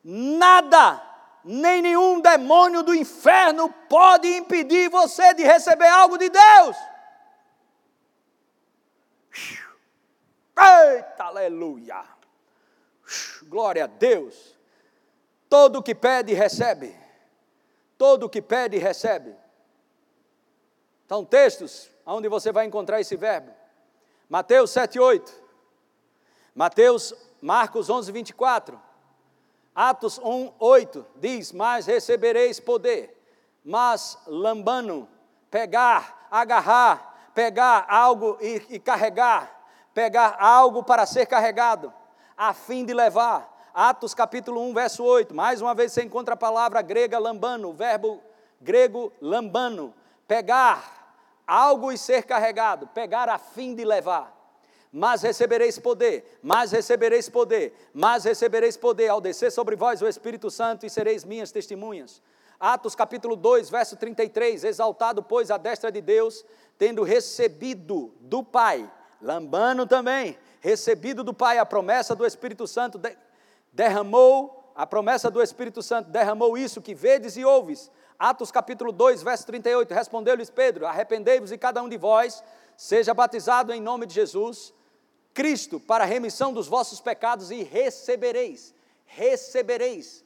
nada, 0.04 1.02
nem 1.42 1.80
nenhum 1.80 2.20
demônio 2.20 2.82
do 2.82 2.94
inferno 2.94 3.72
pode 3.88 4.28
impedir 4.36 4.90
você 4.90 5.32
de 5.32 5.44
receber 5.44 5.88
algo 5.88 6.18
de 6.18 6.28
Deus. 6.28 6.76
Eita, 10.58 11.24
aleluia! 11.24 12.04
Glória 13.44 13.84
a 13.84 13.86
Deus. 13.86 14.58
Todo 15.48 15.82
que 15.82 15.94
pede, 15.94 16.34
recebe. 16.34 16.94
Todo 17.96 18.28
que 18.28 18.42
pede, 18.42 18.76
recebe. 18.76 19.34
Então, 21.06 21.24
textos 21.24 21.90
onde 22.04 22.28
você 22.28 22.52
vai 22.52 22.66
encontrar 22.66 23.00
esse 23.00 23.16
verbo. 23.16 23.50
Mateus 24.28 24.70
7, 24.72 25.00
8. 25.00 25.47
Mateus, 26.58 27.14
Marcos 27.40 27.88
11, 27.88 28.10
24. 28.10 28.82
Atos 29.72 30.18
1, 30.18 30.54
8 30.58 31.06
diz: 31.14 31.52
Mas 31.52 31.86
recebereis 31.86 32.58
poder, 32.58 33.16
mas 33.64 34.18
lambano, 34.26 35.08
pegar, 35.52 36.26
agarrar, 36.28 37.30
pegar 37.32 37.86
algo 37.88 38.36
e, 38.40 38.60
e 38.70 38.80
carregar, 38.80 39.48
pegar 39.94 40.36
algo 40.40 40.82
para 40.82 41.06
ser 41.06 41.26
carregado, 41.26 41.94
a 42.36 42.52
fim 42.52 42.84
de 42.84 42.92
levar. 42.92 43.56
Atos 43.72 44.12
capítulo 44.12 44.60
1, 44.62 44.74
verso 44.74 45.04
8. 45.04 45.32
Mais 45.32 45.62
uma 45.62 45.76
vez 45.76 45.92
você 45.92 46.02
encontra 46.02 46.34
a 46.34 46.36
palavra 46.36 46.82
grega 46.82 47.20
lambano, 47.20 47.68
o 47.68 47.72
verbo 47.72 48.20
grego 48.60 49.12
lambano, 49.20 49.94
pegar 50.26 51.14
algo 51.46 51.92
e 51.92 51.96
ser 51.96 52.24
carregado, 52.24 52.88
pegar 52.88 53.28
a 53.28 53.38
fim 53.38 53.76
de 53.76 53.84
levar 53.84 54.37
mas 54.92 55.22
recebereis 55.22 55.78
poder, 55.78 56.38
mas 56.42 56.72
recebereis 56.72 57.28
poder, 57.28 57.74
mas 57.92 58.24
recebereis 58.24 58.76
poder 58.76 59.08
ao 59.08 59.20
descer 59.20 59.52
sobre 59.52 59.76
vós 59.76 60.00
o 60.00 60.08
Espírito 60.08 60.50
Santo 60.50 60.86
e 60.86 60.90
sereis 60.90 61.24
minhas 61.24 61.52
testemunhas. 61.52 62.22
Atos 62.58 62.94
capítulo 62.94 63.36
2, 63.36 63.70
verso 63.70 63.96
33, 63.96 64.64
exaltado, 64.64 65.22
pois, 65.22 65.50
a 65.50 65.56
destra 65.56 65.92
de 65.92 66.00
Deus, 66.00 66.44
tendo 66.76 67.04
recebido 67.04 68.12
do 68.20 68.42
Pai, 68.42 68.90
lambano 69.22 69.86
também, 69.86 70.36
recebido 70.60 71.22
do 71.22 71.32
Pai 71.32 71.58
a 71.58 71.66
promessa 71.66 72.16
do 72.16 72.26
Espírito 72.26 72.66
Santo, 72.66 73.00
derramou, 73.72 74.72
a 74.74 74.86
promessa 74.86 75.30
do 75.30 75.40
Espírito 75.40 75.82
Santo, 75.82 76.10
derramou 76.10 76.58
isso 76.58 76.82
que 76.82 76.94
vedes 76.94 77.36
e 77.36 77.44
ouves. 77.44 77.90
Atos 78.18 78.50
capítulo 78.50 78.90
2, 78.90 79.22
verso 79.22 79.46
38, 79.46 79.94
respondeu-lhes 79.94 80.50
Pedro, 80.50 80.86
arrependei-vos 80.86 81.52
e 81.52 81.58
cada 81.58 81.80
um 81.80 81.88
de 81.88 81.96
vós 81.96 82.42
seja 82.76 83.14
batizado 83.14 83.72
em 83.72 83.80
nome 83.80 84.06
de 84.06 84.14
Jesus, 84.14 84.74
Cristo 85.38 85.78
para 85.78 86.02
a 86.02 86.06
remissão 86.08 86.52
dos 86.52 86.66
vossos 86.66 87.00
pecados 87.00 87.52
e 87.52 87.62
recebereis, 87.62 88.74
recebereis 89.06 90.24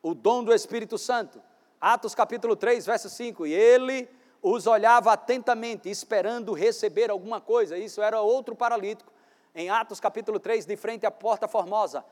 o 0.00 0.14
dom 0.14 0.44
do 0.44 0.54
Espírito 0.54 0.96
Santo. 0.96 1.42
Atos 1.80 2.14
capítulo 2.14 2.54
3, 2.54 2.86
verso 2.86 3.10
5. 3.10 3.48
E 3.48 3.52
ele 3.52 4.08
os 4.40 4.68
olhava 4.68 5.12
atentamente, 5.12 5.90
esperando 5.90 6.52
receber 6.52 7.10
alguma 7.10 7.40
coisa. 7.40 7.76
Isso 7.76 8.00
era 8.00 8.20
outro 8.20 8.54
paralítico. 8.54 9.12
Em 9.52 9.70
Atos 9.70 9.98
capítulo 9.98 10.38
3, 10.38 10.64
de 10.66 10.76
frente 10.76 11.04
à 11.04 11.10
porta 11.10 11.48
formosa. 11.48 12.04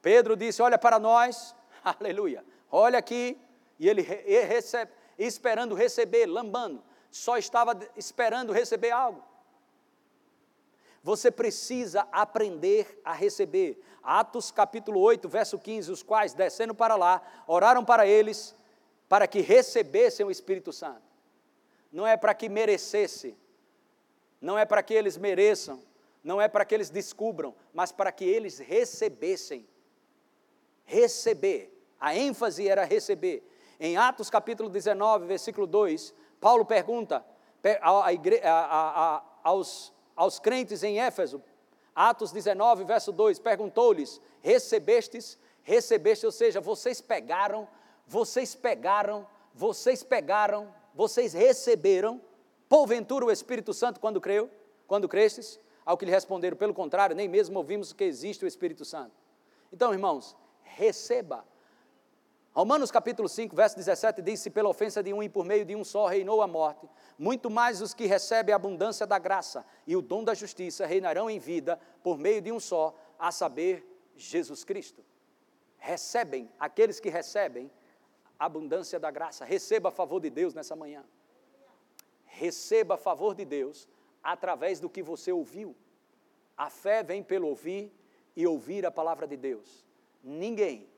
Pedro 0.00 0.36
disse: 0.36 0.62
Olha 0.62 0.78
para 0.78 1.00
nós, 1.00 1.52
aleluia, 1.82 2.44
olha 2.70 3.00
aqui. 3.00 3.36
E 3.76 3.88
ele 3.88 4.02
recebe, 4.02 4.92
esperando 5.18 5.74
receber, 5.74 6.26
lambando, 6.26 6.80
só 7.10 7.36
estava 7.36 7.76
esperando 7.96 8.52
receber 8.52 8.92
algo. 8.92 9.29
Você 11.02 11.30
precisa 11.30 12.06
aprender 12.12 13.00
a 13.04 13.12
receber. 13.12 13.82
Atos 14.02 14.50
capítulo 14.50 15.00
8, 15.00 15.28
verso 15.28 15.58
15, 15.58 15.90
os 15.90 16.02
quais, 16.02 16.34
descendo 16.34 16.74
para 16.74 16.96
lá, 16.96 17.22
oraram 17.46 17.84
para 17.84 18.06
eles, 18.06 18.54
para 19.08 19.26
que 19.26 19.40
recebessem 19.40 20.24
o 20.24 20.30
Espírito 20.30 20.72
Santo. 20.72 21.02
Não 21.90 22.06
é 22.06 22.16
para 22.16 22.34
que 22.34 22.48
merecesse, 22.48 23.36
não 24.40 24.58
é 24.58 24.64
para 24.64 24.82
que 24.82 24.94
eles 24.94 25.16
mereçam, 25.16 25.82
não 26.22 26.40
é 26.40 26.48
para 26.48 26.64
que 26.64 26.74
eles 26.74 26.90
descubram, 26.90 27.54
mas 27.72 27.90
para 27.90 28.12
que 28.12 28.24
eles 28.24 28.58
recebessem. 28.58 29.66
Receber. 30.84 31.76
A 31.98 32.16
ênfase 32.16 32.68
era 32.68 32.84
receber. 32.84 33.42
Em 33.78 33.96
Atos 33.96 34.28
capítulo 34.28 34.68
19, 34.68 35.26
versículo 35.26 35.66
2, 35.66 36.14
Paulo 36.40 36.64
pergunta 36.64 37.24
aos, 39.42 39.92
aos 40.20 40.38
crentes 40.38 40.82
em 40.82 41.00
Éfeso, 41.00 41.42
Atos 41.94 42.30
19, 42.30 42.84
verso 42.84 43.10
2, 43.10 43.38
perguntou-lhes: 43.38 44.20
Recebestes? 44.42 45.38
Recebeste, 45.62 46.26
ou 46.26 46.32
seja, 46.32 46.60
vocês 46.60 47.00
pegaram, 47.00 47.66
vocês 48.06 48.54
pegaram, 48.54 49.26
vocês 49.54 50.02
pegaram, 50.02 50.74
vocês 50.94 51.32
receberam, 51.32 52.20
porventura 52.68 53.24
o 53.24 53.30
Espírito 53.30 53.72
Santo 53.72 53.98
quando 53.98 54.20
creu, 54.20 54.50
quando 54.86 55.08
crestes? 55.08 55.58
Ao 55.86 55.96
que 55.96 56.04
lhe 56.04 56.10
responderam, 56.10 56.54
pelo 56.54 56.74
contrário, 56.74 57.16
nem 57.16 57.26
mesmo 57.26 57.56
ouvimos 57.56 57.94
que 57.94 58.04
existe 58.04 58.44
o 58.44 58.48
Espírito 58.48 58.84
Santo. 58.84 59.12
Então, 59.72 59.90
irmãos, 59.90 60.36
receba. 60.62 61.46
Romanos 62.52 62.90
capítulo 62.90 63.28
5, 63.28 63.54
verso 63.54 63.76
17 63.76 64.20
diz: 64.22 64.40
Se 64.40 64.50
pela 64.50 64.68
ofensa 64.68 65.02
de 65.02 65.14
um 65.14 65.22
e 65.22 65.28
por 65.28 65.44
meio 65.44 65.64
de 65.64 65.76
um 65.76 65.84
só 65.84 66.06
reinou 66.06 66.42
a 66.42 66.48
morte, 66.48 66.88
muito 67.16 67.48
mais 67.48 67.80
os 67.80 67.94
que 67.94 68.06
recebem 68.06 68.52
a 68.52 68.56
abundância 68.56 69.06
da 69.06 69.18
graça 69.18 69.64
e 69.86 69.94
o 69.94 70.02
dom 70.02 70.24
da 70.24 70.34
justiça 70.34 70.84
reinarão 70.84 71.30
em 71.30 71.38
vida 71.38 71.80
por 72.02 72.18
meio 72.18 72.42
de 72.42 72.50
um 72.50 72.58
só, 72.58 72.94
a 73.18 73.30
saber, 73.30 73.86
Jesus 74.16 74.64
Cristo. 74.64 75.04
Recebem, 75.78 76.50
aqueles 76.58 76.98
que 76.98 77.08
recebem 77.08 77.70
a 78.36 78.46
abundância 78.46 78.98
da 78.98 79.12
graça, 79.12 79.44
receba 79.44 79.90
a 79.90 79.92
favor 79.92 80.20
de 80.20 80.28
Deus 80.28 80.52
nessa 80.52 80.74
manhã. 80.74 81.04
Receba 82.26 82.94
a 82.94 82.98
favor 82.98 83.34
de 83.34 83.44
Deus 83.44 83.88
através 84.22 84.80
do 84.80 84.90
que 84.90 85.02
você 85.02 85.30
ouviu. 85.30 85.76
A 86.56 86.68
fé 86.68 87.02
vem 87.02 87.22
pelo 87.22 87.46
ouvir 87.46 87.92
e 88.34 88.44
ouvir 88.44 88.84
a 88.84 88.90
palavra 88.90 89.26
de 89.26 89.36
Deus. 89.36 89.86
Ninguém, 90.22 90.88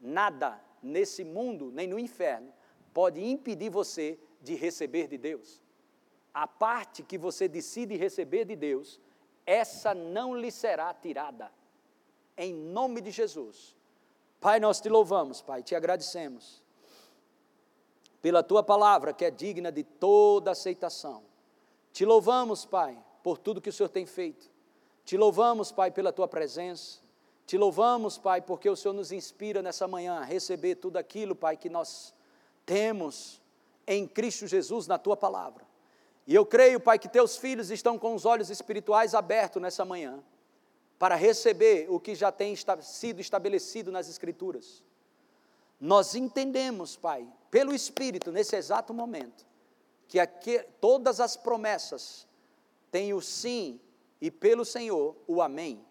nada 0.00 0.60
nesse 0.82 1.24
mundo, 1.24 1.70
nem 1.72 1.86
no 1.86 1.98
inferno, 1.98 2.52
pode 2.92 3.22
impedir 3.22 3.70
você 3.70 4.18
de 4.40 4.54
receber 4.54 5.06
de 5.06 5.18
Deus. 5.18 5.62
A 6.32 6.46
parte 6.46 7.02
que 7.02 7.18
você 7.18 7.48
decide 7.48 7.96
receber 7.96 8.44
de 8.44 8.56
Deus, 8.56 9.00
essa 9.44 9.94
não 9.94 10.36
lhe 10.36 10.50
será 10.50 10.92
tirada. 10.94 11.50
Em 12.36 12.54
nome 12.54 13.00
de 13.00 13.10
Jesus. 13.10 13.76
Pai, 14.40 14.58
nós 14.58 14.80
te 14.80 14.88
louvamos, 14.88 15.42
Pai, 15.42 15.62
te 15.62 15.74
agradecemos 15.74 16.62
pela 18.22 18.42
tua 18.42 18.62
palavra 18.62 19.12
que 19.12 19.24
é 19.24 19.30
digna 19.30 19.72
de 19.72 19.82
toda 19.82 20.50
aceitação. 20.50 21.22
Te 21.92 22.04
louvamos, 22.04 22.64
Pai, 22.64 23.02
por 23.22 23.38
tudo 23.38 23.60
que 23.60 23.70
o 23.70 23.72
Senhor 23.72 23.88
tem 23.88 24.06
feito. 24.06 24.50
Te 25.04 25.16
louvamos, 25.16 25.72
Pai, 25.72 25.90
pela 25.90 26.12
tua 26.12 26.28
presença. 26.28 27.00
Te 27.50 27.58
louvamos, 27.58 28.16
Pai, 28.16 28.40
porque 28.40 28.70
o 28.70 28.76
Senhor 28.76 28.94
nos 28.94 29.10
inspira 29.10 29.60
nessa 29.60 29.88
manhã 29.88 30.20
a 30.20 30.24
receber 30.24 30.76
tudo 30.76 30.98
aquilo, 30.98 31.34
Pai, 31.34 31.56
que 31.56 31.68
nós 31.68 32.14
temos 32.64 33.42
em 33.88 34.06
Cristo 34.06 34.46
Jesus 34.46 34.86
na 34.86 34.96
tua 34.96 35.16
palavra. 35.16 35.66
E 36.28 36.32
eu 36.32 36.46
creio, 36.46 36.78
Pai, 36.78 36.96
que 36.96 37.08
teus 37.08 37.36
filhos 37.36 37.72
estão 37.72 37.98
com 37.98 38.14
os 38.14 38.24
olhos 38.24 38.50
espirituais 38.50 39.16
abertos 39.16 39.60
nessa 39.60 39.84
manhã 39.84 40.22
para 40.96 41.16
receber 41.16 41.88
o 41.90 41.98
que 41.98 42.14
já 42.14 42.30
tem 42.30 42.54
sido 42.82 43.20
estabelecido 43.20 43.90
nas 43.90 44.08
Escrituras. 44.08 44.84
Nós 45.80 46.14
entendemos, 46.14 46.94
Pai, 46.94 47.26
pelo 47.50 47.74
Espírito, 47.74 48.30
nesse 48.30 48.54
exato 48.54 48.94
momento, 48.94 49.44
que 50.06 50.20
aqui, 50.20 50.64
todas 50.80 51.18
as 51.18 51.36
promessas 51.36 52.28
têm 52.92 53.12
o 53.12 53.20
sim 53.20 53.80
e 54.20 54.30
pelo 54.30 54.64
Senhor 54.64 55.16
o 55.26 55.42
amém. 55.42 55.84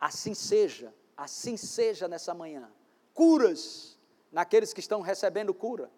Assim 0.00 0.34
seja, 0.34 0.94
assim 1.16 1.56
seja 1.56 2.06
nessa 2.06 2.32
manhã. 2.32 2.70
Curas 3.12 3.98
naqueles 4.30 4.72
que 4.72 4.80
estão 4.80 5.00
recebendo 5.00 5.52
cura, 5.52 5.90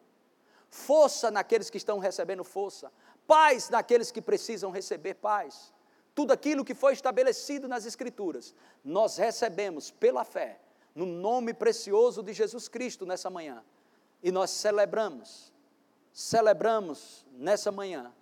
força 0.68 1.30
naqueles 1.30 1.68
que 1.68 1.76
estão 1.76 1.98
recebendo 1.98 2.44
força, 2.44 2.90
paz 3.26 3.68
naqueles 3.68 4.10
que 4.10 4.22
precisam 4.22 4.70
receber 4.70 5.14
paz. 5.14 5.72
Tudo 6.14 6.32
aquilo 6.32 6.64
que 6.64 6.74
foi 6.74 6.92
estabelecido 6.92 7.68
nas 7.68 7.84
Escrituras, 7.84 8.54
nós 8.84 9.16
recebemos 9.16 9.90
pela 9.90 10.24
fé, 10.24 10.60
no 10.94 11.06
nome 11.06 11.52
precioso 11.52 12.22
de 12.22 12.32
Jesus 12.32 12.68
Cristo 12.68 13.04
nessa 13.04 13.28
manhã. 13.28 13.64
E 14.22 14.30
nós 14.30 14.50
celebramos, 14.50 15.52
celebramos 16.12 17.24
nessa 17.32 17.70
manhã 17.70 18.12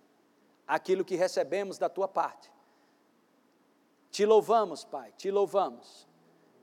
aquilo 0.67 1.03
que 1.03 1.15
recebemos 1.15 1.77
da 1.77 1.89
tua 1.89 2.07
parte 2.07 2.51
te 4.11 4.25
louvamos, 4.25 4.83
Pai, 4.85 5.13
te 5.17 5.31
louvamos, 5.31 6.07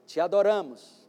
te 0.06 0.20
adoramos. 0.20 1.08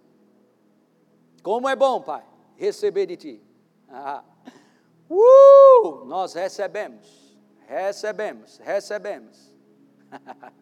Como 1.44 1.68
é 1.68 1.76
bom, 1.76 2.02
Pai, 2.02 2.24
receber 2.56 3.06
de 3.08 3.18
Ti. 3.18 3.44
Ah. 3.90 4.24
Uh, 5.10 6.06
nós 6.06 6.34
recebemos, 6.34 7.38
recebemos, 7.68 8.58
recebemos. 8.58 9.56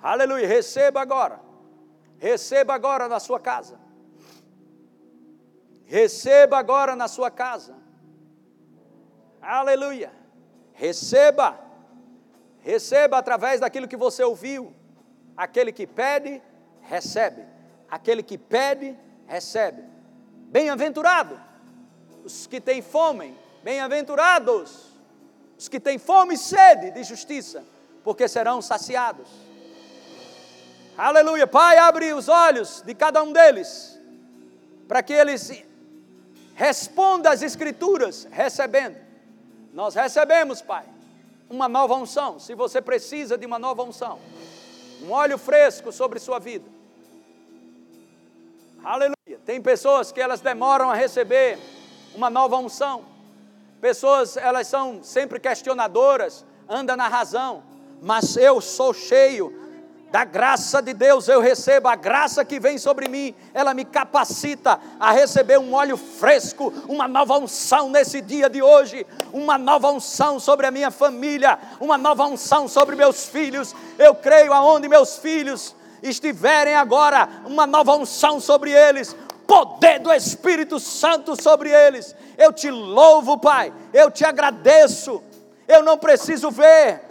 Aleluia, 0.00 0.46
receba 0.46 1.00
agora, 1.00 1.40
receba 2.18 2.74
agora 2.74 3.08
na 3.08 3.20
sua 3.20 3.40
casa. 3.40 3.86
Receba 5.86 6.58
agora 6.58 6.96
na 6.96 7.06
sua 7.06 7.30
casa. 7.30 7.76
Aleluia. 9.40 10.12
Receba. 10.72 11.58
Receba 12.58 13.18
através 13.18 13.60
daquilo 13.60 13.86
que 13.86 13.96
você 13.96 14.24
ouviu. 14.24 14.74
Aquele 15.36 15.72
que 15.72 15.86
pede, 15.86 16.42
recebe. 16.82 17.42
Aquele 17.90 18.22
que 18.22 18.38
pede, 18.38 18.96
recebe. 19.26 19.82
Bem-aventurado 20.48 21.38
os 22.24 22.46
que 22.46 22.60
têm 22.60 22.80
fome, 22.82 23.36
bem-aventurados 23.62 24.96
os 25.58 25.68
que 25.68 25.80
têm 25.80 25.98
fome 25.98 26.34
e 26.34 26.38
sede 26.38 26.90
de 26.90 27.02
justiça, 27.02 27.64
porque 28.04 28.28
serão 28.28 28.60
saciados. 28.60 29.28
Aleluia. 30.96 31.46
Pai, 31.46 31.78
abre 31.78 32.12
os 32.12 32.28
olhos 32.28 32.82
de 32.82 32.94
cada 32.94 33.22
um 33.22 33.32
deles, 33.32 33.98
para 34.86 35.02
que 35.02 35.12
eles 35.12 35.64
respondam 36.54 37.32
às 37.32 37.42
Escrituras, 37.42 38.28
recebendo. 38.30 38.96
Nós 39.72 39.94
recebemos, 39.94 40.60
Pai, 40.62 40.84
uma 41.48 41.68
nova 41.68 41.94
unção. 41.94 42.38
Se 42.38 42.54
você 42.54 42.80
precisa 42.80 43.36
de 43.36 43.46
uma 43.46 43.58
nova 43.58 43.82
unção, 43.82 44.18
um 45.06 45.12
óleo 45.12 45.38
fresco 45.38 45.92
sobre 45.92 46.18
sua 46.18 46.40
vida. 46.40 46.68
Aleluia. 48.82 49.38
Tem 49.44 49.62
pessoas 49.62 50.10
que 50.10 50.20
elas 50.20 50.40
demoram 50.40 50.90
a 50.90 50.94
receber 50.94 51.58
uma 52.12 52.28
nova 52.28 52.56
unção. 52.56 53.04
Pessoas, 53.80 54.36
elas 54.36 54.66
são 54.66 55.04
sempre 55.04 55.38
questionadoras, 55.38 56.44
andam 56.68 56.96
na 56.96 57.06
razão, 57.06 57.62
mas 58.02 58.36
eu 58.36 58.60
sou 58.60 58.92
cheio 58.92 59.65
da 60.16 60.24
graça 60.24 60.80
de 60.80 60.94
Deus 60.94 61.28
eu 61.28 61.42
recebo, 61.42 61.88
a 61.88 61.94
graça 61.94 62.42
que 62.42 62.58
vem 62.58 62.78
sobre 62.78 63.06
mim, 63.06 63.34
ela 63.52 63.74
me 63.74 63.84
capacita 63.84 64.80
a 64.98 65.12
receber 65.12 65.58
um 65.58 65.74
óleo 65.74 65.98
fresco, 65.98 66.72
uma 66.88 67.06
nova 67.06 67.36
unção 67.36 67.90
nesse 67.90 68.22
dia 68.22 68.48
de 68.48 68.62
hoje, 68.62 69.06
uma 69.30 69.58
nova 69.58 69.90
unção 69.90 70.40
sobre 70.40 70.66
a 70.66 70.70
minha 70.70 70.90
família, 70.90 71.58
uma 71.78 71.98
nova 71.98 72.24
unção 72.24 72.66
sobre 72.66 72.96
meus 72.96 73.26
filhos. 73.26 73.76
Eu 73.98 74.14
creio 74.14 74.54
aonde 74.54 74.88
meus 74.88 75.18
filhos 75.18 75.76
estiverem 76.02 76.74
agora, 76.74 77.28
uma 77.44 77.66
nova 77.66 77.94
unção 77.94 78.40
sobre 78.40 78.70
eles, 78.70 79.14
poder 79.46 79.98
do 79.98 80.10
Espírito 80.10 80.80
Santo 80.80 81.38
sobre 81.38 81.68
eles. 81.68 82.16
Eu 82.38 82.54
te 82.54 82.70
louvo, 82.70 83.36
Pai, 83.36 83.70
eu 83.92 84.10
te 84.10 84.24
agradeço. 84.24 85.22
Eu 85.68 85.82
não 85.82 85.98
preciso 85.98 86.50
ver 86.50 87.02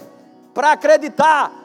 para 0.55 0.71
acreditar, 0.71 1.64